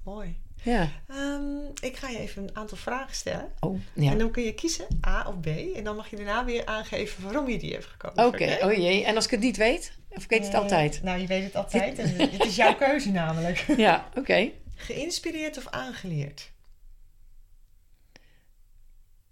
mooi. 0.04 0.36
Ja. 0.62 0.88
Ehm, 1.08 1.58
ik 1.82 1.96
ga 1.96 2.08
je 2.08 2.18
even 2.18 2.42
een 2.42 2.56
aantal 2.56 2.76
vragen 2.76 3.14
stellen. 3.14 3.52
Oh, 3.60 3.80
ja. 3.94 4.10
En 4.10 4.18
dan 4.18 4.30
kun 4.30 4.42
je 4.42 4.54
kiezen 4.54 4.86
A 5.06 5.28
of 5.28 5.40
B. 5.40 5.46
En 5.46 5.84
dan 5.84 5.96
mag 5.96 6.10
je 6.10 6.16
daarna 6.16 6.44
weer 6.44 6.66
aangeven 6.66 7.22
waarom 7.22 7.48
je 7.48 7.58
die 7.58 7.72
hebt 7.72 7.84
gekozen. 7.86 8.26
Oké, 8.26 8.58
oh 8.62 8.72
jee. 8.72 9.04
En 9.04 9.14
als 9.16 9.24
ik 9.24 9.30
het 9.30 9.40
niet 9.40 9.56
weet? 9.56 9.92
Of 10.08 10.22
ik 10.22 10.30
weet 10.30 10.44
het 10.44 10.54
Eh, 10.54 10.60
altijd? 10.60 11.02
Nou, 11.02 11.20
je 11.20 11.26
weet 11.26 11.44
het 11.44 11.54
altijd. 11.56 11.98
En 11.98 12.08
het 12.30 12.44
is 12.44 12.56
jouw 12.56 12.74
keuze 12.86 13.10
namelijk. 13.10 13.64
Ja, 13.76 14.08
oké. 14.14 14.50
Geïnspireerd 14.76 15.58
of 15.58 15.66
aangeleerd? 15.66 16.52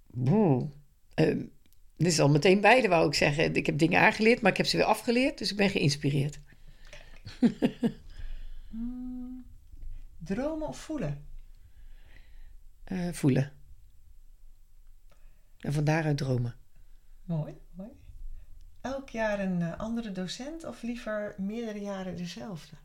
Boe. 0.06 0.68
Ehm, 1.14 1.38
dit 1.96 2.06
is 2.12 2.20
al 2.20 2.28
meteen 2.28 2.60
beide, 2.60 2.88
wou 2.88 3.06
ik 3.08 3.14
zeggen. 3.14 3.54
Ik 3.56 3.66
heb 3.66 3.78
dingen 3.78 4.00
aangeleerd, 4.00 4.40
maar 4.40 4.50
ik 4.50 4.56
heb 4.56 4.66
ze 4.66 4.76
weer 4.76 4.86
afgeleerd. 4.86 5.38
Dus 5.38 5.50
ik 5.50 5.56
ben 5.56 5.70
geïnspireerd. 5.70 6.38
Dromen 10.28 10.68
of 10.68 10.78
voelen? 10.78 11.26
Eh, 12.84 13.12
voelen. 13.12 13.52
En 15.58 15.72
van 15.72 15.84
daaruit 15.84 16.16
dromen. 16.16 16.56
Mooi, 17.24 17.60
mooi. 17.70 17.90
Elk 18.80 19.08
jaar 19.08 19.40
een 19.40 19.62
eh, 19.62 19.78
andere 19.78 20.12
docent 20.12 20.64
of 20.64 20.82
liever 20.82 21.34
meerdere 21.38 21.80
jaren 21.80 22.16
dezelfde? 22.16 22.76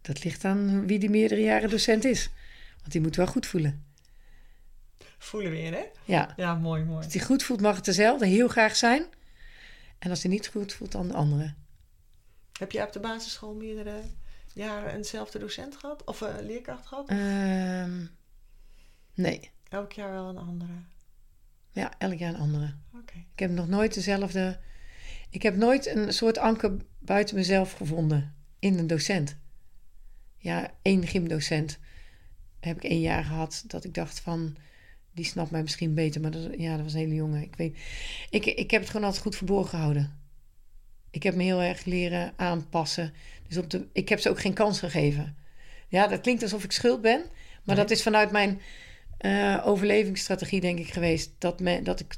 Dat 0.00 0.24
ligt 0.24 0.44
aan 0.44 0.86
wie 0.86 0.98
die 0.98 1.10
meerdere 1.10 1.40
jaren 1.40 1.70
docent 1.70 2.04
is. 2.04 2.30
Want 2.78 2.92
die 2.92 3.00
moet 3.00 3.16
wel 3.16 3.26
goed 3.26 3.46
voelen. 3.46 3.84
Voelen 5.18 5.50
weer, 5.50 5.72
hè? 5.72 5.84
Ja. 6.04 6.32
Ja, 6.36 6.54
mooi, 6.54 6.84
mooi. 6.84 7.04
Als 7.04 7.14
hij 7.14 7.22
goed 7.24 7.42
voelt, 7.42 7.60
mag 7.60 7.76
het 7.76 7.84
dezelfde 7.84 8.26
heel 8.26 8.48
graag 8.48 8.76
zijn. 8.76 9.04
En 9.98 10.10
als 10.10 10.22
hij 10.22 10.30
niet 10.30 10.46
goed 10.46 10.72
voelt, 10.72 10.92
dan 10.92 11.08
de 11.08 11.14
andere. 11.14 11.54
Heb 12.58 12.72
jij 12.72 12.84
op 12.84 12.92
de 12.92 13.00
basisschool 13.00 13.54
meerdere 13.54 14.02
jaren 14.54 14.94
eenzelfde 14.94 15.38
docent 15.38 15.76
gehad? 15.76 16.04
Of 16.04 16.20
een 16.20 16.46
leerkracht 16.46 16.86
gehad? 16.86 17.08
Ehm, 17.08 18.06
nee. 19.14 19.50
Elk 19.68 19.92
jaar 19.92 20.10
wel 20.10 20.28
een 20.28 20.38
andere? 20.38 20.72
Ja, 21.70 21.92
elk 21.98 22.18
jaar 22.18 22.34
een 22.34 22.40
andere. 22.40 22.74
Oké. 22.94 23.14
Ik 23.32 23.38
heb 23.38 23.50
nog 23.50 23.68
nooit 23.68 23.94
dezelfde. 23.94 24.60
Ik 25.30 25.42
heb 25.42 25.56
nooit 25.56 25.86
een 25.86 26.12
soort 26.12 26.38
anker 26.38 26.76
buiten 26.98 27.34
mezelf 27.34 27.72
gevonden 27.72 28.34
in 28.58 28.78
een 28.78 28.86
docent. 28.86 29.36
Ja, 30.36 30.74
één 30.82 31.06
gymdocent 31.06 31.78
heb 32.60 32.76
ik 32.76 32.90
één 32.90 33.00
jaar 33.00 33.24
gehad 33.24 33.64
dat 33.66 33.84
ik 33.84 33.94
dacht 33.94 34.20
van 34.20 34.56
die 35.12 35.24
snapt 35.24 35.50
mij 35.50 35.62
misschien 35.62 35.94
beter, 35.94 36.20
maar 36.20 36.30
dat, 36.30 36.48
ja, 36.56 36.74
dat 36.74 36.84
was 36.84 36.92
een 36.92 36.98
hele 36.98 37.14
jongen. 37.14 37.42
Ik 37.42 37.56
weet, 37.56 37.78
ik, 38.30 38.46
ik 38.46 38.70
heb 38.70 38.80
het 38.80 38.90
gewoon 38.90 39.06
altijd 39.06 39.22
goed 39.22 39.36
verborgen 39.36 39.68
gehouden. 39.68 40.19
Ik 41.10 41.22
heb 41.22 41.34
me 41.34 41.42
heel 41.42 41.60
erg 41.62 41.84
leren 41.84 42.32
aanpassen. 42.36 43.12
Dus 43.48 43.56
op 43.56 43.70
de, 43.70 43.86
ik 43.92 44.08
heb 44.08 44.20
ze 44.20 44.30
ook 44.30 44.40
geen 44.40 44.52
kans 44.52 44.78
gegeven. 44.78 45.36
Ja, 45.88 46.06
dat 46.06 46.20
klinkt 46.20 46.42
alsof 46.42 46.64
ik 46.64 46.72
schuld 46.72 47.00
ben, 47.00 47.20
maar 47.20 47.76
Nee. 47.76 47.76
dat 47.76 47.90
is 47.90 48.02
vanuit 48.02 48.30
mijn 48.30 48.60
eh, 49.18 49.62
overlevingsstrategie 49.64 50.60
denk 50.60 50.78
ik 50.78 50.92
geweest 50.92 51.30
dat, 51.38 51.60
me, 51.60 51.82
dat 51.82 52.00
ik 52.00 52.16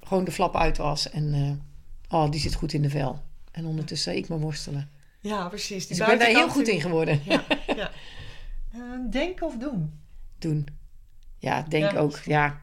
gewoon 0.00 0.24
de 0.24 0.32
flap 0.32 0.56
uit 0.56 0.76
was 0.76 1.10
en 1.10 1.34
eh, 2.08 2.20
oh, 2.20 2.30
die 2.30 2.40
zit 2.40 2.54
goed 2.54 2.72
in 2.72 2.82
de 2.82 2.90
vel. 2.90 3.22
En 3.52 3.66
ondertussen 3.66 4.16
ik 4.16 4.28
maar 4.28 4.38
worstelen. 4.38 4.90
Ja, 5.20 5.48
precies. 5.48 5.86
Die 5.86 5.96
Dus 5.96 5.98
ik 5.98 6.06
ben 6.06 6.18
daar 6.18 6.28
heel 6.28 6.48
goed 6.48 6.68
in 6.68 6.80
geworden. 6.80 7.20
Ja, 7.24 7.44
ja. 7.76 7.90
Eh, 8.72 8.80
denken 9.10 9.46
of 9.46 9.56
doen? 9.56 10.00
Doen. 10.38 10.66
Ja, 11.38 11.62
denk 11.68 11.90
Ja. 11.92 11.98
ook. 11.98 12.18
Ja. 12.24 12.60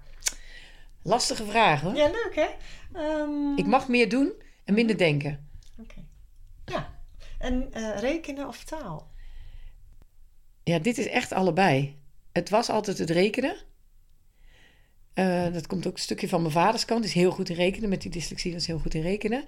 Lastige 1.01 1.45
vraag 1.45 1.81
hoor. 1.81 1.95
Ja, 1.95 2.05
leuk 2.05 2.31
hè? 2.35 2.47
Ehm, 2.99 3.55
Ik 3.57 3.65
mag 3.65 3.87
meer 3.87 4.09
doen 4.09 4.31
en 4.63 4.73
minder 4.73 4.97
denken. 4.97 5.47
Oké. 5.79 6.03
Ja. 6.65 6.99
En 7.39 7.73
eh, 7.73 7.99
rekenen 7.99 8.47
of 8.47 8.63
taal? 8.63 9.11
Ja, 10.63 10.79
dit 10.79 10.97
is 10.97 11.07
echt 11.07 11.31
allebei. 11.31 11.97
Het 12.31 12.49
was 12.49 12.69
altijd 12.69 12.97
het 12.97 13.09
rekenen. 13.09 13.55
Eh, 15.13 15.53
dat 15.53 15.67
komt 15.67 15.87
ook 15.87 15.93
een 15.93 15.99
stukje 15.99 16.27
van 16.27 16.41
mijn 16.41 16.53
vaders 16.53 16.85
kant. 16.85 16.99
Die 17.01 17.09
is 17.09 17.15
heel 17.15 17.31
goed 17.31 17.49
in 17.49 17.55
rekenen. 17.55 17.89
Met 17.89 18.01
die 18.01 18.11
dyslexie 18.11 18.53
was 18.53 18.67
heel 18.67 18.79
goed 18.79 18.93
in 18.93 19.01
rekenen. 19.01 19.43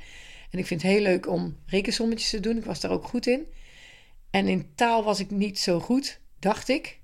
En 0.50 0.60
ik 0.60 0.66
vind 0.66 0.82
het 0.82 0.92
heel 0.92 1.02
leuk 1.02 1.28
om 1.28 1.58
rekensommetjes 1.66 2.30
te 2.30 2.40
doen. 2.40 2.58
Ik 2.58 2.66
was 2.66 2.80
daar 2.80 2.92
ook 2.92 3.08
goed 3.08 3.28
in. 3.28 3.48
En 4.30 4.48
in 4.48 4.70
taal 4.76 5.04
was 5.04 5.20
ik 5.20 5.32
niet 5.32 5.60
zo 5.60 5.80
goed, 5.80 6.20
dacht 6.40 6.70
ik. 6.70 7.00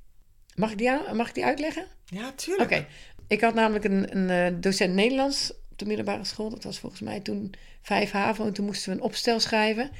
Mag 0.55 0.71
ik 0.71 0.77
die, 0.77 0.91
aan, 0.91 1.15
mag 1.15 1.27
ik 1.27 1.33
die 1.33 1.45
uitleggen? 1.45 1.85
Ja, 2.05 2.31
tuurlijk. 2.31 2.71
Oké. 2.71 2.87
Ik 3.27 3.41
had 3.41 3.53
namelijk 3.53 3.85
een, 3.85 4.17
een 4.17 4.29
eh, 4.29 4.61
docent 4.61 4.93
Nederlands 4.93 5.53
op 5.71 5.77
de 5.77 5.85
middelbare 5.85 6.23
school. 6.23 6.49
Dat 6.49 6.63
was 6.63 6.79
volgens 6.79 7.01
mij 7.01 7.19
toen 7.19 7.53
5 7.81 8.11
HAVO. 8.11 8.45
En 8.45 8.53
toen 8.53 8.65
moesten 8.65 8.89
we 8.91 8.97
een 8.97 9.03
opstel 9.03 9.39
schrijven. 9.39 9.91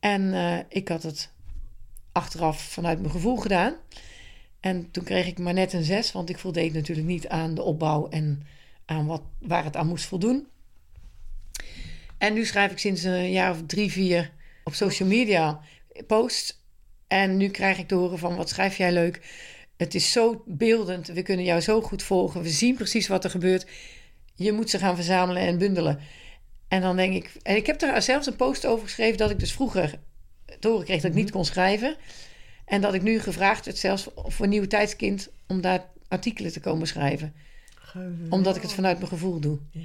En 0.00 0.34
eh, 0.34 0.58
ik 0.68 0.88
had 0.88 1.02
het 1.02 1.30
achteraf 2.12 2.62
vanuit 2.62 2.98
mijn 3.00 3.12
gevoel 3.12 3.36
gedaan. 3.36 3.74
En 4.60 4.90
toen 4.90 5.04
kreeg 5.04 5.26
ik 5.26 5.38
maar 5.38 5.54
net 5.54 5.72
een 5.72 5.84
6. 5.84 6.12
Want 6.12 6.30
ik 6.30 6.38
voldeed 6.38 6.72
natuurlijk 6.72 7.06
niet 7.06 7.28
aan 7.28 7.54
de 7.54 7.62
opbouw 7.62 8.08
en 8.08 8.42
aan 8.84 9.06
wat, 9.06 9.22
waar 9.38 9.64
het 9.64 9.76
aan 9.76 9.88
moest 9.88 10.04
voldoen. 10.04 10.46
En 12.18 12.34
nu 12.34 12.44
schrijf 12.44 12.70
ik 12.70 12.78
sinds 12.78 13.02
een 13.02 13.30
jaar 13.30 13.50
of 13.50 13.62
drie, 13.66 13.90
vier 13.90 14.32
op 14.64 14.74
social 14.74 15.08
media 15.08 15.60
posts. 16.06 16.58
En 17.08 17.36
nu 17.36 17.48
krijg 17.48 17.78
ik 17.78 17.88
te 17.88 17.94
horen 17.94 18.18
van 18.18 18.36
wat 18.36 18.48
schrijf 18.48 18.76
jij 18.76 18.92
leuk. 18.92 19.20
Het 19.76 19.94
is 19.94 20.12
zo 20.12 20.42
beeldend. 20.46 21.06
We 21.06 21.22
kunnen 21.22 21.44
jou 21.44 21.60
zo 21.60 21.80
goed 21.80 22.02
volgen. 22.02 22.42
We 22.42 22.48
zien 22.48 22.74
precies 22.74 23.08
wat 23.08 23.24
er 23.24 23.30
gebeurt. 23.30 23.66
Je 24.34 24.52
moet 24.52 24.70
ze 24.70 24.78
gaan 24.78 24.94
verzamelen 24.94 25.42
en 25.42 25.58
bundelen. 25.58 26.00
En 26.70 26.80
dan 26.80 26.96
denk 26.96 27.14
ik... 27.14 27.32
En 27.42 27.56
ik 27.56 27.66
heb 27.66 27.78
daar 27.78 28.02
zelfs 28.02 28.26
een 28.26 28.36
post 28.36 28.66
over 28.66 28.84
geschreven... 28.84 29.18
dat 29.18 29.30
ik 29.30 29.38
dus 29.38 29.52
vroeger 29.52 29.98
horen 30.60 30.84
kreeg 30.84 31.00
dat 31.00 31.10
ik 31.10 31.16
niet 31.16 31.30
kon 31.30 31.44
schrijven. 31.44 31.96
En 32.64 32.80
dat 32.80 32.94
ik 32.94 33.02
nu 33.02 33.20
gevraagd 33.20 33.64
werd 33.64 33.78
zelfs 33.78 34.08
voor 34.14 34.44
een 34.44 34.50
nieuw 34.50 34.66
tijdskind... 34.66 35.28
om 35.46 35.60
daar 35.60 35.84
artikelen 36.08 36.52
te 36.52 36.60
komen 36.60 36.86
schrijven. 36.86 37.34
Omdat 38.28 38.56
ik 38.56 38.62
het 38.62 38.72
vanuit 38.72 38.98
mijn 38.98 39.10
gevoel 39.10 39.40
doe. 39.40 39.58
Ja. 39.70 39.80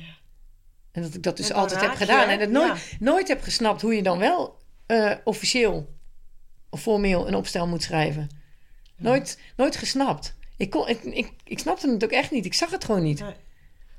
En 0.92 1.02
dat 1.02 1.14
ik 1.14 1.24
dat 1.24 1.38
dus 1.38 1.52
altijd 1.52 1.80
heb 1.80 1.90
raak 1.90 1.98
gedaan. 1.98 2.28
hè? 2.28 2.34
En 2.34 2.40
het 2.40 2.50
nooit, 2.52 2.96
nooit 3.00 3.28
heb 3.28 3.42
gesnapt 3.42 3.82
hoe 3.82 3.96
je 3.96 4.04
dan 4.04 4.18
wel 4.18 4.58
eh, 4.86 5.12
officieel 5.24 5.94
of 6.70 6.82
formeel 6.82 7.28
een 7.28 7.36
opstel 7.36 7.68
moet 7.68 7.84
schrijven. 7.84 8.30
Nooit, 8.98 9.40
nooit 9.56 9.76
gesnapt. 9.76 10.36
Ik, 10.58 10.70
kon, 10.70 10.88
ik, 10.88 11.04
ik, 11.04 11.32
ik 11.44 11.60
snapte 11.60 11.90
het 11.92 12.04
ook 12.04 12.12
echt 12.12 12.32
niet. 12.32 12.46
Ik 12.46 12.54
zag 12.54 12.72
het 12.72 12.86
gewoon 12.86 13.04
niet. 13.04 13.20
Nee. 13.20 13.34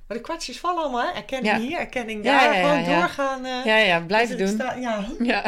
Maar 0.08 0.16
de 0.16 0.22
kwartjes 0.22 0.58
vallen 0.58 0.82
allemaal, 0.82 1.02
hè? 1.06 1.12
Erkenning 1.12 1.56
hier, 1.56 1.78
erkenning 1.78 2.24
daar. 2.24 2.54
Gewoon 2.54 2.84
doorgaan. 2.84 3.44
eh, 3.44 3.64
Ja, 3.64 3.76
ja, 3.76 4.00
blijven 4.00 4.36
dus 4.38 4.48
het 4.50 4.58
doen. 4.58 4.68
sta- 4.68 4.78
ja. 5.32 5.44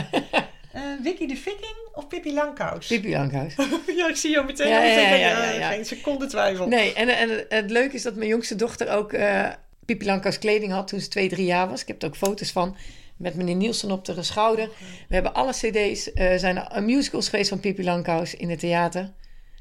Eh, 0.73 0.83
Wiki 1.03 1.27
de 1.27 1.37
Viking 1.37 1.77
of 1.93 2.09
Pippi 2.09 2.35
Langkous? 2.35 2.87
Pippi 2.87 3.11
Langhuis. 3.11 3.55
ja, 3.97 4.09
ik 4.09 4.17
zie 4.17 4.31
jou 4.31 4.47
meteen. 4.47 4.69
Ja, 4.69 4.83
ja, 4.83 5.51
ja. 5.51 5.69
Geen 5.71 5.85
seconde 5.85 6.27
twijfel. 6.27 6.67
Nee, 6.69 6.93
en, 6.95 7.09
en 7.09 7.45
het 7.49 7.71
leuke 7.71 7.95
is 7.95 8.03
dat 8.03 8.15
mijn 8.15 8.29
jongste 8.29 8.55
dochter 8.57 8.91
ook 8.91 9.13
eh 9.13 9.47
Pippi 9.87 10.05
Langkous 10.05 10.39
kleding 10.39 10.73
had 10.73 10.89
toen 10.89 11.01
ze 11.01 11.09
twee, 11.09 11.29
drie 11.29 11.47
jaar 11.47 11.69
was. 11.69 11.81
Ik 11.83 11.89
heb 11.89 12.03
er 12.03 12.09
ook 12.09 12.17
foto's 12.17 12.51
van 12.53 12.77
met 13.17 13.35
meneer 13.35 13.55
Nielsen 13.55 13.91
op 13.91 14.05
de 14.05 14.23
schouder. 14.23 14.69
We 15.09 15.15
hebben 15.15 15.35
alle 15.35 15.53
cd's, 15.53 16.13
eh 16.13 16.37
zijn 16.39 16.57
er 16.71 16.83
musicals 16.83 17.29
geweest 17.29 17.49
van 17.49 17.61
Pippi 17.61 17.85
Langkous 17.85 18.35
in 18.35 18.51
het 18.51 18.59
theater. 18.59 19.13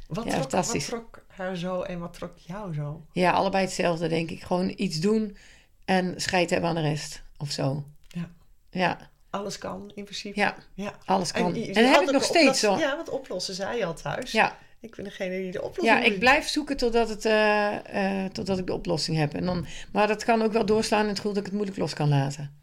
Wat, 0.08 0.24
Ja, 0.24 0.30
trok, 0.30 0.42
fantastisch. 0.42 0.90
wat 0.90 1.00
trok 1.00 1.26
haar 1.38 1.56
zo 1.56 1.82
en 1.82 2.00
wat 2.00 2.14
trok 2.14 2.38
jou 2.38 2.74
zo? 2.74 3.06
Ja, 3.12 3.32
allebei 3.32 3.64
hetzelfde, 3.64 4.08
denk 4.08 4.30
ik. 4.30 4.42
Gewoon 4.42 4.74
iets 4.76 5.00
doen 5.00 5.38
en 5.86 6.14
scheid 6.22 6.50
hebben 6.50 6.70
aan 6.70 6.76
de 6.76 6.82
rest 6.82 7.24
of 7.38 7.52
zo. 7.52 7.86
Ja. 8.08 8.30
Ja, 8.70 9.10
Alles 9.30 9.58
kan 9.58 9.92
in 9.96 10.04
principe. 10.04 10.40
ja 10.40 10.56
ja. 10.74 10.94
alles 11.06 11.32
kan. 11.32 11.56
En, 11.56 11.74
dat 11.74 11.94
heb 11.94 12.02
ik 12.02 12.12
nog 12.12 12.24
steeds 12.24 12.62
hoor. 12.62 12.80
Ja, 12.80 12.96
want 12.96 13.10
oplossen 13.10 13.54
zei 13.54 13.78
je 13.78 13.86
al 13.86 13.94
thuis. 13.94 14.32
Ja, 14.32 14.58
Ik 14.80 14.96
ben 14.96 15.04
degene 15.04 15.38
die 15.38 15.52
de 15.52 15.62
oplossing 15.62 16.00
ja, 16.00 16.04
ik 16.04 16.20
blijf 16.20 16.48
zoeken 16.48 16.78
totdat, 16.78 17.10
het, 17.10 17.26
eh, 17.26 18.24
eh, 18.24 18.32
totdat 18.32 18.58
ik 18.58 18.66
de 18.66 18.74
oplossing 18.74 19.18
heb. 19.18 19.34
En 19.34 19.46
dan, 19.46 19.66
maar 19.92 20.08
dat 20.08 20.24
kan 20.24 20.42
ook 20.42 20.52
wel 20.52 20.66
doorslaan 20.66 21.02
in 21.02 21.08
het 21.08 21.18
gevoel 21.18 21.34
dat 21.34 21.40
ik 21.40 21.48
het 21.48 21.56
moeilijk 21.56 21.80
los 21.80 21.94
kan 21.94 22.10
laten. 22.10 22.56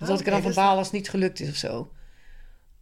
Of 0.00 0.06
dat 0.06 0.20
ik 0.20 0.26
er 0.26 0.32
dan 0.32 0.42
van 0.42 0.54
baal 0.54 0.76
als 0.76 0.86
het 0.86 0.96
niet 0.96 1.10
gelukt 1.10 1.40
is 1.40 1.48
of 1.48 1.56
zo. 1.56 1.92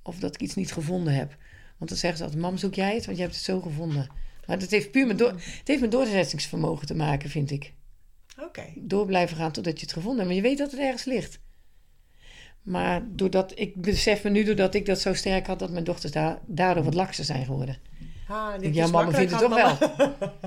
Of 0.02 0.18
dat 0.18 0.34
ik 0.34 0.40
iets 0.40 0.54
niet 0.54 0.72
gevonden 0.72 1.14
heb. 1.14 1.36
Want 1.78 1.90
dan 1.90 1.98
zeggen 1.98 2.18
ze 2.18 2.24
altijd, 2.24 2.42
mam 2.42 2.56
zoek 2.56 2.74
jij 2.74 2.94
het, 2.94 3.04
want 3.04 3.16
je 3.16 3.22
hebt 3.22 3.34
het 3.34 3.44
zo 3.44 3.60
gevonden. 3.60 4.08
Maar 4.46 4.58
dat 4.58 4.70
heeft 4.70 4.90
puur 4.90 5.06
met, 5.06 5.18
door, 5.18 5.28
het 5.32 5.60
heeft 5.68 5.80
met 5.80 5.90
doorzettingsvermogen 5.90 6.86
te 6.86 6.94
maken, 6.94 7.30
vind 7.30 7.50
ik. 7.50 7.72
Oké. 8.40 8.62
door 8.74 9.06
blijven 9.06 9.36
gaan 9.36 9.52
totdat 9.52 9.80
je 9.80 9.86
het 9.86 9.94
gevonden 9.94 10.18
hebt. 10.18 10.28
Maar 10.28 10.42
je 10.42 10.48
weet 10.48 10.58
dat 10.58 10.70
het 10.70 10.80
ergens 10.80 11.04
ligt. 11.04 11.38
Maar 12.62 13.02
doordat 13.06 13.52
ik 13.54 13.74
besef 13.74 14.22
me 14.24 14.30
nu, 14.30 14.44
doordat 14.44 14.74
ik 14.74 14.86
dat 14.86 15.00
zo 15.00 15.14
sterk 15.14 15.46
had, 15.46 15.58
dat 15.58 15.70
mijn 15.70 15.84
dochters 15.84 16.12
daar, 16.12 16.38
daardoor 16.46 16.84
wat 16.84 16.94
lakser 16.94 17.24
zijn 17.24 17.44
geworden. 17.44 17.78
Ah, 18.28 18.58
dit 18.58 18.74
Ja, 18.74 18.86
mama 18.86 19.10
vindt 19.10 19.30
het 19.30 19.40
toch 19.40 19.54
wel. 19.54 19.78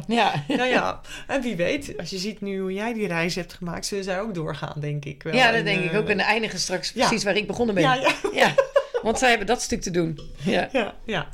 Ja. 0.07 0.43
Ja, 0.47 0.63
ja. 0.77 1.01
En 1.27 1.41
wie 1.41 1.55
weet, 1.55 1.97
als 1.97 2.09
je 2.09 2.17
ziet 2.17 2.41
nu 2.41 2.59
hoe 2.59 2.73
jij 2.73 2.93
die 2.93 3.07
reis 3.07 3.35
hebt 3.35 3.53
gemaakt, 3.53 3.85
zullen 3.85 4.03
zij 4.03 4.21
ook 4.21 4.33
doorgaan, 4.33 4.79
denk 4.79 5.05
ik 5.05 5.23
wel. 5.23 5.33
ja, 5.33 5.45
dat 5.45 5.55
En, 5.55 5.65
denk 5.65 5.83
ik 5.83 5.91
eh, 5.91 5.97
ook. 5.97 6.09
En 6.09 6.19
eindigen 6.19 6.59
straks 6.59 6.91
ja. 6.91 7.07
precies 7.07 7.23
waar 7.23 7.35
ik 7.35 7.47
begonnen 7.47 7.75
ben. 7.75 7.83
Ja, 7.83 7.93
ja, 7.95 8.15
Ja, 8.33 8.53
want 9.01 9.19
zij 9.19 9.29
hebben 9.29 9.47
dat 9.47 9.61
stuk 9.61 9.81
te 9.81 9.91
doen. 9.91 10.19
Ja. 10.37 10.69
ja, 10.71 10.95
ja. 11.05 11.27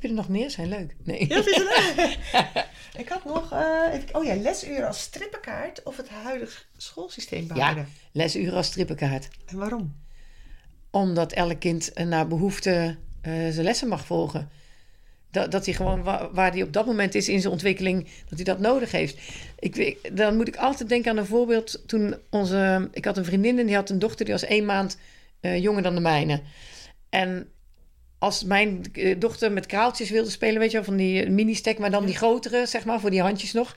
Heb 0.00 0.10
je 0.10 0.16
er 0.16 0.20
nog 0.22 0.28
meer? 0.28 0.50
Zijn 0.50 0.68
leuk. 0.68 0.96
Nee. 1.04 1.28
Ja, 1.28 1.42
vind 1.42 1.56
je 1.56 1.94
dat? 2.32 2.66
Ik 3.02 3.08
had 3.08 3.24
nog, 3.24 3.52
eh, 3.52 3.82
even, 3.92 4.14
oh 4.14 4.24
ja, 4.24 4.34
lesuren 4.34 4.86
als 4.86 5.00
strippenkaart 5.00 5.82
of 5.82 5.96
het 5.96 6.08
huidige 6.08 6.62
schoolsysteem 6.76 7.46
behouden. 7.46 7.88
Lesuren 8.12 8.54
als 8.54 8.66
strippenkaart. 8.66 9.28
En 9.46 9.56
waarom? 9.58 9.94
Omdat 10.90 11.32
elk 11.32 11.60
kind 11.60 11.92
eh, 11.92 12.06
naar 12.06 12.26
behoefte 12.28 12.96
eh, 13.20 13.32
zijn 13.32 13.62
lessen 13.62 13.88
mag 13.88 14.06
volgen. 14.06 14.48
Dat, 15.30 15.50
dat 15.50 15.64
hij 15.64 15.74
gewoon 15.74 16.02
wa- 16.02 16.30
waar 16.32 16.50
hij 16.52 16.62
op 16.62 16.72
dat 16.72 16.86
moment 16.86 17.14
is 17.14 17.28
in 17.28 17.40
zijn 17.40 17.52
ontwikkeling, 17.52 18.04
dat 18.28 18.34
hij 18.34 18.44
dat 18.44 18.58
nodig 18.58 18.90
heeft. 18.90 19.18
Ik, 19.58 19.74
weet- 19.74 20.16
dan 20.16 20.36
moet 20.36 20.48
ik 20.48 20.56
altijd 20.56 20.88
denken 20.88 21.10
aan 21.10 21.16
een 21.16 21.26
voorbeeld. 21.26 21.82
Toen 21.86 22.16
onze, 22.30 22.88
ik 22.92 23.04
had 23.04 23.16
een 23.16 23.24
vriendin 23.24 23.58
en 23.58 23.66
die 23.66 23.74
had 23.74 23.90
een 23.90 23.98
dochter 23.98 24.24
die 24.24 24.34
was 24.34 24.44
één 24.44 24.64
maand 24.64 24.98
jonger 25.40 25.82
dan 25.82 25.94
de 25.94 26.00
mijne. 26.00 26.40
En 27.08 27.48
als 28.20 28.44
mijn 28.44 28.84
eh, 28.92 29.20
dochter 29.20 29.52
met 29.52 29.66
kraaltjes 29.66 30.10
wilde 30.10 30.30
spelen, 30.30 30.58
weet 30.58 30.70
je 30.70 30.76
wel, 30.76 30.86
van 30.86 30.96
die 30.96 31.22
eh, 31.22 31.30
mini-stek, 31.30 31.78
maar 31.78 31.90
dan 31.90 32.06
die 32.06 32.16
grotere, 32.16 32.66
zeg 32.66 32.84
maar, 32.84 33.00
voor 33.00 33.10
die 33.10 33.20
handjes 33.20 33.52
nog. 33.52 33.76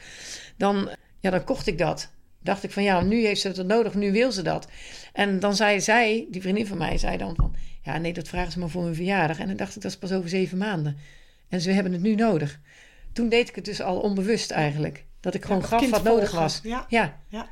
Dan, 0.57 0.89
ja, 1.19 1.29
dan 1.29 1.43
kocht 1.43 1.67
ik 1.67 1.77
dat. 1.77 2.11
Dacht 2.39 2.63
ik 2.63 2.71
van 2.71 2.83
ja, 2.83 3.01
nu 3.01 3.25
heeft 3.25 3.41
ze 3.41 3.47
het 3.47 3.67
nodig, 3.67 3.93
nu 3.93 4.11
wil 4.11 4.31
ze 4.31 4.41
dat. 4.41 4.67
En 5.13 5.39
dan 5.39 5.55
zei 5.55 5.81
zij, 5.81 6.27
die 6.29 6.41
vriendin 6.41 6.67
van 6.67 6.77
mij, 6.77 6.97
zei 6.97 7.17
dan 7.17 7.35
van 7.35 7.55
ja, 7.81 7.97
nee, 7.97 8.13
dat 8.13 8.27
vragen 8.27 8.51
ze 8.51 8.59
maar 8.59 8.69
voor 8.69 8.83
hun 8.83 8.95
verjaardag. 8.95 9.39
En 9.39 9.47
dan 9.47 9.55
dacht 9.55 9.75
ik, 9.75 9.81
dat 9.81 9.91
is 9.91 9.97
pas 9.97 10.11
over 10.11 10.29
zeven 10.29 10.57
maanden. 10.57 10.97
En 11.49 11.61
ze 11.61 11.71
hebben 11.71 11.93
het 11.93 12.01
nu 12.01 12.15
nodig. 12.15 12.59
Toen 13.13 13.29
deed 13.29 13.49
ik 13.49 13.55
het 13.55 13.65
dus 13.65 13.81
al 13.81 13.99
onbewust 13.99 14.51
eigenlijk. 14.51 15.05
Dat 15.19 15.33
ik 15.33 15.45
gewoon 15.45 15.63
gaf 15.63 15.89
wat 15.89 16.03
nodig 16.03 16.31
was. 16.31 16.59
Ja. 16.63 16.85
ja. 16.89 17.19
Ja. 17.27 17.49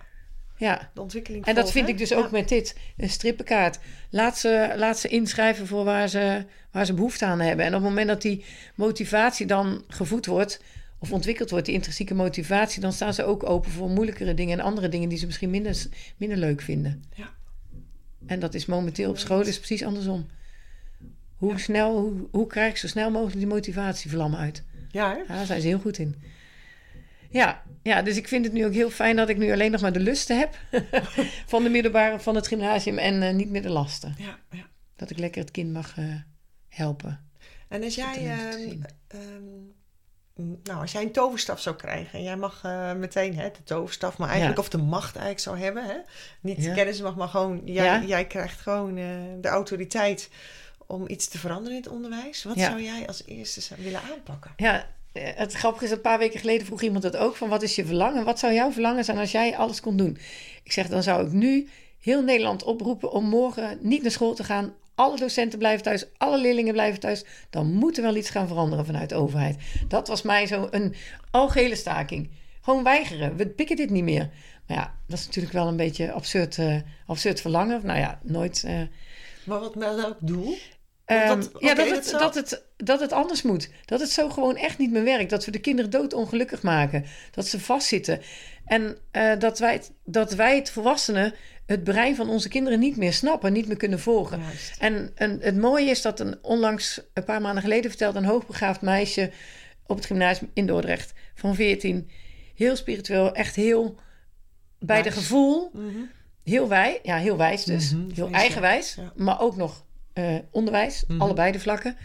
Ja. 0.61 0.89
De 0.93 1.01
ontwikkeling 1.01 1.45
En 1.45 1.55
dat 1.55 1.71
vind 1.71 1.87
ik 1.87 1.97
dus 1.97 2.13
ook 2.13 2.23
Ja. 2.23 2.29
met 2.31 2.49
dit, 2.49 2.77
een 2.97 3.09
strippenkaart. 3.09 3.79
Laat 4.09 4.37
ze, 4.37 4.73
laat 4.75 4.99
ze 4.99 5.07
inschrijven 5.07 5.67
voor 5.67 5.83
waar 5.83 6.07
ze, 6.07 6.45
waar 6.71 6.85
ze 6.85 6.93
behoefte 6.93 7.25
aan 7.25 7.39
hebben. 7.39 7.65
En 7.65 7.75
op 7.75 7.79
het 7.81 7.89
moment 7.89 8.07
dat 8.07 8.21
die 8.21 8.45
motivatie 8.75 9.45
dan 9.45 9.83
gevoed 9.87 10.25
wordt, 10.25 10.61
of 10.99 11.11
ontwikkeld 11.11 11.49
wordt, 11.49 11.65
die 11.65 11.75
intrinsieke 11.75 12.13
motivatie, 12.13 12.81
dan 12.81 12.93
staan 12.93 13.13
ze 13.13 13.23
ook 13.23 13.49
open 13.49 13.71
voor 13.71 13.89
moeilijkere 13.89 14.33
dingen 14.33 14.59
en 14.59 14.65
andere 14.65 14.89
dingen 14.89 15.09
die 15.09 15.17
ze 15.17 15.25
misschien 15.25 15.49
minder, 15.49 15.85
minder 16.17 16.37
leuk 16.37 16.61
vinden. 16.61 17.03
Ja. 17.15 17.29
En 18.25 18.39
dat 18.39 18.53
is 18.53 18.65
momenteel 18.65 19.09
op 19.09 19.17
school 19.17 19.41
is 19.41 19.57
precies 19.57 19.83
andersom. 19.83 20.27
Hoe, 21.35 21.59
snel, 21.59 21.99
hoe, 21.99 22.27
hoe 22.31 22.47
krijg 22.47 22.71
ik 22.71 22.77
zo 22.77 22.87
snel 22.87 23.11
mogelijk 23.11 23.37
die 23.37 23.47
motivatievlam 23.47 24.35
uit? 24.35 24.63
Ja, 24.91 25.09
hè? 25.11 25.17
Ja, 25.17 25.25
daar 25.27 25.45
zijn 25.45 25.61
ze 25.61 25.67
heel 25.67 25.79
goed 25.79 25.97
in. 25.97 26.15
Ja, 27.31 27.63
ja, 27.83 28.01
dus 28.01 28.17
ik 28.17 28.27
vind 28.27 28.45
het 28.45 28.53
nu 28.53 28.65
ook 28.65 28.73
heel 28.73 28.89
fijn 28.89 29.15
dat 29.15 29.29
ik 29.29 29.37
nu 29.37 29.51
alleen 29.51 29.71
nog 29.71 29.81
maar 29.81 29.93
de 29.93 29.99
lusten 29.99 30.39
heb 30.39 30.57
van 31.53 31.63
de 31.63 31.69
middelbare, 31.69 32.19
van 32.19 32.35
het 32.35 32.47
gymnasium 32.47 32.97
en 32.97 33.21
eh, 33.23 33.33
niet 33.33 33.49
meer 33.49 33.61
de 33.61 33.69
lasten. 33.69 34.15
Ja, 34.17 34.39
ja. 34.49 34.65
Dat 34.95 35.09
ik 35.09 35.17
lekker 35.17 35.41
het 35.41 35.51
kind 35.51 35.73
mag 35.73 35.97
eh, 35.97 36.05
helpen. 36.67 37.29
En 37.67 37.83
als 37.83 37.95
jij, 37.95 38.15
ehm, 38.15 38.81
ehm, 39.07 40.49
nou, 40.63 40.81
als 40.81 40.91
jij 40.91 41.01
een 41.01 41.11
toverstaf 41.11 41.59
zou 41.59 41.75
krijgen 41.75 42.19
en 42.19 42.23
jij 42.23 42.37
mag 42.37 42.59
eh, 42.63 42.93
meteen 42.93 43.35
hè, 43.35 43.51
de 43.51 43.63
toverstaf, 43.63 44.17
maar 44.17 44.27
eigenlijk 44.27 44.57
Ja. 44.57 44.63
of 44.63 44.69
de 44.69 44.77
macht 44.77 45.15
eigenlijk 45.15 45.39
zou 45.39 45.57
hebben, 45.57 45.85
hè? 45.85 45.97
niet 46.41 46.73
kennis 46.73 47.01
mag, 47.01 47.15
maar 47.15 47.27
gewoon 47.27 47.61
jij, 47.65 48.05
jij 48.05 48.27
krijgt 48.27 48.59
gewoon 48.59 48.95
de 49.41 49.47
autoriteit 49.47 50.29
om 50.87 51.03
iets 51.07 51.27
te 51.27 51.37
veranderen 51.37 51.77
in 51.77 51.83
het 51.83 51.91
onderwijs. 51.91 52.43
Wat 52.43 52.59
zou 52.59 52.81
jij 52.81 53.07
als 53.07 53.25
eerste 53.25 53.75
willen 53.75 54.01
aanpakken? 54.11 54.51
Ja, 54.55 54.87
het 55.13 55.53
grappige 55.53 55.85
is, 55.85 55.91
een 55.91 56.01
paar 56.01 56.19
weken 56.19 56.39
geleden 56.39 56.65
vroeg 56.65 56.81
iemand 56.81 57.03
dat 57.03 57.17
ook. 57.17 57.35
Van 57.35 57.49
wat 57.49 57.61
is 57.61 57.75
je 57.75 57.85
verlangen? 57.85 58.25
Wat 58.25 58.39
zou 58.39 58.53
jouw 58.53 58.71
verlangen 58.71 59.03
zijn 59.05 59.17
als 59.17 59.31
jij 59.31 59.57
alles 59.57 59.79
kon 59.79 59.97
doen? 59.97 60.17
Ik 60.63 60.71
zeg, 60.71 60.87
dan 60.87 61.03
zou 61.03 61.25
ik 61.25 61.31
nu 61.31 61.69
heel 62.01 62.23
Nederland 62.23 62.63
oproepen 62.63 63.11
om 63.11 63.25
morgen 63.25 63.77
niet 63.81 64.01
naar 64.01 64.11
school 64.11 64.33
te 64.33 64.43
gaan. 64.43 64.73
Alle 64.95 65.17
docenten 65.17 65.59
blijven 65.59 65.83
thuis, 65.83 66.05
alle 66.17 66.37
leerlingen 66.41 66.73
blijven 66.73 66.99
thuis. 66.99 67.25
Dan 67.49 67.73
moet 67.73 67.97
er 67.97 68.03
wel 68.03 68.15
iets 68.15 68.29
gaan 68.29 68.47
veranderen 68.47 68.85
vanuit 68.85 69.09
de 69.09 69.15
overheid. 69.15 69.57
Dat 69.87 70.07
was 70.07 70.21
mij 70.21 70.47
zo 70.47 70.67
een 70.71 70.95
algehele 71.31 71.75
staking. 71.75 72.29
Gewoon 72.61 72.83
weigeren. 72.83 73.35
We 73.35 73.47
pikken 73.47 73.75
dit 73.75 73.89
niet 73.89 74.03
meer. 74.03 74.29
Maar 74.67 74.77
ja, 74.77 74.95
dat 75.07 75.19
is 75.19 75.25
natuurlijk 75.25 75.53
wel 75.53 75.67
een 75.67 75.75
beetje 75.75 76.11
absurd, 76.11 76.57
eh, 76.57 76.75
absurd 77.05 77.41
verlangen. 77.41 77.81
Nou 77.83 77.99
ja, 77.99 78.19
nooit... 78.23 78.63
eh, 78.63 78.81
Maar 79.45 79.59
wat 79.59 79.75
met 79.75 79.95
welk 79.95 80.17
doel? 80.19 80.57
Ehm, 81.19 81.27
Want 81.27 81.51
wat- 81.51 81.61
ja, 81.61 81.73
dat, 81.73 81.87
dat 81.89 81.95
het, 81.95 82.11
dat, 82.19 82.35
het, 82.35 82.63
dat 82.77 82.99
het 82.99 83.11
anders 83.11 83.41
moet. 83.41 83.69
Dat 83.85 83.99
het 83.99 84.09
zo 84.11 84.29
gewoon 84.29 84.55
echt 84.55 84.77
niet 84.77 84.91
meer 84.91 85.03
werkt. 85.03 85.29
Dat 85.29 85.45
we 85.45 85.51
de 85.51 85.59
kinderen 85.59 85.91
doodongelukkig 85.91 86.61
maken. 86.61 87.05
Dat 87.31 87.47
ze 87.47 87.59
vastzitten. 87.59 88.21
En 88.65 88.97
eh, 89.11 89.39
dat, 89.39 89.59
wij 89.59 89.73
het, 89.73 89.91
dat 90.05 90.33
wij 90.33 90.55
het 90.55 90.69
volwassenen 90.69 91.33
het 91.65 91.83
brein 91.83 92.15
van 92.15 92.29
onze 92.29 92.49
kinderen 92.49 92.79
niet 92.79 92.97
meer 92.97 93.13
snappen, 93.13 93.53
niet 93.53 93.67
meer 93.67 93.77
kunnen 93.77 93.99
volgen. 93.99 94.39
Juist. 94.41 94.75
En, 94.79 95.11
en 95.15 95.37
het 95.41 95.57
mooie 95.57 95.89
is 95.89 96.01
dat 96.01 96.19
een 96.19 96.37
onlangs, 96.41 97.01
een 97.13 97.23
paar 97.23 97.41
maanden 97.41 97.61
geleden, 97.63 97.89
vertelde 97.89 98.19
een 98.19 98.25
hoogbegaafd 98.25 98.81
meisje 98.81 99.31
op 99.85 99.95
het 99.95 100.05
gymnasium 100.05 100.49
in 100.53 100.65
Dordrecht 100.65 101.13
van 101.35 101.55
14. 101.55 102.09
Heel 102.55 102.75
spiritueel, 102.75 103.33
echt 103.33 103.55
heel 103.55 103.95
bij 104.79 105.01
de 105.01 105.11
gevoel. 105.11 105.69
Mhm. 105.73 105.87
Heel 106.43 106.67
wijs, 106.67 106.99
ja, 107.03 107.17
heel 107.17 107.37
wijs 107.37 107.63
dus. 107.63 107.93
Mhm, 107.93 108.09
heel 108.13 108.29
eigenwijs, 108.31 108.95
Ja. 108.95 109.11
maar 109.15 109.41
ook 109.41 109.55
nog 109.55 109.85
eh, 110.13 110.35
onderwijs, 110.51 111.03
Mhm. 111.07 111.21
allebei 111.21 111.51
de 111.51 111.59
vlakken. 111.59 111.97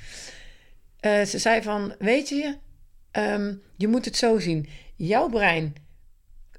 Eh, 1.01 1.23
ze 1.23 1.39
zei 1.39 1.63
van, 1.63 1.95
weet 1.99 2.29
je, 2.29 2.57
ehm, 3.11 3.55
je 3.77 3.89
moet 3.89 4.05
het 4.05 4.17
zo 4.17 4.39
zien. 4.39 4.69
Jouw 4.97 5.29
brein, 5.29 5.75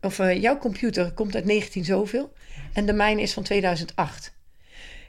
of 0.02 0.20
eh, 0.20 0.42
jouw 0.42 0.58
computer 0.58 1.12
komt 1.14 1.36
uit 1.36 1.46
19 1.46 1.86
zoveel 1.86 2.34
en 2.74 2.86
de 2.86 2.94
mijne 2.94 3.22
is 3.22 3.34
van 3.34 3.44
2008. 3.44 4.36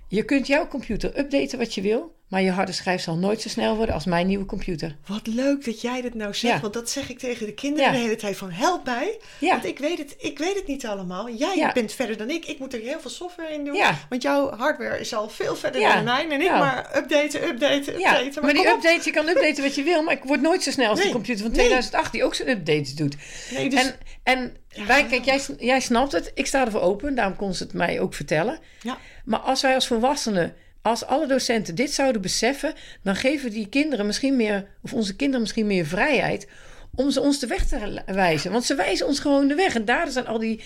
Je 0.09 0.23
kunt 0.23 0.47
jouw 0.47 0.69
computer 0.69 1.19
updaten 1.19 1.59
wat 1.59 1.75
je 1.75 1.81
wil, 1.81 2.18
maar 2.29 2.43
je 2.43 2.51
harde 2.51 2.73
schijf 2.73 3.03
zal 3.03 3.17
nooit 3.17 3.41
zo 3.41 3.49
snel 3.49 3.77
worden 3.77 3.95
als 3.95 4.05
mijn 4.05 4.27
nieuwe 4.27 4.45
computer. 4.45 4.97
Wat 5.07 5.27
leuk 5.27 5.65
dat 5.65 5.81
jij 5.81 6.01
dat 6.03 6.15
nou 6.15 6.35
zegt, 6.35 6.55
Ja. 6.55 6.61
want 6.61 6.73
dat 6.75 6.91
zeg 6.91 7.09
ik 7.11 7.19
tegen 7.19 7.47
de 7.47 7.53
kinderen 7.55 7.87
Ja. 7.87 7.93
de 7.93 7.99
hele 7.99 8.17
tijd 8.17 8.37
van 8.37 8.51
help 8.51 8.85
mij, 8.85 9.19
Ja. 9.39 9.51
want 9.51 9.65
ik 9.65 9.79
weet, 9.79 9.99
het, 9.99 10.15
ik 10.19 10.39
weet 10.39 10.55
het 10.55 10.67
niet 10.67 10.87
allemaal. 10.87 11.31
Jij 11.31 11.71
bent 11.75 11.93
verder 11.93 12.17
dan 12.17 12.31
ik, 12.31 12.47
ik 12.47 12.59
moet 12.59 12.75
er 12.75 12.81
heel 12.81 13.01
veel 13.01 13.11
software 13.11 13.53
in 13.55 13.65
doen, 13.65 13.81
want 14.09 14.23
jouw 14.23 14.51
hardware 14.57 15.01
is 15.01 15.15
al 15.15 15.29
veel 15.29 15.57
verder 15.57 15.81
dan 15.81 16.05
mijn 16.05 16.31
en 16.33 16.41
ik 16.41 16.51
maar 16.51 16.97
updaten, 16.97 17.43
updaten, 17.49 17.95
updaten. 17.95 18.43
maar 18.43 18.53
die 18.55 18.63
kom 18.65 18.73
op. 18.73 18.77
update, 18.85 19.01
je 19.05 19.11
kan 19.11 19.29
updaten 19.29 19.63
wat 19.63 19.75
je 19.75 19.83
wil, 19.83 20.03
maar 20.03 20.15
ik 20.15 20.23
word 20.25 20.41
nooit 20.41 20.63
zo 20.63 20.71
snel 20.71 20.87
als 20.89 20.97
die 20.97 21.05
Nee, 21.05 21.15
computer 21.15 21.43
van 21.43 21.51
nee. 21.53 21.59
2008 21.61 22.13
die 22.13 22.25
ook 22.25 22.35
zijn 22.35 22.49
updates 22.49 22.95
doet. 22.95 23.17
Nee, 23.55 23.69
dus, 23.71 23.81
En, 24.23 24.57
en 24.73 24.87
wij, 24.87 25.05
kijk, 25.07 25.25
jij, 25.25 25.41
jij 25.59 25.81
snapt 25.81 26.13
het. 26.13 26.31
Ik 26.35 26.47
sta 26.47 26.65
ervoor 26.65 26.81
open. 26.81 27.15
Daarom 27.15 27.37
kon 27.37 27.55
ze 27.55 27.63
het 27.63 27.73
mij 27.73 28.01
ook 28.01 28.15
vertellen. 28.15 28.59
ja, 28.83 28.99
Maar 29.25 29.39
als 29.41 29.61
wij 29.63 29.75
als 29.75 29.87
volwassenen, 29.87 30.55
als 30.83 31.05
alle 31.05 31.27
docenten 31.27 31.75
dit 31.75 31.93
zouden 31.93 32.23
beseffen, 32.23 32.75
dan 33.03 33.17
geven 33.17 33.51
die 33.51 33.69
kinderen 33.69 34.07
misschien 34.07 34.37
meer, 34.37 34.67
of 34.83 34.93
onze 34.93 35.17
kinderen 35.17 35.41
misschien 35.41 35.67
meer 35.67 35.87
vrijheid 35.87 36.47
om 36.95 37.11
ze 37.11 37.21
ons 37.21 37.39
de 37.39 37.47
weg 37.47 37.67
te 37.67 38.03
wijzen. 38.07 38.53
Want 38.53 38.65
ze 38.65 38.75
wijzen 38.75 39.07
ons 39.07 39.21
gewoon 39.21 39.49
de 39.49 39.55
weg. 39.55 39.75
En 39.75 39.85
daardoor 39.85 40.13
zijn 40.13 40.27
al 40.27 40.39
die. 40.39 40.61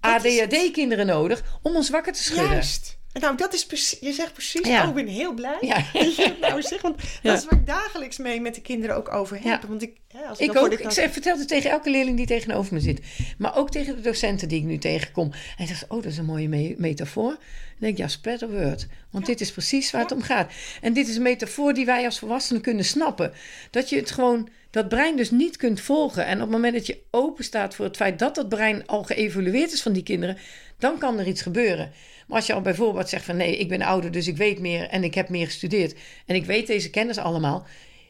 ADHD-kinderen 0.00 1.06
nodig 1.06 1.58
om 1.62 1.76
ons 1.76 1.90
wakker 1.90 2.12
te 2.12 2.22
schudden. 2.22 2.52
juist. 2.52 2.98
Nou, 3.20 3.36
dat 3.36 3.54
is 3.54 3.66
precies, 3.66 3.98
je 4.00 4.12
zegt 4.12 4.32
precies, 4.32 4.66
Ja. 4.68 4.82
oh, 4.82 4.88
ik 4.88 4.94
ben 4.94 5.06
heel 5.06 5.32
blij 5.34 5.56
Ja. 5.60 5.76
dat 5.92 6.16
je 6.16 6.36
nou 6.40 6.62
zegt, 6.62 6.82
want 6.82 7.00
Ja. 7.22 7.30
dat 7.30 7.38
is 7.42 7.44
waar 7.48 7.58
ik 7.58 7.66
dagelijks 7.66 8.16
mee 8.18 8.40
met 8.40 8.54
de 8.54 8.60
kinderen 8.60 8.96
ook 8.96 9.12
over 9.12 9.38
heb. 9.42 9.62
Want 9.62 9.82
ik, 9.82 9.96
als 10.28 10.38
Ik 10.38 10.56
ook. 10.56 10.72
Ik 10.72 10.82
dan- 10.82 10.92
zeg, 10.92 11.12
vertel 11.12 11.38
het 11.38 11.48
tegen 11.48 11.70
elke 11.70 11.90
leerling 11.90 12.16
die 12.16 12.26
tegenover 12.26 12.74
me 12.74 12.80
zit. 12.80 13.00
Maar 13.38 13.56
ook 13.56 13.70
tegen 13.70 13.94
de 13.96 14.00
docenten 14.00 14.48
die 14.48 14.58
ik 14.58 14.64
nu 14.64 14.78
tegenkom. 14.78 15.30
En 15.32 15.38
hij 15.56 15.66
zegt, 15.66 15.84
oh, 15.88 16.02
dat 16.02 16.12
is 16.12 16.18
een 16.18 16.24
mooie 16.24 16.48
me- 16.48 16.74
metafoor. 16.78 17.28
Dan 17.30 17.38
denk 17.78 17.92
ik, 17.92 17.98
ja, 17.98 18.08
spread 18.08 18.38
the 18.38 18.48
word. 18.50 18.86
Want 19.10 19.26
dit 19.26 19.40
is 19.40 19.52
precies 19.52 19.90
waar 19.90 20.02
het 20.02 20.12
om 20.12 20.22
gaat. 20.22 20.52
En 20.80 20.92
dit 20.92 21.08
is 21.08 21.16
een 21.16 21.22
metafoor 21.22 21.74
die 21.74 21.84
wij 21.86 22.04
als 22.04 22.18
volwassenen 22.18 22.62
kunnen 22.62 22.84
snappen. 22.84 23.32
Dat 23.70 23.88
je 23.88 23.96
het 23.96 24.10
gewoon, 24.10 24.48
dat 24.70 24.88
brein 24.88 25.16
dus 25.16 25.30
niet 25.30 25.56
kunt 25.56 25.80
volgen. 25.80 26.26
En 26.26 26.34
op 26.34 26.40
het 26.40 26.50
moment 26.50 26.74
dat 26.74 26.86
je 26.86 26.98
open 27.10 27.44
staat 27.44 27.74
voor 27.74 27.84
het 27.84 27.96
feit 27.96 28.18
dat 28.18 28.34
dat 28.34 28.48
brein 28.48 28.86
al 28.86 29.02
geëvolueerd 29.02 29.72
is 29.72 29.82
van 29.82 29.92
die 29.92 30.02
kinderen, 30.02 30.38
dan 30.78 30.98
kan 30.98 31.18
er 31.18 31.26
iets 31.26 31.42
gebeuren. 31.42 31.92
Maar 32.26 32.36
als 32.36 32.46
je 32.46 32.52
al 32.52 32.60
bijvoorbeeld 32.60 33.08
zegt 33.08 33.24
van 33.24 33.36
nee, 33.36 33.56
ik 33.56 33.68
ben 33.68 33.82
ouder, 33.82 34.10
dus 34.10 34.26
ik 34.26 34.36
weet 34.36 34.58
meer 34.58 34.88
en 34.88 35.04
ik 35.04 35.14
heb 35.14 35.28
meer 35.28 35.46
gestudeerd. 35.46 35.98
En 36.26 36.34
ik 36.34 36.44
weet 36.44 36.66
deze 36.66 36.90
kennis 36.90 37.18
allemaal. 37.18 37.66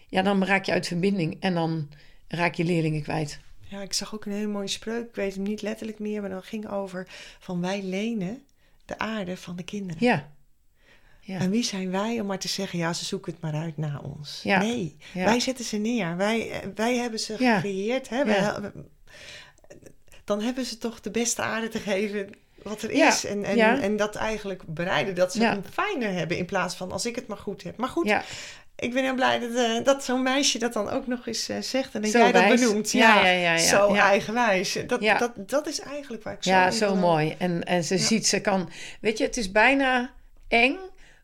Ja, 0.08 0.22
dan 0.22 0.44
raak 0.44 0.64
je 0.64 0.72
uit 0.72 0.86
verbinding 0.86 1.36
en 1.40 1.54
dan 1.54 1.88
raak 2.28 2.54
je 2.54 2.64
leerlingen 2.64 3.02
kwijt. 3.02 3.40
Ja, 3.68 3.82
ik 3.82 3.92
zag 3.92 4.14
ook 4.14 4.24
een 4.24 4.32
hele 4.32 4.46
mooie 4.46 4.68
spreuk. 4.68 5.08
Ik 5.08 5.14
weet 5.14 5.34
hem 5.34 5.42
niet 5.42 5.62
letterlijk 5.62 5.98
meer, 5.98 6.20
maar 6.20 6.30
dat 6.30 6.44
ging 6.44 6.68
over 6.70 7.06
van 7.38 7.60
wij 7.60 7.82
lenen 7.82 8.42
de 8.84 8.98
aarde 8.98 9.36
van 9.36 9.56
de 9.56 9.62
kinderen. 9.64 10.04
Ja. 10.06 10.32
Ja. 11.20 11.38
En 11.38 11.50
wie 11.50 11.62
zijn 11.64 11.90
wij 11.90 12.20
om 12.20 12.26
maar 12.26 12.38
te 12.38 12.48
zeggen, 12.48 12.78
ja, 12.78 12.92
ze 12.92 13.04
zoeken 13.04 13.32
het 13.32 13.40
maar 13.40 13.54
uit 13.54 13.76
na 13.76 14.00
ons. 14.02 14.40
Ja. 14.42 14.58
Nee, 14.58 14.96
Ja. 15.14 15.24
wij 15.24 15.40
zetten 15.40 15.64
ze 15.64 15.76
neer. 15.76 16.16
Wij, 16.16 16.50
eh, 16.50 16.68
wij 16.74 16.96
hebben 16.96 17.20
ze 17.20 17.36
gecreëerd. 17.36 18.08
Hè? 18.08 18.24
Wij- 18.24 18.36
Ja. 18.36 18.72
dan 20.24 20.40
hebben 20.42 20.64
ze 20.64 20.78
toch 20.78 21.00
de 21.00 21.10
beste 21.10 21.42
aarde 21.42 21.68
te 21.68 21.78
geven 21.78 22.30
wat 22.64 22.82
er 22.82 22.96
Ja. 22.96 23.08
is. 23.08 23.24
En, 23.24 23.44
en, 23.44 23.56
Ja. 23.56 23.80
en 23.80 23.96
dat 23.96 24.14
eigenlijk 24.14 24.62
bereiden, 24.66 25.14
dat 25.14 25.32
ze 25.32 25.40
Ja. 25.40 25.50
het 25.54 25.66
fijner 25.72 26.12
hebben 26.12 26.36
in 26.36 26.44
plaats 26.44 26.74
van 26.74 26.92
als 26.92 27.06
ik 27.06 27.14
het 27.16 27.26
maar 27.26 27.36
goed 27.36 27.62
heb. 27.62 27.76
Maar 27.76 27.88
goed, 27.88 28.14
ik 28.76 28.92
ben 28.94 29.02
heel 29.04 29.14
blij 29.14 29.38
dat, 29.38 29.54
eh, 29.54 29.84
dat 29.84 30.04
zo'n 30.04 30.22
meisje 30.22 30.58
dat 30.58 30.72
dan 30.72 30.90
ook 30.90 31.06
nog 31.06 31.26
eens 31.26 31.48
eh, 31.48 31.56
zegt 31.60 31.94
en 31.94 32.02
dat 32.02 32.10
Zo 32.10 32.18
jij 32.18 32.32
dat 32.32 32.48
benoemt. 32.48 32.90
Ja, 32.92 33.16
ja, 33.24 33.30
ja, 33.30 33.52
ja, 33.52 33.58
Zo 33.58 33.94
eigenwijs. 33.94 34.78
Dat, 34.86 35.00
dat, 35.18 35.32
dat 35.36 35.66
is 35.66 35.80
eigenlijk 35.80 36.22
waar 36.22 36.32
ik 36.34 36.42
zo 36.42 36.50
Ja, 36.50 36.70
zo 36.70 36.94
mooi. 36.96 37.34
En, 37.38 37.64
en 37.64 37.84
ze 37.84 37.98
ziet, 37.98 38.26
ze 38.26 38.40
kan... 38.40 38.70
Weet 39.00 39.18
je, 39.18 39.24
het 39.24 39.36
is 39.36 39.52
bijna 39.52 40.10
eng. 40.48 40.76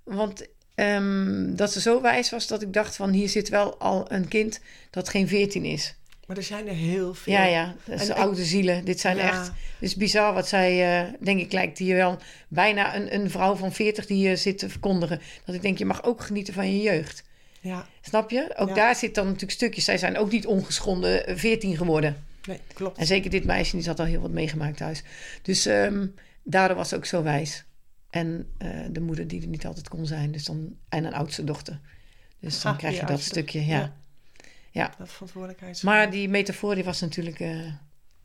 Want 0.05 0.47
ehm, 0.75 1.55
dat 1.55 1.73
ze 1.73 1.81
zo 1.81 2.01
wijs 2.01 2.31
was 2.31 2.47
dat 2.47 2.63
ik 2.63 2.73
dacht 2.73 2.97
van... 2.97 3.11
hier 3.11 3.29
zit 3.29 3.49
wel 3.49 3.79
al 3.79 4.05
een 4.09 4.29
kind 4.29 4.61
dat 4.91 5.09
geen 5.09 5.29
veertien 5.29 5.65
is. 5.65 5.95
Maar 6.31 6.39
er 6.39 6.45
zijn 6.45 6.69
er 6.69 6.75
heel 6.75 7.15
veel. 7.15 7.33
Ja, 7.33 7.45
ja. 7.45 7.75
Dat 7.85 8.09
En- 8.09 8.15
oude 8.17 8.45
zielen. 8.45 8.85
Dit 8.85 9.01
zijn 9.01 9.17
Ja. 9.17 9.23
echt... 9.29 9.47
Het 9.47 9.53
is 9.79 9.97
bizar 9.97 10.35
wat 10.35 10.49
zij... 10.49 11.01
eh, 11.07 11.13
denk 11.21 11.41
ik, 11.41 11.53
lijkt 11.53 11.79
hier 11.79 11.97
wel 11.97 12.19
bijna 12.49 12.97
een, 12.97 13.15
een 13.15 13.31
vrouw 13.31 13.55
van 13.55 13.73
40 13.73 14.07
die 14.07 14.17
hier 14.17 14.37
zit 14.37 14.59
te 14.59 14.69
verkondigen. 14.69 15.21
Dat 15.45 15.55
ik 15.55 15.63
denk, 15.63 15.79
je 15.79 15.85
mag 15.85 16.05
ook 16.05 16.21
genieten 16.23 16.55
van 16.55 16.73
je 16.77 16.83
jeugd. 16.83 17.23
Ja, 17.61 17.87
Snap 18.01 18.31
je? 18.31 18.53
Ook 18.57 18.69
Ja. 18.69 18.75
daar 18.75 18.95
zit 18.97 19.15
dan 19.15 19.25
natuurlijk 19.25 19.53
stukjes. 19.53 19.85
Zij 19.85 19.99
zijn 19.99 20.19
ook 20.19 20.31
niet 20.31 20.47
ongeschonden 20.47 21.27
eh, 21.27 21.37
14 21.37 21.77
geworden. 21.77 22.25
nee, 22.47 22.61
klopt. 22.75 22.99
En 22.99 23.07
zeker 23.07 23.31
dit 23.31 23.45
meisje, 23.45 23.77
die 23.77 23.87
had 23.87 23.99
al 24.01 24.07
heel 24.07 24.21
wat 24.21 24.31
meegemaakt 24.31 24.77
thuis. 24.77 25.03
Dus 25.43 25.67
ehm, 25.67 26.07
daardoor 26.45 26.77
was 26.77 26.89
ze 26.89 26.97
ook 26.97 27.05
zo 27.07 27.23
wijs. 27.23 27.65
En 28.11 28.47
eh, 28.59 28.69
de 28.91 29.01
moeder 29.01 29.27
die 29.29 29.41
er 29.43 29.49
niet 29.49 29.67
altijd 29.67 29.89
kon 29.89 30.07
zijn. 30.07 30.33
Dus 30.33 30.45
dan, 30.45 30.77
en 30.89 31.05
een 31.05 31.15
oudste 31.15 31.45
dochter. 31.45 31.81
Dus 32.41 32.61
dan 32.63 32.73
Ah, 32.73 32.79
krijg 32.79 33.01
je 33.01 33.07
dat 33.07 33.21
stukje. 33.21 33.67
Ja. 33.67 33.99
Ja. 34.71 34.95
Dat 34.99 35.11
verantwoordelijkheid. 35.11 35.83
Maar 35.83 36.11
die 36.11 36.29
metafoor 36.29 36.75
die 36.75 36.85
was 36.85 37.01
natuurlijk... 37.01 37.41
eh, 37.41 37.73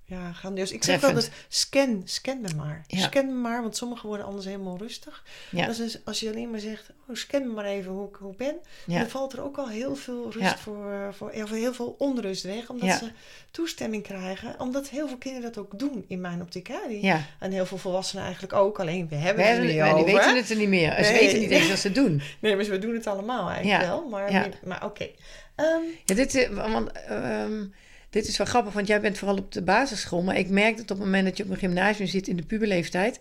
Ja, 0.07 0.31
grandioos. 0.33 0.71
Ik 0.71 0.83
zeg 0.83 1.03
altijd, 1.03 1.31
scan, 1.47 2.01
scan 2.05 2.41
me 2.41 2.47
maar. 2.55 2.83
Ja. 2.87 2.99
Scan 2.99 3.25
me 3.25 3.33
maar, 3.33 3.61
want 3.61 3.77
sommigen 3.77 4.07
worden 4.07 4.25
anders 4.25 4.45
helemaal 4.45 4.77
rustig. 4.77 5.23
Ja. 5.51 5.65
Dat 5.65 5.69
is 5.69 5.77
dus 5.77 5.99
als 6.05 6.19
je 6.19 6.29
alleen 6.29 6.49
maar 6.51 6.59
zegt, 6.59 6.89
oh, 7.07 7.15
scan 7.15 7.47
me 7.47 7.53
maar 7.53 7.65
even 7.65 7.91
hoe 7.91 8.09
ik, 8.09 8.15
hoe 8.15 8.31
ik 8.31 8.37
ben. 8.37 8.55
Ja. 8.85 8.99
Dan 8.99 9.09
valt 9.09 9.33
er 9.33 9.43
ook 9.43 9.57
al 9.57 9.69
heel 9.69 9.95
veel 9.95 10.31
rust 10.31 10.59
voor, 10.59 10.91
eh, 10.91 11.07
voor, 11.11 11.31
heel 11.31 11.73
veel 11.73 11.95
onrust 11.97 12.43
weg. 12.43 12.69
Omdat 12.69 12.97
ze 12.97 13.11
toestemming 13.51 14.03
krijgen. 14.03 14.59
Omdat 14.59 14.89
heel 14.89 15.07
veel 15.07 15.17
kinderen 15.17 15.53
dat 15.53 15.63
ook 15.63 15.79
doen 15.79 16.05
in 16.07 16.21
mijn 16.21 16.41
optiek. 16.41 16.67
Hè? 16.67 16.79
Die. 16.87 17.13
En 17.39 17.51
heel 17.51 17.65
veel 17.65 17.77
volwassenen 17.77 18.23
eigenlijk 18.23 18.53
ook. 18.53 18.79
Alleen 18.79 19.07
we 19.07 19.15
hebben 19.15 19.43
We 19.43 19.49
het 19.49 19.57
er 19.59 19.63
niet 19.65 19.73
die 19.73 19.83
over. 19.83 20.05
weten 20.05 20.29
hè? 20.29 20.35
het 20.35 20.49
er 20.49 20.57
niet 20.57 20.69
meer. 20.69 21.03
Ze 21.03 21.11
weten 21.11 21.39
niet 21.39 21.49
eens 21.51 21.69
wat 21.69 21.79
ze 21.79 21.91
doen. 21.91 22.21
Nee, 22.41 22.55
maar 22.55 22.65
we 22.65 22.79
doen 22.79 22.93
het 22.93 23.07
allemaal 23.07 23.49
eigenlijk 23.49 23.85
wel. 23.85 24.07
Maar, 24.09 24.49
maar 24.63 24.85
oké. 24.85 25.09
Ehm, 25.55 25.81
Ja, 26.05 26.15
dit, 26.15 26.35
is- 26.35 26.47
want, 26.47 26.91
ehm, 26.91 27.63
dit 28.09 28.27
is 28.27 28.37
wel 28.37 28.47
grappig, 28.47 28.73
want 28.73 28.87
jij 28.87 29.01
bent 29.01 29.17
vooral 29.17 29.37
op 29.37 29.51
de 29.51 29.61
basisschool. 29.61 30.21
Maar 30.21 30.37
ik 30.37 30.49
merk 30.49 30.71
dat 30.77 30.91
op 30.91 30.97
het 30.97 31.05
moment 31.05 31.25
dat 31.25 31.37
je 31.37 31.43
op 31.43 31.49
een 31.49 31.57
gymnasium 31.57 32.07
zit 32.07 32.27
in 32.27 32.35
de 32.35 32.45
puberleeftijd... 32.45 33.19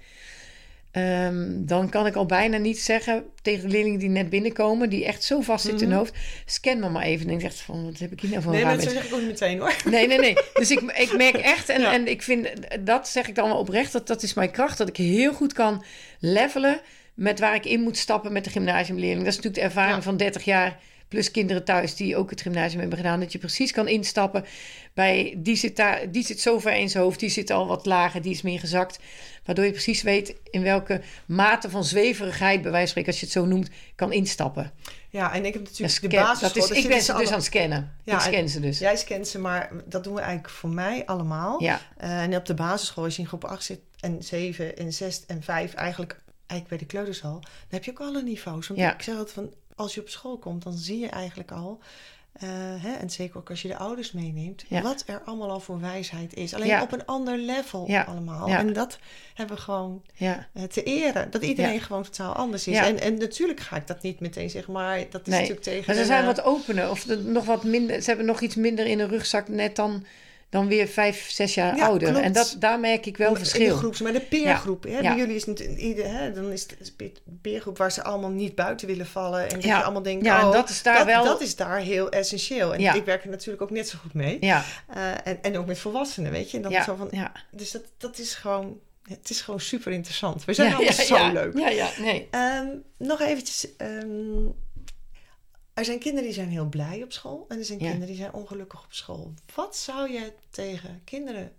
ehm, 0.90 1.46
dan 1.56 1.88
kan 1.88 2.06
ik 2.06 2.14
al 2.14 2.26
bijna 2.26 2.56
niet 2.56 2.78
zeggen 2.80 3.24
tegen 3.42 3.62
de 3.62 3.68
leerlingen 3.68 3.98
die 3.98 4.08
net 4.08 4.30
binnenkomen... 4.30 4.90
die 4.90 5.04
echt 5.04 5.24
zo 5.24 5.40
vast 5.40 5.64
zitten 5.64 5.82
in 5.82 5.88
hun 5.88 5.98
hoofd... 5.98 6.14
scan 6.46 6.78
me 6.78 6.88
maar 6.88 7.02
even. 7.02 7.28
En 7.28 7.34
ik 7.34 7.40
zeg 7.40 7.54
van, 7.56 7.84
wat 7.84 7.98
heb 7.98 8.12
ik 8.12 8.20
hier 8.20 8.30
nou 8.30 8.42
voor 8.42 8.52
nee, 8.52 8.62
raar 8.62 8.74
maar 8.76 8.84
dat 8.84 8.92
zeg 8.94 9.04
ik 9.06 9.12
ook 9.14 9.18
niet 9.20 9.28
meteen 9.28 9.58
hoor. 9.58 9.74
Nee, 9.90 10.06
nee, 10.06 10.18
nee. 10.18 10.34
Dus 10.54 10.70
ik, 10.70 10.80
ik 10.80 11.16
merk 11.16 11.34
echt, 11.36 11.68
en, 11.68 11.80
Ja. 11.80 11.92
en 11.92 12.06
ik 12.08 12.22
vind, 12.22 12.48
dat 12.80 13.08
zeg 13.08 13.28
ik 13.28 13.34
dan 13.34 13.48
wel 13.48 13.58
oprecht, 13.58 13.92
dat 13.92 14.06
dat 14.06 14.22
is 14.22 14.34
mijn 14.34 14.50
kracht, 14.50 14.78
dat 14.78 14.88
ik 14.88 14.96
heel 14.96 15.32
goed 15.32 15.52
kan 15.52 15.84
levelen 16.20 16.80
met 17.14 17.38
waar 17.40 17.54
ik 17.54 17.64
in 17.64 17.80
moet 17.80 17.96
stappen 17.96 18.32
met 18.32 18.44
de 18.44 18.50
gymnasiumleerling. 18.50 19.18
Dat 19.24 19.28
is 19.28 19.36
natuurlijk 19.36 19.62
de 19.62 19.68
ervaring 19.68 19.96
Ja. 19.96 20.02
van 20.02 20.16
30 20.16 20.44
jaar, 20.44 20.78
plus 21.08 21.30
kinderen 21.30 21.64
thuis 21.64 21.94
die 21.94 22.16
ook 22.16 22.30
het 22.30 22.40
gymnasium 22.40 22.80
hebben 22.80 22.98
gedaan, 22.98 23.20
dat 23.20 23.32
je 23.32 23.38
precies 23.38 23.72
kan 23.72 23.88
instappen 23.88 24.44
bij, 24.94 25.34
die 25.36 25.56
zit, 25.56 25.76
daar, 25.76 26.10
die 26.10 26.24
zit 26.24 26.40
zo 26.40 26.58
ver 26.58 26.74
in 26.76 26.88
zijn 26.88 27.02
hoofd, 27.04 27.20
die 27.20 27.28
zit 27.30 27.50
al 27.50 27.66
wat 27.66 27.86
lager, 27.86 28.22
die 28.22 28.32
is 28.32 28.42
meer 28.42 28.58
gezakt. 28.60 28.98
Waardoor 29.44 29.64
je 29.64 29.70
precies 29.70 30.02
weet 30.02 30.34
in 30.50 30.62
welke 30.62 31.00
mate 31.26 31.70
van 31.70 31.84
zweverigheid, 31.84 32.62
bij 32.62 32.70
wijze 32.70 32.92
van 32.92 33.02
spreken, 33.02 33.10
als 33.10 33.20
je 33.20 33.26
het 33.26 33.34
zo 33.34 33.44
noemt, 33.44 33.68
kan 33.94 34.12
instappen. 34.12 34.72
Ja, 35.10 35.32
en 35.34 35.44
ik 35.44 35.52
heb 35.52 35.62
Ja, 35.66 35.70
natuurlijk 35.70 36.00
de 36.00 36.08
basisschool. 36.08 36.60
dat 36.68 36.70
is, 36.76 36.82
ik 36.82 36.88
ben 36.88 37.02
ze 37.02 37.14
dus 37.14 37.28
aan 37.28 37.34
het 37.34 37.44
scannen. 37.44 37.92
Ja, 38.04 38.14
ik 38.14 38.20
scan 38.34 38.48
ze 38.48 38.60
dus. 38.60 38.78
Jij 38.78 38.96
scant 38.96 39.28
ze, 39.28 39.38
maar 39.38 39.70
dat 39.84 40.04
doen 40.04 40.14
we 40.14 40.20
eigenlijk 40.20 40.54
voor 40.54 40.70
mij 40.70 41.06
allemaal. 41.06 41.62
Ja, 41.62 41.80
Eh, 41.96 42.22
en 42.22 42.36
op 42.36 42.46
de 42.46 42.54
basisschool, 42.54 43.04
als 43.04 43.16
je 43.16 43.22
in 43.22 43.28
groep 43.28 43.44
8 43.44 43.64
zit 43.64 43.80
en 44.00 44.22
7 44.22 44.76
en 44.76 44.92
6 44.92 45.26
en 45.26 45.42
5, 45.42 45.74
eigenlijk, 45.74 46.20
eigenlijk 46.46 46.68
bij 46.68 46.78
de 46.78 46.86
kleuterschool, 46.86 47.40
dan 47.40 47.50
heb 47.68 47.84
je 47.84 47.90
ook 47.90 48.00
alle 48.00 48.22
niveaus. 48.22 48.66
Want 48.68 48.80
Ja. 48.80 48.94
ik 48.94 49.02
zeg 49.02 49.14
altijd 49.16 49.34
van, 49.34 49.52
als 49.74 49.94
je 49.94 50.00
op 50.00 50.08
school 50.08 50.38
komt, 50.38 50.62
dan 50.62 50.72
zie 50.72 50.98
je 50.98 51.08
eigenlijk 51.08 51.52
al, 51.52 51.78
eh, 52.32 52.48
hè, 52.82 52.92
en 52.92 53.10
zeker 53.10 53.36
ook 53.38 53.50
als 53.50 53.62
je 53.62 53.68
de 53.68 53.76
ouders 53.76 54.12
meeneemt, 54.12 54.64
Ja. 54.68 54.82
wat 54.82 55.04
er 55.06 55.22
allemaal 55.24 55.50
al 55.50 55.60
voor 55.60 55.80
wijsheid 55.80 56.34
is. 56.34 56.54
Alleen 56.54 56.66
Ja. 56.66 56.82
op 56.82 56.92
een 56.92 57.06
ander 57.06 57.38
level 57.38 57.84
Ja. 57.88 58.02
allemaal. 58.02 58.48
En 58.48 58.72
dat 58.72 58.98
hebben 59.34 59.56
we 59.56 59.62
gewoon 59.62 60.02
eh, 60.18 60.32
te 60.70 60.82
eren. 60.82 61.30
Dat 61.30 61.42
iedereen 61.42 61.80
gewoon 61.80 62.02
totaal 62.02 62.32
anders 62.34 62.66
is. 62.66 62.76
En, 62.76 63.00
en 63.00 63.18
natuurlijk 63.18 63.60
ga 63.60 63.76
ik 63.76 63.86
dat 63.86 64.02
niet 64.02 64.20
meteen 64.20 64.50
zeggen, 64.50 64.72
maar 64.72 64.98
dat 65.10 65.20
is 65.20 65.26
Nee, 65.26 65.38
natuurlijk 65.40 65.66
tegen... 65.66 65.84
Maar 65.86 65.94
ze 65.94 66.04
zijn 66.04 66.24
wat 66.24 66.42
opener. 66.42 66.90
Of 66.90 67.02
de- 67.04 67.16
nog 67.22 67.44
wat 67.44 67.64
minder. 67.64 68.00
Ze 68.02 68.08
hebben 68.08 68.26
nog 68.26 68.40
iets 68.40 68.54
minder 68.54 68.86
in 68.86 68.98
een 69.00 69.08
rugzak 69.08 69.48
net 69.48 69.76
dan, 69.76 70.04
dan 70.54 70.66
weer 70.68 70.88
vijf, 70.88 71.30
zes 71.30 71.54
jaar 71.54 71.76
Ja, 71.76 71.86
ouder. 71.86 72.08
klopt. 72.08 72.24
En 72.24 72.32
dat, 72.32 72.56
daar 72.58 72.80
merk 72.80 73.06
ik 73.06 73.16
wel 73.16 73.30
In 73.30 73.36
verschil. 73.36 73.68
de 73.68 73.76
groeps, 73.78 74.00
maar 74.00 74.12
de 74.12 74.20
peergroep. 74.20 74.82
Hè? 74.84 74.90
Ja. 74.90 75.00
Bij 75.00 75.16
jullie 75.16 75.34
is 75.34 75.46
het 75.46 75.60
ieder, 75.60 76.04
hè? 76.18 76.32
dan 76.32 76.52
is 76.52 76.62
het 76.62 76.92
een 76.96 77.38
peergroep 77.42 77.78
waar 77.78 77.92
ze 77.92 78.02
allemaal 78.02 78.30
niet 78.30 78.54
buiten 78.54 78.86
willen 78.86 79.06
vallen. 79.06 79.42
En 79.42 79.48
dat 79.48 79.62
Ja. 79.64 79.76
je 79.78 79.82
allemaal 79.82 80.02
denkt, 80.02 80.24
Ja, 80.24 80.46
oh, 80.46 80.52
dat 80.52 80.68
is 80.68 80.82
daar 80.82 80.96
dat, 80.96 81.06
wel- 81.06 81.24
dat 81.24 81.40
is 81.40 81.56
daar 81.56 81.78
heel 81.78 82.10
essentieel. 82.10 82.74
En 82.74 82.80
Ja. 82.80 82.92
ik 82.94 83.04
werk 83.04 83.24
er 83.24 83.30
natuurlijk 83.30 83.62
ook 83.62 83.70
net 83.70 83.88
zo 83.88 83.98
goed 84.02 84.14
mee. 84.14 84.36
Ja, 84.40 84.64
Eh, 84.88 85.10
en, 85.24 85.38
en 85.42 85.58
ook 85.58 85.66
met 85.66 85.78
volwassenen, 85.78 86.30
weet 86.32 86.50
je. 86.50 86.56
En 86.56 86.62
dan 86.62 86.72
ja, 86.72 86.84
zo 86.84 86.94
van, 86.94 87.08
ja. 87.10 87.32
Dus 87.50 87.70
dat, 87.70 87.82
dat 87.98 88.18
is 88.18 88.34
gewoon, 88.34 88.78
het 89.08 89.30
is 89.30 89.40
gewoon 89.40 89.60
super 89.60 89.92
interessant. 89.92 90.44
We 90.44 90.52
zijn 90.54 90.68
ja, 90.68 90.74
allemaal 90.74 90.94
ja, 90.94 91.02
zo 91.04 91.16
ja. 91.16 91.32
leuk. 91.32 91.58
Ja, 91.58 91.68
ja, 91.68 91.88
nee. 91.98 92.28
Ehm, 92.30 92.66
nog 92.98 93.20
eventjes. 93.20 93.76
ehm, 93.76 94.46
er 95.74 95.84
zijn 95.84 95.98
kinderen 95.98 96.24
die 96.24 96.34
zijn 96.34 96.48
heel 96.48 96.68
blij 96.68 97.02
op 97.02 97.12
school. 97.12 97.44
En 97.48 97.58
er 97.58 97.64
zijn 97.64 97.78
Ja. 97.78 97.84
kinderen 97.84 98.08
die 98.08 98.16
zijn 98.16 98.32
ongelukkig 98.32 98.84
op 98.84 98.92
school. 98.92 99.32
Wat 99.54 99.76
zou 99.76 100.12
je 100.12 100.32
tegen 100.50 101.00
kinderen 101.04 101.52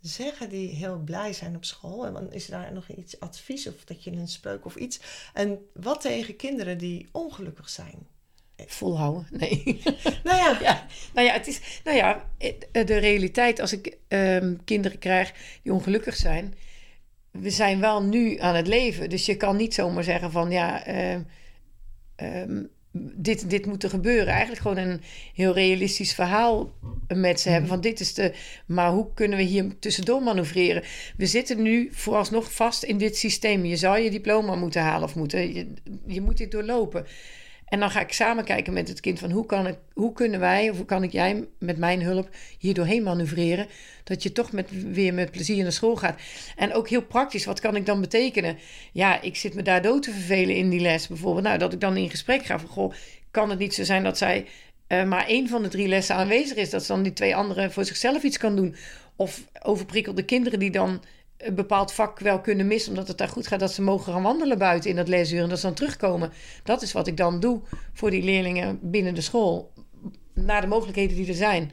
zeggen 0.00 0.48
die 0.48 0.68
heel 0.68 0.98
blij 0.98 1.32
zijn 1.32 1.56
op 1.56 1.64
school? 1.64 2.06
En 2.06 2.12
dan 2.12 2.32
is 2.32 2.46
daar 2.46 2.72
nog 2.72 2.88
iets 2.88 3.20
advies 3.20 3.66
of 3.66 3.84
dat 3.84 4.04
je 4.04 4.10
een 4.10 4.28
spreuk 4.28 4.64
of 4.64 4.76
iets. 4.76 5.00
En 5.34 5.58
wat 5.72 6.00
tegen 6.00 6.36
kinderen 6.36 6.78
die 6.78 7.08
ongelukkig 7.12 7.68
zijn? 7.68 8.06
Volhouden. 8.66 9.26
Nee. 9.30 9.80
Nou 10.24 10.36
ja, 10.36 10.58
ja, 10.68 10.86
nou 11.14 11.26
ja, 11.26 11.32
het 11.32 11.46
is, 11.46 11.80
nou 11.84 11.96
ja, 11.96 12.30
eh, 12.38 12.86
de 12.86 12.96
realiteit 12.96 13.60
als 13.60 13.72
ik 13.72 13.96
ehm, 14.08 14.56
kinderen 14.64 14.98
krijg 14.98 15.32
die 15.62 15.72
ongelukkig 15.72 16.16
zijn. 16.16 16.54
We 17.30 17.50
zijn 17.50 17.80
wel 17.80 18.02
nu 18.02 18.38
aan 18.38 18.54
het 18.54 18.66
leven. 18.66 19.10
Dus 19.10 19.26
je 19.26 19.36
kan 19.36 19.56
niet 19.56 19.74
zomaar 19.74 20.04
zeggen 20.04 20.30
van 20.30 20.50
ja, 20.50 20.84
ehm, 20.84 21.22
ehm, 22.16 22.64
dit, 22.92 23.50
dit 23.50 23.66
moet 23.66 23.82
er 23.82 23.90
gebeuren. 23.90 24.26
Eigenlijk 24.26 24.60
gewoon 24.60 24.76
een 24.76 25.00
heel 25.34 25.52
realistisch 25.52 26.14
verhaal 26.14 26.72
met 27.14 27.40
ze 27.40 27.48
hebben. 27.48 27.68
Van 27.68 27.80
dit 27.80 28.00
is 28.00 28.14
de. 28.14 28.32
Maar 28.66 28.90
hoe 28.90 29.06
kunnen 29.14 29.38
we 29.38 29.44
hier 29.44 29.78
tussendoor 29.78 30.22
manoeuvreren? 30.22 30.82
We 31.16 31.26
zitten 31.26 31.62
nu 31.62 31.88
vooralsnog 31.92 32.52
vast 32.52 32.82
in 32.82 32.98
dit 32.98 33.16
systeem. 33.16 33.64
Je 33.64 33.76
zou 33.76 33.98
je 33.98 34.10
diploma 34.10 34.54
moeten 34.54 34.82
halen 34.82 35.08
of 35.08 35.14
moeten. 35.14 35.54
Je, 35.54 35.72
je 36.06 36.20
moet 36.20 36.36
dit 36.36 36.50
doorlopen. 36.50 37.06
En 37.70 37.80
dan 37.80 37.90
ga 37.90 38.00
ik 38.00 38.12
samen 38.12 38.44
kijken 38.44 38.72
met 38.72 38.88
het 38.88 39.00
kind 39.00 39.18
van 39.18 39.30
hoe, 39.30 39.46
kan 39.46 39.66
ik, 39.66 39.76
hoe 39.92 40.12
kunnen 40.12 40.40
wij 40.40 40.70
of 40.70 40.76
hoe 40.76 40.86
kan 40.86 41.02
ik 41.02 41.12
jij 41.12 41.44
met 41.58 41.78
mijn 41.78 42.02
hulp 42.02 42.28
hier 42.58 42.74
doorheen 42.74 43.02
manoeuvreren. 43.02 43.66
Dat 44.04 44.22
je 44.22 44.32
toch 44.32 44.52
met, 44.52 44.92
weer 44.92 45.14
met 45.14 45.30
plezier 45.30 45.62
naar 45.62 45.72
school 45.72 45.96
gaat. 45.96 46.20
En 46.56 46.72
ook 46.74 46.88
heel 46.88 47.02
praktisch, 47.02 47.44
wat 47.44 47.60
kan 47.60 47.76
ik 47.76 47.86
dan 47.86 48.00
betekenen? 48.00 48.58
Ja, 48.92 49.20
ik 49.20 49.36
zit 49.36 49.54
me 49.54 49.62
daar 49.62 49.82
dood 49.82 50.02
te 50.02 50.12
vervelen 50.12 50.56
in 50.56 50.68
die 50.68 50.80
les 50.80 51.08
bijvoorbeeld. 51.08 51.44
Nou, 51.44 51.58
dat 51.58 51.72
ik 51.72 51.80
dan 51.80 51.96
in 51.96 52.10
gesprek 52.10 52.44
ga 52.44 52.58
van 52.58 52.68
goh, 52.68 52.92
kan 53.30 53.50
het 53.50 53.58
niet 53.58 53.74
zo 53.74 53.84
zijn 53.84 54.02
dat 54.02 54.18
zij 54.18 54.46
eh, 54.86 55.04
maar 55.04 55.26
één 55.26 55.48
van 55.48 55.62
de 55.62 55.68
drie 55.68 55.88
lessen 55.88 56.14
aanwezig 56.16 56.56
is. 56.56 56.70
Dat 56.70 56.82
ze 56.82 56.92
dan 56.92 57.02
die 57.02 57.12
twee 57.12 57.36
anderen 57.36 57.72
voor 57.72 57.84
zichzelf 57.84 58.22
iets 58.22 58.38
kan 58.38 58.56
doen. 58.56 58.74
Of 59.16 59.42
overprikkelde 59.62 60.24
kinderen 60.24 60.58
die 60.58 60.70
dan 60.70 61.02
een 61.40 61.54
bepaald 61.54 61.92
vak 61.92 62.18
wel 62.18 62.40
kunnen 62.40 62.66
missen, 62.66 62.90
omdat 62.90 63.08
het 63.08 63.18
daar 63.18 63.28
goed 63.28 63.46
gaat, 63.46 63.60
dat 63.60 63.72
ze 63.72 63.82
mogen 63.82 64.12
gaan 64.12 64.22
wandelen 64.22 64.58
buiten 64.58 64.90
in 64.90 64.96
dat 64.96 65.08
lesuur 65.08 65.42
en 65.42 65.48
dat 65.48 65.58
ze 65.58 65.66
dan 65.66 65.74
terugkomen. 65.74 66.32
Dat 66.64 66.82
is 66.82 66.92
wat 66.92 67.06
ik 67.06 67.16
dan 67.16 67.40
doe 67.40 67.60
voor 67.92 68.10
die 68.10 68.22
leerlingen 68.22 68.78
binnen 68.82 69.14
de 69.14 69.20
school, 69.20 69.72
naar 70.34 70.60
de 70.60 70.66
mogelijkheden 70.66 71.16
die 71.16 71.28
er 71.28 71.34
zijn. 71.34 71.70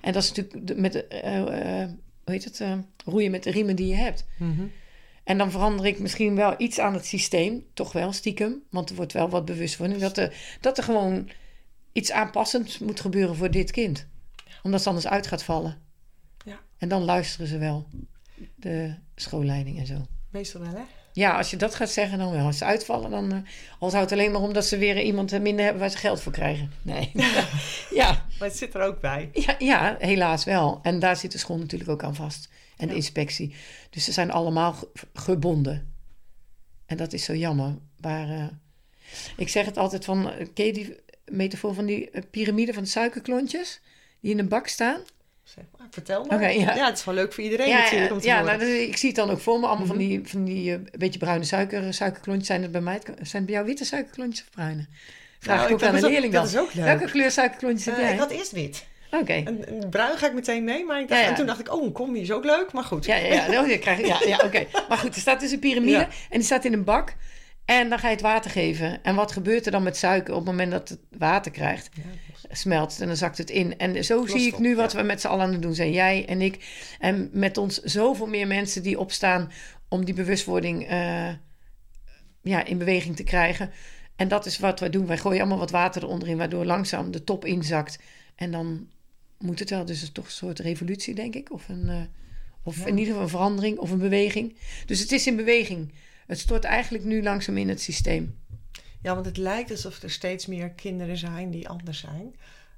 En 0.00 0.12
dat 0.12 0.22
is 0.22 0.32
natuurlijk 0.32 0.78
met, 0.78 1.08
eh, 1.08 1.36
eh, 1.36 1.88
hoe 2.24 2.34
heet 2.34 2.44
het, 2.44 2.60
eh, 2.60 2.78
roeien 3.04 3.30
met 3.30 3.42
de 3.42 3.50
riemen 3.50 3.76
die 3.76 3.86
je 3.86 3.94
hebt. 3.94 4.26
En 5.24 5.38
dan 5.38 5.50
verander 5.50 5.86
ik 5.86 5.98
misschien 5.98 6.36
wel 6.36 6.54
iets 6.58 6.78
aan 6.78 6.94
het 6.94 7.06
systeem, 7.06 7.64
toch 7.74 7.92
wel 7.92 8.12
stiekem, 8.12 8.62
want 8.70 8.90
er 8.90 8.96
wordt 8.96 9.12
wel 9.12 9.28
wat 9.28 9.44
bewustwording, 9.44 10.00
dat 10.00 10.16
er, 10.16 10.56
dat 10.60 10.78
er 10.78 10.84
gewoon 10.84 11.30
iets 11.92 12.12
aanpassends 12.12 12.78
moet 12.78 13.00
gebeuren 13.00 13.36
voor 13.36 13.50
dit 13.50 13.70
kind. 13.70 14.06
Omdat 14.62 14.82
ze 14.82 14.88
anders 14.88 15.06
uit 15.06 15.26
gaat 15.26 15.42
vallen. 15.42 15.78
Ja. 16.44 16.60
En 16.78 16.88
dan 16.88 17.04
luisteren 17.04 17.46
ze 17.46 17.58
wel, 17.58 17.86
de 18.56 18.94
schoolleiding 19.14 19.78
en 19.78 19.86
zo. 19.86 20.06
meestal 20.30 20.60
wel 20.60 20.70
hè? 20.74 20.82
Ja, 21.12 21.36
als 21.36 21.50
je 21.50 21.56
dat 21.56 21.74
gaat 21.74 21.90
zeggen, 21.90 22.18
dan 22.18 22.32
wel. 22.32 22.46
Als 22.46 22.58
ze 22.58 22.64
uitvallen, 22.64 23.10
dan... 23.10 23.46
al 23.78 23.90
zou 23.90 24.02
het 24.02 24.12
alleen 24.12 24.32
maar 24.32 24.40
omdat 24.40 24.66
ze 24.66 24.78
weer 24.78 25.00
iemand 25.02 25.40
minder 25.40 25.64
hebben 25.64 25.80
waar 25.80 25.90
ze 25.90 25.96
geld 25.96 26.20
voor 26.20 26.32
krijgen. 26.32 26.72
Nee. 26.82 27.10
ja, 28.00 28.26
Maar 28.38 28.48
het 28.48 28.56
zit 28.56 28.74
er 28.74 28.80
ook 28.82 29.00
bij. 29.00 29.30
ja, 29.32 29.54
ja, 29.58 29.96
helaas 29.98 30.44
wel. 30.44 30.78
En 30.82 30.98
daar 30.98 31.16
zit 31.16 31.32
de 31.32 31.38
school 31.38 31.58
natuurlijk 31.58 31.90
ook 31.90 32.02
aan 32.04 32.14
vast. 32.14 32.48
En 32.76 32.88
de 32.88 32.94
inspectie. 32.94 33.54
Dus 33.90 34.04
ze 34.04 34.12
zijn 34.12 34.30
allemaal 34.30 34.72
ge- 34.72 34.88
gebonden. 35.14 35.92
En 36.86 36.96
dat 36.96 37.12
is 37.12 37.24
zo 37.24 37.34
jammer. 37.34 37.76
Maar 38.00 38.28
eh, 38.30 38.44
ik 39.36 39.48
zeg 39.48 39.64
het 39.66 39.76
altijd 39.78 40.04
van... 40.04 40.30
eh, 40.30 40.46
Ken 40.54 40.66
je 40.66 40.72
die 40.72 40.96
metafoor 41.24 41.74
van 41.74 41.86
die 41.86 42.10
piramide 42.30 42.72
van 42.74 42.86
suikerklontjes? 42.86 43.80
Die 44.20 44.30
in 44.32 44.38
een 44.38 44.48
bak 44.48 44.66
staan? 44.66 45.00
Zeg 45.54 45.64
maar, 45.78 45.86
vertel 45.90 46.24
maar. 46.24 46.52
Ja. 46.54 46.86
het 46.86 46.98
is 46.98 47.04
wel 47.04 47.14
leuk 47.14 47.32
voor 47.32 47.44
iedereen 47.44 47.68
ja, 47.68 47.80
natuurlijk 47.80 48.12
om 48.12 48.18
te 48.20 48.26
ja 48.26 48.42
nou, 48.42 48.58
dat- 48.58 48.68
ik 48.68 48.96
zie 48.96 49.08
het 49.08 49.16
dan 49.18 49.30
ook 49.30 49.40
voor 49.40 49.60
me. 49.60 49.66
Allemaal 49.66 49.86
van 49.86 49.96
die, 49.98 50.20
van 50.24 50.44
die 50.44 50.72
eh, 50.74 50.78
beetje 50.98 51.18
bruine 51.18 51.44
suiker, 51.44 51.94
suikerklontjes. 51.94 52.46
Zijn 52.46 52.62
het 52.62 52.72
bij 52.72 52.80
mij? 52.80 53.00
Zijn 53.04 53.16
het 53.32 53.44
bij 53.44 53.54
jou 53.54 53.66
witte 53.66 53.84
suikerklontjes 53.84 54.44
of 54.46 54.50
bruine? 54.50 54.86
Vraag 55.38 55.56
Nou, 55.56 55.68
ik 55.68 55.74
ook 55.74 55.82
aan 55.82 55.94
een 55.94 56.10
leerling 56.10 56.32
dat 56.32 56.46
is 56.46 56.56
ook 56.58 56.74
leuk. 56.74 56.84
Welke 56.84 57.04
kleur 57.10 57.30
suikerklontjes 57.30 57.84
heb 57.84 57.94
Eh, 57.94 58.00
jij? 58.02 58.12
ik 58.12 58.18
had 58.18 58.30
eerst 58.30 58.52
wit. 58.52 58.86
Oké. 59.10 59.42
Bruin 59.90 60.18
ga 60.18 60.26
ik 60.26 60.32
meteen 60.34 60.64
mee, 60.64 60.84
maar 60.84 61.00
ik 61.00 61.08
dacht, 61.08 61.20
Ja, 61.20 61.26
ja. 61.26 61.30
en 61.32 61.36
toen 61.38 61.46
dacht 61.46 61.60
ik, 61.60 61.72
oh, 61.72 61.84
een 61.84 61.92
combi 61.92 62.20
is 62.20 62.30
ook 62.32 62.44
leuk, 62.44 62.72
maar 62.72 62.84
goed. 62.84 63.04
Ja, 63.04 63.16
ja, 63.16 63.34
ja. 63.34 63.60
Oh, 63.62 63.68
je 63.68 63.78
krijgt, 63.78 64.06
ja, 64.06 64.18
ja 64.26 64.40
oké. 64.44 64.66
Maar 64.88 64.98
goed, 64.98 65.14
er 65.14 65.20
staat 65.20 65.40
dus 65.40 65.50
een 65.52 65.58
piramide 65.58 65.98
en 65.98 66.08
die 66.30 66.42
staat 66.42 66.64
in 66.64 66.72
een 66.72 66.84
bak. 66.84 67.14
En 67.70 67.88
dan 67.88 67.98
ga 67.98 68.06
je 68.08 68.14
het 68.14 68.22
water 68.22 68.50
geven. 68.50 69.02
En 69.02 69.14
wat 69.14 69.32
gebeurt 69.32 69.66
er 69.66 69.72
dan 69.72 69.82
met 69.82 69.96
suiker 69.96 70.34
op 70.34 70.40
het 70.40 70.48
moment 70.50 70.70
dat 70.70 70.88
het 70.88 70.98
water 71.18 71.50
krijgt? 71.50 71.90
Smelt 72.50 73.00
en 73.00 73.06
dan 73.06 73.16
zakt 73.16 73.38
het 73.38 73.50
in. 73.50 73.78
En 73.78 74.04
zo 74.04 74.26
zie 74.26 74.46
ik 74.46 74.54
op, 74.54 74.60
nu 74.60 74.76
wat 74.76 74.92
ja. 74.92 74.98
we 74.98 75.04
met 75.04 75.20
z'n 75.20 75.26
allen 75.26 75.44
aan 75.44 75.52
het 75.52 75.62
doen 75.62 75.74
zijn. 75.74 75.92
Jij 75.92 76.26
en 76.26 76.40
ik. 76.40 76.68
En 76.98 77.30
met 77.32 77.56
ons 77.56 77.82
zoveel 77.82 78.26
meer 78.26 78.46
mensen 78.46 78.82
die 78.82 78.98
opstaan 78.98 79.52
om 79.88 80.04
die 80.04 80.14
bewustwording 80.14 80.88
eh, 80.88 81.28
ja, 82.42 82.64
in 82.64 82.78
beweging 82.78 83.16
te 83.16 83.22
krijgen. 83.22 83.70
En 84.16 84.28
dat 84.28 84.46
is 84.46 84.58
wat 84.58 84.80
wij 84.80 84.90
doen. 84.90 85.06
Wij 85.06 85.18
gooien 85.18 85.40
allemaal 85.40 85.58
wat 85.58 85.70
water 85.70 86.02
eronder 86.02 86.28
in, 86.28 86.36
waardoor 86.36 86.64
langzaam 86.64 87.10
de 87.10 87.24
top 87.24 87.44
inzakt. 87.44 87.98
En 88.34 88.50
dan 88.50 88.88
moet 89.38 89.58
het 89.58 89.70
wel. 89.70 89.84
Dus 89.84 89.96
het 89.96 90.06
is 90.08 90.14
toch 90.14 90.24
een 90.24 90.30
soort 90.30 90.58
revolutie, 90.58 91.14
denk 91.14 91.34
ik. 91.34 91.52
Of, 91.52 91.68
een, 91.68 91.88
eh, 91.88 92.02
of 92.62 92.78
Ja. 92.78 92.86
in 92.86 92.98
ieder 92.98 93.06
geval 93.06 93.22
een 93.22 93.28
verandering 93.28 93.78
of 93.78 93.90
een 93.90 93.98
beweging. 93.98 94.56
Dus 94.86 95.00
het 95.00 95.12
is 95.12 95.26
in 95.26 95.36
beweging. 95.36 95.92
Het 96.30 96.38
stort 96.38 96.64
eigenlijk 96.64 97.04
nu 97.04 97.22
langzaam 97.22 97.56
in 97.56 97.68
het 97.68 97.80
systeem. 97.80 98.38
Ja, 99.02 99.14
want 99.14 99.26
het 99.26 99.36
lijkt 99.36 99.70
alsof 99.70 100.02
er 100.02 100.10
steeds 100.10 100.46
meer 100.46 100.70
kinderen 100.70 101.16
zijn 101.16 101.50
die 101.50 101.68
anders 101.68 101.98
zijn. 102.00 102.34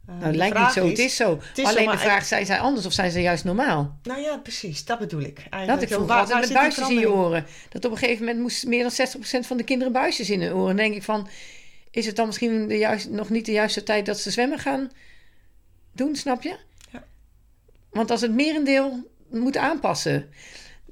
Eh, 0.07 0.15
Nou, 0.15 0.27
het 0.27 0.37
lijkt 0.37 0.59
niet 0.59 0.71
zo. 0.71 0.87
het 0.89 0.99
is 0.99 1.17
zo. 1.17 1.41
is 1.55 1.65
Alleen 1.65 1.91
de 1.91 1.99
vraag, 1.99 2.25
zijn 2.25 2.47
zij 2.47 2.59
anders 2.61 2.87
of 2.87 2.93
zijn 2.93 3.11
ze 3.11 3.21
juist 3.21 3.45
normaal? 3.45 3.99
Nou 4.03 4.21
ja, 4.21 4.37
precies. 4.37 4.85
Dat 4.85 4.99
bedoel 4.99 5.21
ik. 5.21 5.39
Eigenlijk. 5.39 5.67
Dat 5.69 5.83
ik 5.83 5.89
Ja, 5.89 5.95
vroeg 5.95 6.09
waar- 6.09 6.19
altijd 6.21 6.41
met 6.41 6.53
buisjes 6.53 6.89
in 6.89 6.99
je 6.99 7.11
oren. 7.13 7.47
Dat 7.69 7.85
op 7.85 7.91
een 7.91 7.97
gegeven 7.99 8.25
moment 8.25 8.41
moesten 8.43 8.69
meer 8.69 8.83
dan 8.83 8.91
60% 8.91 9.47
van 9.47 9.57
de 9.57 9.65
kinderen 9.65 9.93
buisjes 9.93 10.31
in 10.31 10.43
hun 10.43 10.53
oren. 10.53 10.67
Dan 10.67 10.85
denk 10.85 10.95
ik 10.95 11.03
van, 11.03 11.29
is 11.91 12.07
het 12.07 12.17
dan 12.17 12.27
misschien 12.27 12.69
de 12.69 12.77
juist, 12.79 13.09
nog 13.11 13.29
niet 13.31 13.47
de 13.47 13.53
juiste 13.53 13.83
tijd 13.83 14.07
dat 14.07 14.19
ze 14.19 14.31
zwemmen 14.31 14.59
gaan 14.59 14.91
doen, 15.93 16.17
snap 16.17 16.43
je? 16.43 16.57
Ja. 16.93 17.05
Want 17.91 18.11
als 18.11 18.21
het 18.21 18.33
merendeel 18.33 19.11
moet 19.31 19.57
aanpassen. 19.57 20.31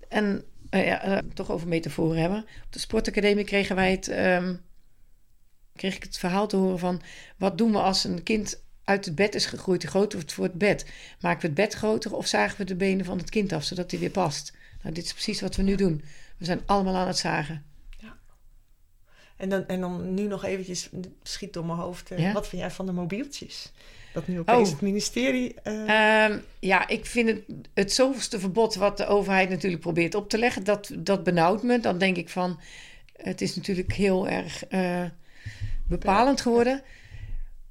En 0.09 0.45
eh, 0.71 0.87
ja, 0.87 1.03
eh, 1.03 1.18
toch 1.35 1.51
over 1.51 1.68
metaforen 1.68 2.21
hebben. 2.21 2.39
Op 2.39 2.73
de 2.73 2.79
sportacademie 2.79 3.45
kregen 3.45 3.77
wij 3.77 3.91
het, 3.91 4.09
ehm, 4.09 4.55
kreeg 5.75 5.97
ik 5.97 6.03
het 6.03 6.18
verhaal 6.18 6.47
te 6.49 6.57
horen 6.57 6.79
van... 6.79 7.03
wat 7.37 7.59
doen 7.59 7.73
we 7.73 7.79
als 7.79 8.05
een 8.05 8.23
kind 8.23 8.62
uit 8.85 9.05
het 9.05 9.14
bed 9.14 9.35
is 9.35 9.47
gegroeid, 9.47 9.85
groter 9.85 10.18
wordt 10.18 10.33
voor 10.33 10.45
het 10.45 10.55
bed? 10.55 10.87
Maken 11.21 11.41
we 11.41 11.47
het 11.47 11.55
bed 11.57 11.75
groter 11.75 12.14
of 12.16 12.27
zagen 12.27 12.59
we 12.59 12.64
de 12.64 12.77
benen 12.77 13.05
van 13.05 13.18
het 13.18 13.31
kind 13.31 13.53
af... 13.53 13.64
zodat 13.64 13.91
hij 13.91 14.01
weer 14.01 14.11
past? 14.11 14.53
Nou, 14.83 14.95
dit 14.95 15.05
is 15.05 15.12
precies 15.12 15.41
wat 15.41 15.57
we 15.57 15.62
nu 15.62 15.75
doen. 15.75 16.05
We 16.39 16.45
zijn 16.45 16.61
allemaal 16.66 16.97
aan 16.97 17.07
het 17.07 17.18
zagen. 17.18 17.64
En 19.37 19.49
dan, 19.49 19.66
en 19.66 19.81
dan 19.81 20.14
nu 20.14 20.27
nog 20.27 20.45
eventjes, 20.45 20.89
schiet 21.23 21.53
door 21.53 21.64
mijn 21.64 21.79
hoofd. 21.79 22.11
eh, 22.11 22.18
Ja? 22.18 22.33
Wat 22.33 22.49
vind 22.49 22.62
jij 22.62 22.71
van 22.71 22.87
de 22.87 22.93
mobieltjes? 22.93 23.73
Dat 24.13 24.27
nu 24.29 24.39
opeens 24.39 24.67
Oh. 24.69 24.73
het 24.75 24.81
ministerie... 24.81 25.55
eh, 25.63 26.25
Ehm, 26.25 26.39
ja, 26.61 26.89
ik 26.89 27.07
vind 27.07 27.29
het, 27.29 27.43
het 27.75 27.93
zoveelste 27.93 28.39
verbod 28.41 28.75
wat 28.75 28.97
de 28.97 29.07
overheid 29.07 29.49
natuurlijk 29.51 29.83
probeert 29.83 30.15
op 30.15 30.29
te 30.29 30.39
leggen, 30.39 30.65
dat, 30.65 30.91
dat 30.99 31.25
benauwt 31.25 31.63
me. 31.63 31.81
Dan 31.81 31.99
denk 31.99 32.17
ik 32.17 32.29
van, 32.29 32.61
het 33.17 33.41
is 33.41 33.57
natuurlijk 33.57 33.93
heel 33.93 34.29
erg 34.29 34.67
eh, 34.67 35.05
bepalend 35.89 36.41
geworden. 36.41 36.83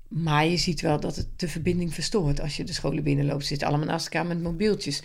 Maar 0.08 0.46
je 0.46 0.58
ziet 0.58 0.82
wel 0.82 1.00
dat 1.00 1.16
het 1.16 1.28
de 1.36 1.48
verbinding 1.48 1.94
verstoort 1.94 2.42
als 2.42 2.58
je 2.58 2.64
de 2.64 2.74
scholen 2.74 3.04
binnenloopt. 3.04 3.46
Zitten 3.46 3.68
allemaal 3.68 3.88
naast 3.88 4.06
elkaar 4.06 4.26
met 4.26 4.42
mobieltjes. 4.42 5.02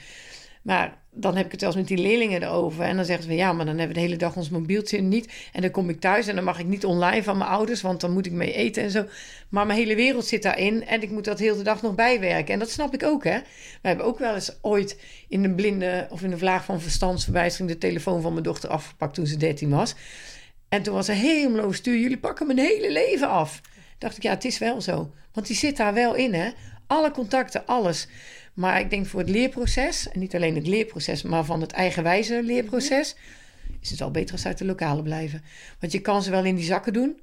Maar 0.62 1.03
dan 1.14 1.36
heb 1.36 1.46
ik 1.46 1.52
het 1.52 1.62
eens 1.62 1.74
met 1.74 1.88
die 1.88 1.98
leerlingen 1.98 2.42
erover. 2.42 2.84
En 2.84 2.96
dan 2.96 3.04
zeggen 3.04 3.24
ze 3.24 3.34
ja, 3.34 3.52
maar 3.52 3.66
dan 3.66 3.78
hebben 3.78 3.96
we 3.96 4.00
de 4.00 4.06
hele 4.06 4.18
dag 4.18 4.36
ons 4.36 4.48
mobieltje 4.48 5.00
niet. 5.00 5.32
En 5.52 5.60
dan 5.62 5.70
kom 5.70 5.88
ik 5.88 6.00
thuis 6.00 6.26
en 6.26 6.34
dan 6.34 6.44
mag 6.44 6.58
ik 6.58 6.66
niet 6.66 6.84
online 6.84 7.22
van 7.22 7.38
mijn 7.38 7.50
ouders, 7.50 7.82
want 7.82 8.00
dan 8.00 8.12
moet 8.12 8.26
ik 8.26 8.32
mee 8.32 8.52
eten 8.52 8.82
en 8.82 8.90
zo. 8.90 9.04
Maar 9.48 9.66
mijn 9.66 9.78
hele 9.78 9.94
wereld 9.94 10.26
zit 10.26 10.42
daarin 10.42 10.86
en 10.86 11.02
ik 11.02 11.10
moet 11.10 11.24
dat 11.24 11.38
heel 11.38 11.56
de 11.56 11.62
dag 11.62 11.82
nog 11.82 11.94
bijwerken. 11.94 12.52
En 12.52 12.58
dat 12.58 12.70
snap 12.70 12.94
ik 12.94 13.02
ook, 13.02 13.24
hè. 13.24 13.38
We 13.82 13.88
hebben 13.88 14.06
ook 14.06 14.18
wel 14.18 14.34
eens 14.34 14.56
ooit 14.60 15.00
in 15.28 15.44
een 15.44 15.54
blinde 15.54 16.06
of 16.10 16.22
in 16.22 16.32
een 16.32 16.38
vlaag 16.38 16.64
van 16.64 16.80
verstandsverwijzing 16.80 17.68
de 17.68 17.78
telefoon 17.78 18.22
van 18.22 18.32
mijn 18.32 18.44
dochter 18.44 18.70
afgepakt 18.70 19.14
toen 19.14 19.26
ze 19.26 19.36
13 19.36 19.70
was. 19.70 19.94
En 20.68 20.82
toen 20.82 20.94
was 20.94 21.06
ze 21.06 21.12
helemaal 21.12 21.72
stuur. 21.72 21.98
Jullie 21.98 22.18
pakken 22.18 22.46
mijn 22.46 22.58
hele 22.58 22.92
leven 22.92 23.28
af. 23.28 23.60
Dacht 23.98 24.16
ik, 24.16 24.22
ja, 24.22 24.30
het 24.30 24.44
is 24.44 24.58
wel 24.58 24.80
zo. 24.80 25.12
Want 25.32 25.46
die 25.46 25.56
zit 25.56 25.76
daar 25.76 25.94
wel 25.94 26.14
in, 26.14 26.34
hè. 26.34 26.50
Alle 26.86 27.10
contacten, 27.10 27.66
alles. 27.66 28.08
Maar 28.55 28.80
ik 28.80 28.90
denk 28.90 29.07
voor 29.07 29.20
het 29.20 29.28
leerproces, 29.28 30.09
en 30.11 30.20
niet 30.20 30.34
alleen 30.34 30.55
het 30.55 30.66
leerproces, 30.66 31.22
maar 31.22 31.44
van 31.44 31.61
het 31.61 31.72
eigenwijze 31.72 32.42
leerproces, 32.42 33.16
is 33.80 33.90
het 33.90 34.00
al 34.00 34.11
beter 34.11 34.32
als 34.32 34.42
ze 34.42 34.48
uit 34.48 34.59
de 34.59 34.64
lokale 34.64 35.02
blijven. 35.02 35.42
Want 35.80 35.92
je 35.92 36.00
kan 36.00 36.22
ze 36.22 36.30
wel 36.30 36.44
in 36.44 36.55
die 36.55 36.64
zakken 36.64 36.92
doen. 36.92 37.20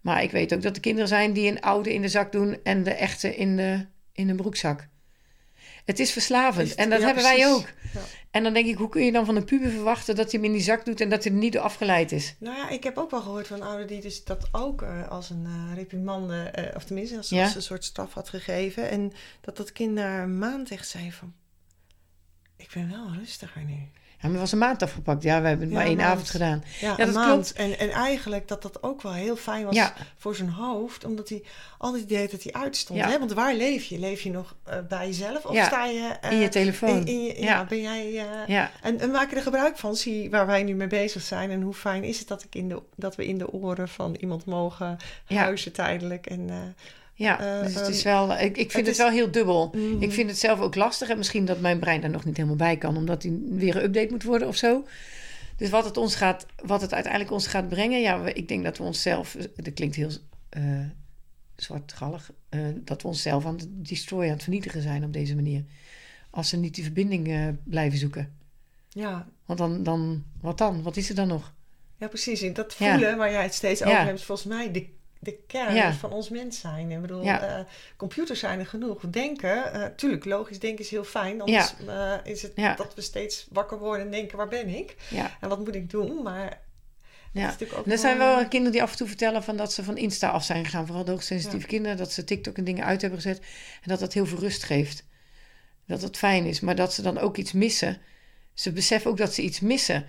Maar 0.00 0.22
ik 0.22 0.30
weet 0.30 0.54
ook 0.54 0.62
dat 0.62 0.76
er 0.76 0.82
kinderen 0.82 1.08
zijn 1.08 1.32
die 1.32 1.50
een 1.50 1.60
oude 1.60 1.94
in 1.94 2.02
de 2.02 2.08
zak 2.08 2.32
doen 2.32 2.58
en 2.62 2.82
de 2.82 2.92
echte 2.92 3.36
in, 3.36 3.56
de, 3.56 3.86
in 4.12 4.28
een 4.28 4.36
broekzak. 4.36 4.88
Het 5.88 5.98
is 5.98 6.12
verslavend. 6.12 6.68
Het- 6.68 6.78
en 6.78 6.90
dat 6.90 6.98
ja, 7.00 7.04
hebben 7.06 7.24
wij 7.24 7.46
ook. 7.48 7.66
Ja. 7.94 8.00
En 8.30 8.42
dan 8.42 8.52
denk 8.52 8.66
ik, 8.66 8.76
hoe 8.76 8.88
kun 8.88 9.04
je 9.04 9.12
dan 9.12 9.24
van 9.24 9.36
een 9.36 9.44
puber 9.44 9.70
verwachten 9.70 10.16
dat 10.16 10.30
hij 10.32 10.40
hem 10.40 10.44
in 10.50 10.56
die 10.56 10.64
zak 10.66 10.84
doet 10.84 11.00
en 11.00 11.08
dat 11.08 11.24
hij 11.24 11.32
er 11.32 11.38
niet 11.38 11.52
door 11.52 11.62
afgeleid 11.62 12.12
is? 12.12 12.34
Nou 12.38 12.56
ja, 12.56 12.68
ik 12.68 12.82
heb 12.84 12.96
ook 12.98 13.10
wel 13.10 13.20
gehoord 13.22 13.46
van 13.46 13.56
een 13.60 13.66
ouder 13.66 13.86
die 13.86 14.00
dus 14.00 14.24
dat 14.24 14.48
ook 14.52 14.82
eh, 14.82 15.08
als 15.08 15.30
een 15.30 15.46
eh 15.46 15.74
reprimande, 15.76 16.42
eh, 16.42 16.76
of 16.76 16.84
tenminste 16.84 17.16
als, 17.16 17.28
Ja. 17.28 17.54
een 17.54 17.62
soort 17.62 17.84
straf 17.84 18.12
had 18.14 18.28
gegeven. 18.28 18.90
En 18.90 19.12
dat 19.40 19.56
dat 19.56 19.72
kind 19.72 19.94
na 19.94 20.22
een 20.22 20.38
maand 20.38 20.70
echt 20.70 20.88
zei 20.88 21.12
van, 21.12 21.34
ik 22.56 22.70
ben 22.74 22.90
wel 22.90 23.12
rustiger 23.18 23.62
nu. 23.64 23.88
Ja, 24.20 24.28
maar 24.28 24.38
was 24.38 24.52
een 24.52 24.58
maand 24.58 24.82
afgepakt. 24.82 25.22
Ja, 25.22 25.40
we 25.40 25.48
hebben 25.48 25.66
het 25.66 25.74
Ja, 25.74 25.80
maar 25.80 25.86
één 25.88 25.96
maand. 25.96 26.08
avond 26.10 26.30
gedaan. 26.30 26.64
Ja, 26.80 26.88
Ja, 26.88 26.98
een 26.98 27.06
dat 27.06 27.14
maand. 27.14 27.52
En, 27.52 27.78
en 27.78 27.90
eigenlijk 27.90 28.48
dat 28.48 28.62
dat 28.62 28.82
ook 28.82 29.02
wel 29.02 29.12
heel 29.12 29.36
fijn 29.36 29.64
was 29.64 29.74
Ja. 29.74 29.94
voor 30.16 30.34
zijn 30.34 30.48
hoofd. 30.48 31.04
Omdat 31.04 31.28
hij 31.28 31.42
altijd 31.78 32.08
deed 32.08 32.30
dat 32.30 32.42
hij 32.42 32.52
uitstond. 32.52 32.98
Ja. 32.98 33.08
Hè? 33.08 33.18
Want 33.18 33.32
waar 33.32 33.54
leef 33.54 33.84
je? 33.84 33.98
Leef 33.98 34.20
je 34.20 34.30
nog 34.30 34.56
eh, 34.64 34.78
bij 34.88 35.06
jezelf? 35.06 35.44
Of 35.44 35.64
sta 35.64 35.84
je... 35.86 36.16
eh, 36.20 36.30
in 36.32 36.38
je 36.38 36.48
telefoon. 36.48 36.88
in- 36.98 37.06
in 37.06 37.22
je- 37.24 37.42
ja. 37.42 37.64
Ben 37.64 37.80
jij... 37.80 38.06
eh, 38.16 38.46
Ja, 38.46 38.70
En, 38.82 39.00
en 39.00 39.10
maak 39.10 39.30
je 39.30 39.36
er 39.36 39.42
gebruik 39.42 39.76
van, 39.78 39.96
zie 39.96 40.30
waar 40.30 40.46
wij 40.46 40.62
nu 40.62 40.74
mee 40.74 40.86
bezig 40.86 41.22
zijn. 41.22 41.50
En 41.50 41.60
hoe 41.62 41.74
fijn 41.74 42.04
is 42.04 42.18
het 42.18 42.28
dat, 42.28 42.44
ik 42.44 42.54
in 42.54 42.68
de, 42.68 42.82
dat 42.96 43.16
we 43.16 43.26
in 43.26 43.38
de 43.38 43.52
oren 43.52 43.88
van 43.88 44.14
iemand 44.20 44.44
mogen 44.44 44.96
huizen 45.26 45.72
tijdelijk. 45.72 46.26
En, 46.26 46.74
ja. 47.18 47.40
Eh, 47.40 47.62
dus 47.64 47.74
het 47.74 47.82
ehm, 47.82 47.92
is 47.92 48.02
wel, 48.02 48.32
ik, 48.32 48.40
ik 48.40 48.54
vind 48.54 48.72
het 48.72 48.86
het, 48.86 48.88
is- 48.88 48.96
wel 48.96 49.10
heel 49.10 49.30
dubbel. 49.30 49.72
mhm. 49.74 50.02
Ik 50.02 50.12
vind 50.12 50.30
het 50.30 50.38
zelf 50.38 50.60
ook 50.60 50.74
lastig. 50.74 51.08
En 51.08 51.16
misschien 51.16 51.44
dat 51.44 51.60
mijn 51.60 51.78
brein 51.78 52.00
daar 52.00 52.10
nog 52.10 52.24
niet 52.24 52.36
helemaal 52.36 52.56
bij 52.56 52.76
kan, 52.76 52.96
omdat 52.96 53.22
hij 53.22 53.38
weer 53.48 53.96
een 53.96 54.08
moet 54.10 54.22
worden 54.22 54.48
of 54.48 54.56
zo. 54.56 54.86
Dus 55.56 55.70
wat 55.70 55.84
het, 55.84 55.96
ons 55.96 56.14
gaat, 56.14 56.46
wat 56.64 56.80
het 56.80 56.92
uiteindelijk 56.92 57.32
ons 57.32 57.46
gaat 57.46 57.68
brengen, 57.68 58.00
ja, 58.00 58.26
ik 58.26 58.48
denk 58.48 58.64
dat 58.64 58.78
we 58.78 58.84
onszelf, 58.84 59.36
dat 59.56 59.74
klinkt 59.74 59.96
heel 59.96 60.10
eh 60.48 60.62
zwartgallig, 61.56 62.32
eh, 62.48 62.60
dat 62.84 63.02
we 63.02 63.08
onszelf 63.08 63.46
aan 63.46 63.54
het 63.56 63.66
destroyen, 63.88 64.26
aan 64.28 64.34
het 64.34 64.42
vernietigen 64.42 64.82
zijn 64.82 65.04
op 65.04 65.12
deze 65.12 65.34
manier. 65.34 65.64
Als 66.30 66.48
ze 66.48 66.56
niet 66.56 66.74
die 66.74 66.84
verbinding 66.84 67.28
eh, 67.28 67.48
blijven 67.64 67.98
zoeken. 67.98 68.36
ja, 68.88 69.28
Want 69.46 69.58
dan, 69.58 69.82
dan, 69.82 70.24
wat 70.40 70.58
dan? 70.58 70.82
Wat 70.82 70.96
is 70.96 71.08
er 71.08 71.14
dan 71.14 71.28
nog? 71.28 71.54
ja, 71.96 72.08
precies. 72.08 72.42
En 72.42 72.52
dat 72.52 72.74
Ja. 72.78 72.92
voelen 72.92 73.16
waar 73.16 73.30
jij 73.30 73.42
het 73.42 73.54
steeds 73.54 73.80
Ja. 73.80 73.86
over 73.86 74.04
hebt, 74.04 74.18
is 74.18 74.24
volgens 74.24 74.48
mij 74.48 74.72
de, 74.72 74.86
de 75.18 75.38
kern 75.46 75.74
Ja. 75.74 75.92
van 75.92 76.12
ons 76.12 76.28
mens 76.28 76.60
zijn. 76.60 76.90
Ik 76.90 77.00
bedoel, 77.00 77.24
Ja. 77.24 77.58
eh, 77.58 77.64
computers 77.96 78.40
zijn 78.40 78.58
er 78.58 78.66
genoeg. 78.66 79.00
Denken, 79.10 79.72
eh, 79.72 79.84
tuurlijk, 79.96 80.24
logisch 80.24 80.58
denken 80.58 80.84
is 80.84 80.90
heel 80.90 81.04
fijn. 81.04 81.40
Anders 81.40 81.74
eh, 81.86 82.14
is 82.24 82.42
het 82.42 82.56
dat 82.76 82.94
we 82.94 83.00
steeds 83.00 83.46
wakker 83.50 83.78
worden 83.78 84.04
en 84.04 84.10
denken, 84.12 84.36
waar 84.36 84.48
ben 84.48 84.68
ik? 84.68 84.96
En 85.40 85.48
wat 85.48 85.58
moet 85.58 85.74
ik 85.74 85.90
doen? 85.90 86.22
Maar 86.22 86.60
is 87.32 87.40
ja. 87.40 87.46
natuurlijk 87.46 87.78
ook 87.78 87.84
En 87.84 87.92
er 87.92 87.98
zijn 87.98 88.18
wel 88.18 88.38
kinderen 88.48 88.72
die 88.72 88.82
af 88.82 88.90
en 88.90 88.96
toe 88.96 89.06
vertellen 89.06 89.42
van 89.42 89.56
dat 89.56 89.72
ze 89.72 89.84
van 89.84 89.96
Insta 89.96 90.28
af 90.28 90.44
zijn 90.44 90.64
gegaan. 90.64 90.86
Vooral 90.86 91.04
de 91.04 91.10
hoogsensitieve 91.10 91.66
kinderen. 91.66 91.96
Dat 91.96 92.12
ze 92.12 92.24
TikTok 92.24 92.56
en 92.56 92.64
dingen 92.64 92.84
uit 92.84 93.00
hebben 93.00 93.20
gezet. 93.20 93.38
En 93.82 93.88
dat 93.88 93.98
dat 93.98 94.12
heel 94.12 94.26
veel 94.26 94.38
rust 94.38 94.62
geeft. 94.62 95.04
Dat 95.86 96.02
het 96.02 96.16
fijn 96.16 96.44
is. 96.44 96.60
Maar 96.60 96.74
dat 96.74 96.92
ze 96.94 97.02
dan 97.02 97.18
ook 97.18 97.36
iets 97.36 97.52
missen. 97.52 97.98
Ze 98.54 98.72
beseffen 98.72 99.10
ook 99.10 99.16
dat 99.16 99.34
ze 99.34 99.42
iets 99.42 99.60
missen. 99.60 100.06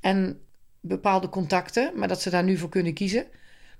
En 0.00 0.40
bepaalde 0.80 1.28
contacten. 1.28 1.92
Maar 1.96 2.08
dat 2.08 2.22
ze 2.22 2.30
daar 2.30 2.44
nu 2.44 2.56
voor 2.58 2.68
kunnen 2.68 2.94
kiezen. 2.94 3.26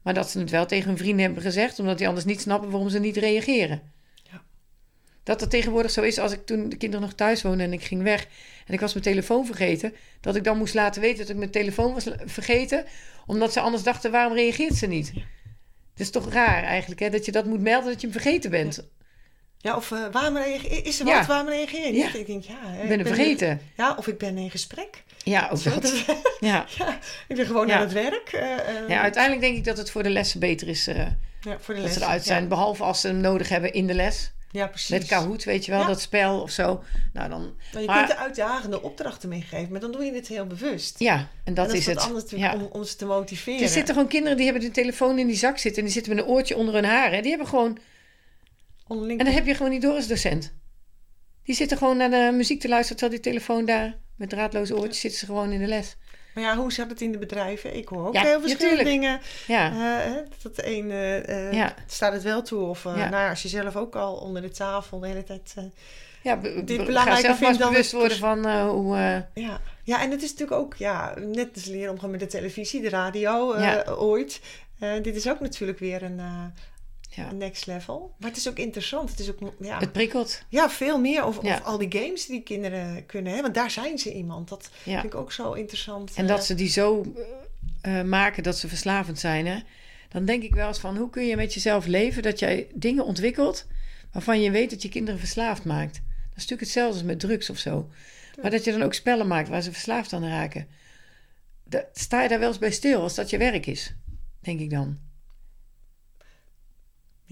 Maar 0.02 0.14
dat 0.14 0.30
ze 0.30 0.38
het 0.38 0.50
wel 0.50 0.66
tegen 0.66 0.88
hun 0.88 0.98
vrienden 0.98 1.24
hebben 1.24 1.42
gezegd. 1.42 1.78
Omdat 1.78 1.98
die 1.98 2.06
anders 2.06 2.26
niet 2.26 2.40
snappen 2.40 2.70
waarom 2.70 2.88
ze 2.88 2.98
niet 2.98 3.16
reageren. 3.16 3.82
Ja. 4.30 4.42
Dat 5.22 5.40
het 5.40 5.50
tegenwoordig 5.50 5.90
zo 5.90 6.02
is 6.02 6.18
als 6.18 6.32
ik 6.32 6.46
toen 6.46 6.68
de 6.68 6.76
kinderen 6.76 7.06
nog 7.06 7.14
thuis 7.14 7.42
woonden 7.42 7.66
en 7.66 7.72
ik 7.72 7.82
ging 7.82 8.02
weg. 8.02 8.26
En 8.66 8.74
ik 8.74 8.80
was 8.80 8.92
mijn 8.92 9.04
telefoon 9.04 9.46
vergeten. 9.46 9.94
Dat 10.20 10.36
ik 10.36 10.44
dan 10.44 10.58
moest 10.58 10.74
laten 10.74 11.00
weten 11.00 11.18
dat 11.18 11.28
ik 11.28 11.36
mijn 11.36 11.50
telefoon 11.50 11.94
was 11.94 12.08
vergeten. 12.24 12.84
Omdat 13.26 13.52
ze 13.52 13.60
anders 13.60 13.82
dachten, 13.82 14.10
waarom 14.10 14.34
reageert 14.34 14.74
ze 14.74 14.86
niet? 14.86 15.12
Het 15.92 16.00
is 16.00 16.10
toch 16.10 16.32
raar 16.32 16.62
eigenlijk, 16.62 17.00
hè? 17.00 17.10
Dat 17.10 17.24
je 17.24 17.32
dat 17.32 17.46
moet 17.46 17.60
melden 17.60 17.90
dat 17.90 18.00
je 18.00 18.06
hem 18.06 18.20
vergeten 18.20 18.50
bent. 18.50 18.76
Ja, 18.76 18.84
of 19.62 19.92
eh, 19.92 19.98
waarom 20.12 20.36
reageer, 20.36 20.86
is 20.86 21.00
er 21.00 21.06
Ja. 21.06 21.16
wat, 21.18 21.26
waarom 21.26 21.48
reageer 21.48 21.86
je 21.86 21.92
niet? 21.92 22.12
Ja. 22.12 22.18
Ik 22.18 22.26
denk, 22.26 22.44
ja, 22.44 22.54
hè, 22.60 22.82
Ik 22.82 22.88
ben 22.88 23.06
vergeten. 23.06 23.60
Ja, 23.76 23.94
of 23.98 24.06
ik 24.06 24.18
ben 24.18 24.38
in 24.38 24.50
gesprek. 24.50 25.02
Ja, 25.24 25.48
ook 25.52 25.62
dat. 25.64 25.82
dat- 25.82 26.04
Ja. 26.40 26.64
ja, 26.78 26.98
ik 27.28 27.36
ben 27.36 27.46
gewoon 27.46 27.66
Ja. 27.66 27.74
aan 27.74 27.80
het 27.80 27.92
werk. 27.92 28.28
eh, 28.32 28.52
eh, 28.52 28.88
ja, 28.88 29.00
uiteindelijk 29.00 29.42
denk 29.42 29.56
ik 29.56 29.64
dat 29.64 29.76
het 29.76 29.90
voor 29.90 30.02
de 30.02 30.10
lessen 30.10 30.40
beter 30.40 30.68
is 30.68 30.86
eh, 30.86 30.96
ja, 31.40 31.56
voor 31.60 31.74
de 31.74 31.80
dat 31.82 31.90
ze 31.92 32.00
eruit 32.00 32.24
zijn. 32.24 32.48
Behalve 32.48 32.82
als 32.82 33.00
ze 33.00 33.06
hem 33.06 33.20
nodig 33.20 33.48
hebben 33.48 33.72
in 33.72 33.86
de 33.86 33.94
les. 33.94 34.30
Ja, 34.50 34.60
ja, 34.60 34.66
precies. 34.66 34.88
Met 34.88 35.06
Kahoot, 35.06 35.44
weet 35.44 35.64
je 35.64 35.70
wel, 35.70 35.80
Ja. 35.80 35.86
dat 35.86 36.00
spel 36.00 36.40
of 36.40 36.50
zo. 36.50 36.82
Nou 37.12 37.28
dan, 37.28 37.54
Maar 37.72 37.80
je 37.82 37.86
Maar- 37.88 37.98
kunt 37.98 38.10
er 38.10 38.16
uitdagende 38.24 38.82
opdrachten 38.82 39.28
meegeven, 39.28 39.70
maar 39.70 39.80
dan 39.80 39.92
doe 39.92 40.04
je 40.04 40.12
het 40.14 40.28
heel 40.28 40.46
bewust. 40.46 40.98
ja, 40.98 41.14
en 41.14 41.28
En 41.44 41.54
dat, 41.54 41.72
is 41.72 41.86
het. 41.86 41.98
anders 41.98 42.22
natuurlijk 42.24 42.52
Ja. 42.52 42.58
om, 42.58 42.68
om 42.72 42.84
ze 42.84 42.96
te 42.96 43.04
motiveren. 43.06 43.62
Er 43.62 43.68
zitten 43.68 43.94
gewoon 43.94 44.08
kinderen 44.08 44.36
die 44.36 44.46
hebben 44.46 44.64
de 44.64 44.70
telefoon 44.70 45.18
in 45.18 45.26
die 45.26 45.36
zak 45.36 45.58
zitten... 45.58 45.78
en 45.80 45.84
die 45.84 45.94
zitten 45.94 46.14
met 46.14 46.24
een 46.24 46.30
oortje 46.30 46.56
onder 46.56 46.74
hun 46.74 46.84
haren. 46.84 47.20
Die 47.20 47.30
hebben 47.30 47.48
gewoon... 47.48 47.78
Onderling. 48.92 49.18
En 49.18 49.24
dan 49.24 49.34
heb 49.34 49.46
je 49.46 49.54
gewoon 49.54 49.72
niet 49.72 49.82
door 49.82 49.94
als 49.94 50.06
docent. 50.06 50.52
Die 51.44 51.54
zitten 51.54 51.76
gewoon 51.78 51.96
naar 51.96 52.10
de 52.10 52.30
muziek 52.34 52.60
te 52.60 52.68
luisteren... 52.68 52.98
terwijl 53.00 53.22
die 53.22 53.32
telefoon 53.32 53.64
daar 53.64 53.98
met 54.16 54.28
draadloze 54.30 54.76
oortjes 54.76 55.00
zitten 55.00 55.18
ze 55.20 55.26
gewoon 55.26 55.52
in 55.52 55.60
de 55.60 55.66
les. 55.66 55.96
Maar 56.34 56.44
ja, 56.44 56.56
hoe 56.56 56.72
zat 56.72 56.88
het 56.90 57.00
in 57.00 57.12
de 57.12 57.18
bedrijven? 57.18 57.76
Ik 57.76 57.88
hoor 57.88 58.06
ook 58.06 58.14
Ja, 58.14 58.22
heel 58.22 58.40
verschillende 58.40 58.84
dingen. 58.84 59.20
Ja, 59.46 59.72
hè, 59.72 60.22
dat 60.42 60.56
de 60.56 60.76
een 60.76 60.90
eh, 60.90 61.46
eh, 61.48 61.52
Ja. 61.52 61.74
staat 61.86 62.12
het 62.12 62.22
wel 62.22 62.42
toe. 62.42 62.62
Of 62.66 62.84
eh, 62.86 62.96
Ja. 62.96 63.08
nou, 63.08 63.30
als 63.30 63.42
je 63.42 63.48
zelf 63.48 63.76
ook 63.76 63.96
al 63.96 64.14
onder 64.14 64.42
de 64.42 64.50
tafel 64.50 65.00
de 65.00 65.06
hele 65.06 65.24
tijd... 65.24 65.54
ja 66.22 66.36
Dit 66.36 66.66
be- 66.66 66.84
belangrijker 66.84 67.24
zelf 67.24 67.38
vindt 67.38 67.58
dan 67.58 67.70
bewust 67.70 67.92
worden 67.92 68.16
van 68.18 68.46
eh, 68.46 68.68
hoe... 68.68 68.96
Ja. 69.34 69.60
ja, 69.82 70.02
en 70.02 70.10
het 70.10 70.22
is 70.22 70.30
natuurlijk 70.30 70.60
ook 70.60 70.74
ja, 70.74 71.14
net 71.18 71.48
als 71.54 71.64
leren 71.64 71.90
omgaan 71.92 72.10
met 72.10 72.20
de 72.20 72.26
televisie, 72.26 72.80
de 72.82 72.88
radio 72.88 73.54
ooit. 73.96 74.40
Dit 75.02 75.16
is 75.16 75.28
ook 75.28 75.40
natuurlijk 75.40 75.78
weer 75.78 76.02
een, 76.02 76.20
Ja. 77.14 77.32
next 77.32 77.66
level. 77.66 78.14
Maar 78.18 78.28
het 78.28 78.38
is 78.38 78.48
ook 78.48 78.58
interessant. 78.58 79.10
Het 79.10 79.18
is 79.18 79.30
ook 79.30 79.38
ja, 79.60 79.78
Het 79.78 79.92
prikkelt. 79.92 80.42
ja, 80.48 80.70
veel 80.70 81.00
meer 81.00 81.12
Ja. 81.12 81.22
over 81.22 81.60
al 81.62 81.78
die 81.78 81.92
games 82.00 82.26
die 82.26 82.42
kinderen 82.42 83.06
kunnen. 83.06 83.32
Hè? 83.32 83.42
Want 83.42 83.54
daar 83.54 83.70
zijn 83.70 83.98
ze 83.98 84.14
iemand. 84.14 84.48
Dat 84.48 84.70
Ja. 84.84 85.00
vind 85.00 85.12
ik 85.12 85.18
ook 85.20 85.32
zo 85.32 85.52
interessant. 85.52 86.12
En 86.14 86.22
eh. 86.22 86.28
dat 86.28 86.44
ze 86.44 86.54
die 86.54 86.68
zo 86.68 87.04
eh, 87.82 87.98
eh, 88.00 88.06
maken 88.06 88.42
dat 88.42 88.58
ze 88.58 88.68
verslavend 88.68 89.18
zijn. 89.18 89.46
Hè? 89.46 89.58
Dan 90.08 90.24
denk 90.24 90.42
ik 90.42 90.54
wel 90.54 90.68
eens 90.68 90.78
van 90.78 90.96
hoe 90.96 91.10
kun 91.10 91.26
je 91.26 91.36
met 91.36 91.54
jezelf 91.54 91.86
leven 91.86 92.22
dat 92.22 92.38
jij 92.38 92.66
dingen 92.74 93.04
ontwikkelt 93.04 93.66
waarvan 94.12 94.40
je 94.40 94.50
weet 94.50 94.70
dat 94.70 94.82
je 94.82 94.88
kinderen 94.88 95.20
verslaafd 95.20 95.64
maakt. 95.64 95.94
Dat 95.94 96.02
is 96.42 96.48
natuurlijk 96.48 96.60
hetzelfde 96.60 96.94
als 96.94 97.02
met 97.06 97.20
drugs 97.20 97.50
of 97.50 97.58
zo. 97.58 97.88
Maar 98.42 98.50
dat 98.50 98.64
je 98.64 98.72
dan 98.72 98.82
ook 98.82 98.94
spellen 98.94 99.26
maakt 99.26 99.48
waar 99.48 99.62
ze 99.62 99.72
verslaafd 99.72 100.12
aan 100.12 100.28
raken. 100.28 100.66
Sta 101.92 102.22
je 102.22 102.28
daar 102.28 102.38
wel 102.38 102.48
eens 102.48 102.58
bij 102.58 102.70
stil 102.70 103.00
als 103.00 103.14
dat 103.14 103.30
je 103.30 103.38
werk 103.38 103.66
is? 103.66 103.94
Denk 104.40 104.60
ik 104.60 104.70
dan. 104.70 104.98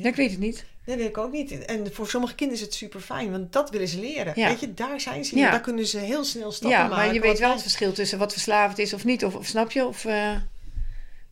Ja, 0.02 0.08
ik 0.08 0.14
weet 0.16 0.30
het 0.30 0.40
niet. 0.40 0.64
Nee, 0.86 0.96
weet 0.96 1.08
ik 1.08 1.18
ook 1.18 1.32
niet. 1.32 1.64
En 1.64 1.92
voor 1.94 2.08
sommige 2.08 2.34
kinderen 2.34 2.62
is 2.62 2.68
het 2.68 2.76
super 2.78 3.00
fijn, 3.00 3.30
want 3.30 3.52
dat 3.52 3.70
willen 3.70 3.88
ze 3.88 4.00
leren. 4.00 4.32
Ja. 4.36 4.48
Weet 4.48 4.60
je, 4.60 4.74
daar 4.74 5.00
zijn 5.00 5.24
ze. 5.24 5.36
Ja. 5.36 5.50
Daar 5.50 5.60
kunnen 5.60 5.86
ze 5.86 5.98
heel 5.98 6.24
snel 6.24 6.52
stappen 6.52 6.78
Ja, 6.78 6.86
maken. 6.88 6.96
maar 7.04 7.14
je 7.14 7.20
weet 7.20 7.30
wel 7.38 7.40
wij- 7.40 7.50
het 7.52 7.62
verschil 7.62 7.92
tussen 7.92 8.18
wat 8.18 8.32
verslaafd 8.32 8.78
is 8.78 8.92
of 8.94 9.04
niet. 9.04 9.24
Of, 9.24 9.34
of 9.34 9.46
snap 9.46 9.70
je? 9.70 9.86
Of, 9.86 10.04
eh, 10.04 10.34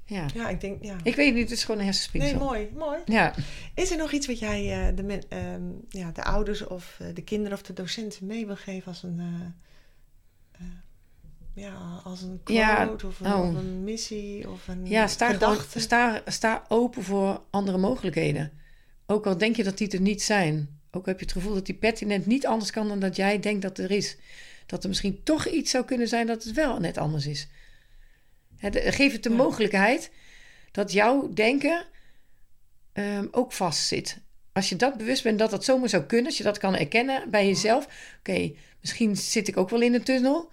ja. 0.05 0.27
Ja, 0.35 0.49
ik 0.49 0.61
denk, 0.61 0.83
ja. 0.85 0.97
Ik 1.03 1.15
weet 1.17 1.35
niet, 1.35 1.43
het 1.43 1.51
is 1.59 1.61
gewoon 1.65 1.81
een 1.81 1.87
Nee, 1.87 1.93
hersenspinsel. 1.95 2.39
mooi, 2.39 2.69
mooi. 2.77 2.99
Ja. 3.05 3.35
Is 3.75 3.91
er 3.91 3.97
nog 3.97 4.13
iets 4.13 4.27
wat 4.27 4.39
jij 4.39 4.73
eh, 4.89 4.97
de, 4.97 5.03
men- 5.03 5.23
ehm, 5.29 5.63
ja, 5.89 6.11
de 6.15 6.23
ouders 6.25 6.67
of 6.67 6.97
eh, 6.99 7.07
de 7.15 7.23
kinderen 7.23 7.53
of 7.59 7.63
de 7.63 7.73
docenten 7.73 8.27
mee 8.27 8.47
wil 8.47 8.57
geven 8.57 8.87
als 8.87 9.03
een, 9.03 9.21
ja, 11.59 12.01
als 12.05 12.23
een 12.23 12.41
quote 12.45 12.61
Ja, 12.61 12.89
of, 13.07 13.21
een, 13.21 13.33
oh. 13.33 13.49
of 13.49 13.55
een 13.55 13.85
missie 13.85 14.51
of 14.51 14.69
een 14.69 14.87
Ja, 14.87 15.07
sta, 15.07 15.33
gedachte? 15.33 15.81
sta, 15.81 16.23
sta 16.27 16.65
open 16.69 17.03
voor 17.03 17.43
andere 17.51 17.79
mogelijkheden. 17.79 18.53
Ook 19.07 19.27
al 19.27 19.39
denk 19.39 19.57
je 19.57 19.65
dat 19.65 19.79
die 19.79 19.91
er 19.91 20.01
niet 20.01 20.23
zijn. 20.23 20.81
Ook 20.91 21.07
heb 21.07 21.19
je 21.19 21.25
het 21.25 21.35
gevoel 21.35 21.55
dat 21.55 21.67
die 21.67 21.75
pertinent 21.75 22.27
niet 22.27 22.47
anders 22.47 22.71
kan 22.71 22.89
dan 22.89 23.01
dat 23.01 23.17
jij 23.17 23.39
denkt 23.41 23.63
dat 23.63 23.79
er 23.79 23.91
is. 23.91 24.17
Dat 24.67 24.83
er 24.83 24.89
misschien 24.89 25.23
toch 25.23 25.47
iets 25.47 25.71
zou 25.71 25.85
kunnen 25.85 26.09
zijn 26.09 26.27
dat 26.27 26.45
het 26.45 26.55
wel 26.55 26.79
net 26.81 26.99
anders 26.99 27.27
is. 27.27 27.49
De- 28.71 28.93
geef 28.93 29.13
het 29.13 29.23
de 29.23 29.31
Ja. 29.31 29.37
mogelijkheid 29.37 30.11
dat 30.71 30.93
jouw 30.93 31.29
denken 31.35 31.85
ehm, 32.93 33.27
ook 33.31 33.53
vastzit. 33.53 34.19
Als 34.53 34.69
je 34.69 34.77
dat 34.77 34.97
bewust 34.97 35.23
bent 35.23 35.39
dat 35.39 35.51
dat 35.51 35.65
zomaar 35.65 35.89
zou 35.89 36.03
kunnen, 36.03 36.27
als 36.27 36.37
je 36.37 36.43
dat 36.45 36.59
kan 36.59 36.77
erkennen 36.77 37.31
bij 37.31 37.47
jezelf. 37.47 37.89
Oké, 38.19 38.53
misschien 38.81 39.17
zit 39.17 39.49
ik 39.49 39.57
ook 39.57 39.71
wel 39.71 39.81
in 39.81 39.95
een 39.95 40.03
tunnel. 40.03 40.51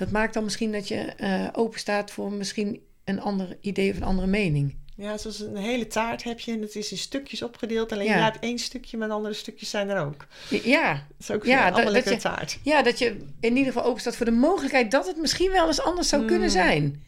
Dat 0.00 0.10
maakt 0.10 0.34
dan 0.34 0.44
misschien 0.44 0.72
dat 0.72 0.88
je 0.88 0.96
eh, 0.96 1.46
open 1.52 1.78
staat 1.80 2.10
voor 2.10 2.32
misschien 2.32 2.80
een 3.04 3.20
ander 3.20 3.56
idee 3.60 3.90
of 3.90 3.96
een 3.96 4.02
andere 4.02 4.26
mening. 4.26 4.76
Ja, 4.96 5.18
zoals 5.18 5.40
een 5.40 5.56
hele 5.56 5.86
taart 5.86 6.22
heb 6.24 6.40
je 6.40 6.52
en 6.52 6.60
het 6.60 6.76
is 6.76 6.90
in 6.90 6.98
stukjes 6.98 7.42
opgedeeld. 7.42 7.92
Alleen 7.92 8.06
Ja. 8.06 8.16
je 8.16 8.22
hebt 8.22 8.38
één 8.40 8.58
stukje, 8.58 8.96
maar 8.96 9.08
de 9.08 9.14
andere 9.14 9.34
stukjes 9.34 9.70
zijn 9.70 9.88
er 9.88 10.00
ook. 10.04 10.26
Ja, 10.64 10.92
Dat 10.92 11.02
is 11.18 11.30
ook 11.30 11.44
Ja, 11.44 11.70
dat- 11.70 11.94
dat 11.94 12.04
je- 12.08 12.16
taart. 12.16 12.58
ja, 12.62 12.82
dat 12.82 12.98
je 12.98 13.16
in 13.40 13.56
ieder 13.56 13.72
geval 13.72 13.88
open 13.88 14.00
staat 14.00 14.16
voor 14.16 14.26
de 14.26 14.32
mogelijkheid 14.32 14.90
dat 14.90 15.06
het 15.06 15.16
misschien 15.16 15.50
wel 15.50 15.66
eens 15.66 15.80
anders 15.80 16.08
zou 16.08 16.24
kunnen 16.24 16.46
Mm. 16.48 16.52
zijn. 16.52 17.02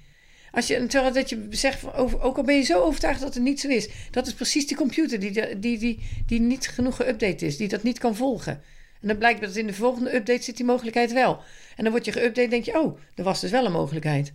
Als 0.53 0.67
je, 0.67 0.87
terwijl 0.87 1.13
dat 1.13 1.29
je 1.31 1.47
zegt, 1.51 1.79
van 1.81 1.93
over, 1.93 2.21
ook 2.21 2.37
al 2.37 2.43
ben 2.43 2.55
je 2.57 2.63
zo 2.63 2.81
overtuigd 2.81 3.21
dat 3.21 3.35
het 3.35 3.43
niet 3.43 3.61
zo 3.61 3.69
is. 3.69 3.89
Dat 4.11 4.27
is 4.27 4.33
precies 4.35 4.67
die 4.67 4.77
computer 4.77 5.21
die, 5.21 5.59
die, 5.59 5.79
die, 5.79 5.99
die 6.27 6.41
niet 6.41 6.69
genoeg 6.69 7.03
geüpdate 7.03 7.37
is. 7.45 7.57
Die 7.57 7.69
dat 7.69 7.83
niet 7.83 7.99
kan 7.99 8.17
volgen. 8.17 8.63
En 9.03 9.09
dan 9.09 9.19
blijkt 9.19 9.41
dat 9.41 9.57
in 9.57 9.67
de 9.67 9.73
volgende 9.75 10.15
update 10.15 10.43
zit 10.43 10.57
die 10.57 10.65
mogelijkheid 10.67 11.13
wel. 11.13 11.41
En 11.77 11.83
dan 11.85 11.93
word 11.93 12.05
je 12.05 12.13
geüpdate 12.13 12.43
en 12.43 12.51
denk 12.51 12.65
je, 12.65 12.81
oh, 12.81 12.99
er 13.15 13.25
was 13.25 13.41
dus 13.41 13.51
wel 13.51 13.65
een 13.67 13.73
mogelijkheid. 13.73 14.33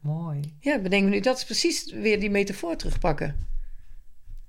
Mooi. 0.00 0.40
Ja, 0.60 0.78
bedenk 0.78 1.04
me 1.04 1.10
nu, 1.10 1.20
dat 1.20 1.36
is 1.36 1.44
precies 1.44 1.92
weer 1.92 2.20
die 2.20 2.30
metafoor 2.30 2.76
terugpakken. 2.76 3.36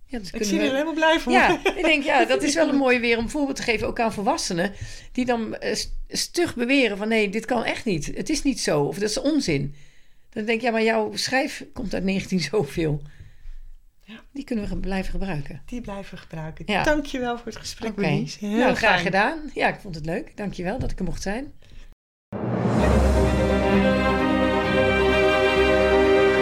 Ja, 0.06 0.20
dus 0.20 0.32
Ik 0.32 0.44
zie 0.44 0.58
we- 0.60 0.66
er 0.66 0.72
helemaal 0.72 0.94
blij 0.94 1.20
van. 1.20 1.34
Ja, 1.34 1.60
ik 1.78 1.84
denk, 1.84 2.04
ja, 2.04 2.26
dat 2.26 2.44
is 2.44 2.54
wel 2.56 2.70
een 2.70 2.76
mooie 2.76 3.00
weer 3.00 3.18
om 3.18 3.30
voorbeeld 3.30 3.56
te 3.56 3.64
geven, 3.64 3.88
ook 3.88 4.00
aan 4.00 4.14
volwassenen. 4.14 4.74
Die 5.12 5.26
dan 5.26 5.56
eh, 5.56 5.76
st- 5.76 5.94
stug 6.10 6.56
beweren 6.56 6.98
van 6.98 7.08
nee, 7.08 7.30
dit 7.30 7.46
kan 7.46 7.64
echt 7.64 7.86
niet. 7.86 8.06
Het 8.16 8.30
is 8.30 8.44
niet 8.44 8.60
zo, 8.60 8.82
of 8.84 9.00
dat 9.00 9.10
is 9.10 9.20
onzin. 9.20 9.76
Dan 10.30 10.46
denk 10.46 10.58
ik, 10.60 10.66
ja, 10.66 10.72
maar 10.72 10.84
jouw 10.84 11.16
schrijf 11.16 11.66
komt 11.74 11.94
uit 11.94 12.04
19 12.04 12.40
zoveel. 12.40 13.02
Die 14.32 14.44
kunnen 14.44 14.70
we 14.70 14.78
blijven 14.78 15.12
gebruiken. 15.12 15.62
Die 15.66 15.82
blijven 15.82 16.16
we 16.16 16.22
gebruiken. 16.22 16.64
Ja. 16.68 16.84
Dankjewel 16.84 17.38
voor 17.38 17.46
het 17.46 17.56
gesprek, 17.56 17.96
Bernice. 17.96 18.46
Heel 18.46 18.58
nou 18.58 18.76
graag 18.76 18.92
fijn. 18.92 19.06
gedaan. 19.06 19.40
Ja, 19.54 19.68
ik 19.68 19.80
vond 19.80 19.96
het 19.96 20.06
leuk. 20.06 20.38
Dankjewel 20.38 20.80
dat 20.80 20.92
ik 20.92 21.00
er 21.00 21.06
mocht 21.06 21.22
zijn. 21.22 21.54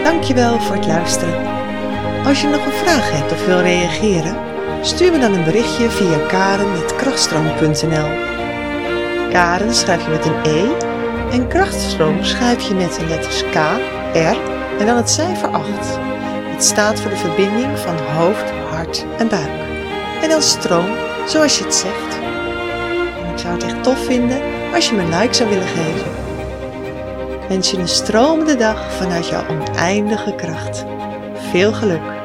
Dankjewel 0.03 0.59
voor 0.59 0.75
het 0.75 0.85
luisteren. 0.85 1.45
Als 2.25 2.41
je 2.41 2.47
nog 2.47 2.65
een 2.65 2.71
vraag 2.71 3.11
hebt 3.11 3.31
of 3.31 3.45
wil 3.45 3.61
reageren, 3.61 4.37
stuur 4.85 5.11
me 5.11 5.19
dan 5.19 5.33
een 5.33 5.43
berichtje 5.43 5.89
via 5.89 6.27
karen.krachtstroom.nl 6.27 8.31
Karen 9.31 9.73
schrijf 9.73 10.03
je 10.03 10.09
met 10.09 10.25
een 10.25 10.45
E 10.45 10.71
en 11.31 11.47
krachtstroom 11.47 12.23
schrijf 12.23 12.67
je 12.67 12.73
met 12.73 12.95
de 12.95 13.05
letters 13.05 13.43
K, 13.43 13.55
R 14.13 14.37
en 14.79 14.85
dan 14.85 14.97
het 14.97 15.09
cijfer 15.09 15.47
8. 15.47 15.99
Het 16.53 16.63
staat 16.63 17.01
voor 17.01 17.09
de 17.09 17.17
verbinding 17.17 17.79
van 17.79 17.97
hoofd, 17.97 18.51
hart 18.51 19.05
en 19.17 19.27
buik. 19.27 19.51
En 20.21 20.29
dan 20.29 20.41
stroom, 20.41 20.95
zoals 21.27 21.57
je 21.57 21.63
het 21.63 21.73
zegt. 21.73 22.15
Ik 23.33 23.39
zou 23.39 23.53
het 23.53 23.63
echt 23.63 23.83
tof 23.83 24.05
vinden 24.05 24.41
als 24.73 24.89
je 24.89 24.95
me 24.95 25.01
een 25.01 25.19
like 25.19 25.33
zou 25.33 25.49
willen 25.49 25.67
geven. 25.67 26.11
Wens 27.49 27.71
je 27.71 27.77
een 27.77 27.87
stromende 27.87 28.55
dag 28.55 28.93
vanuit 28.93 29.27
jouw 29.27 29.47
oneindige 29.47 30.35
kracht. 30.35 30.85
Veel 31.51 31.73
geluk! 31.73 32.22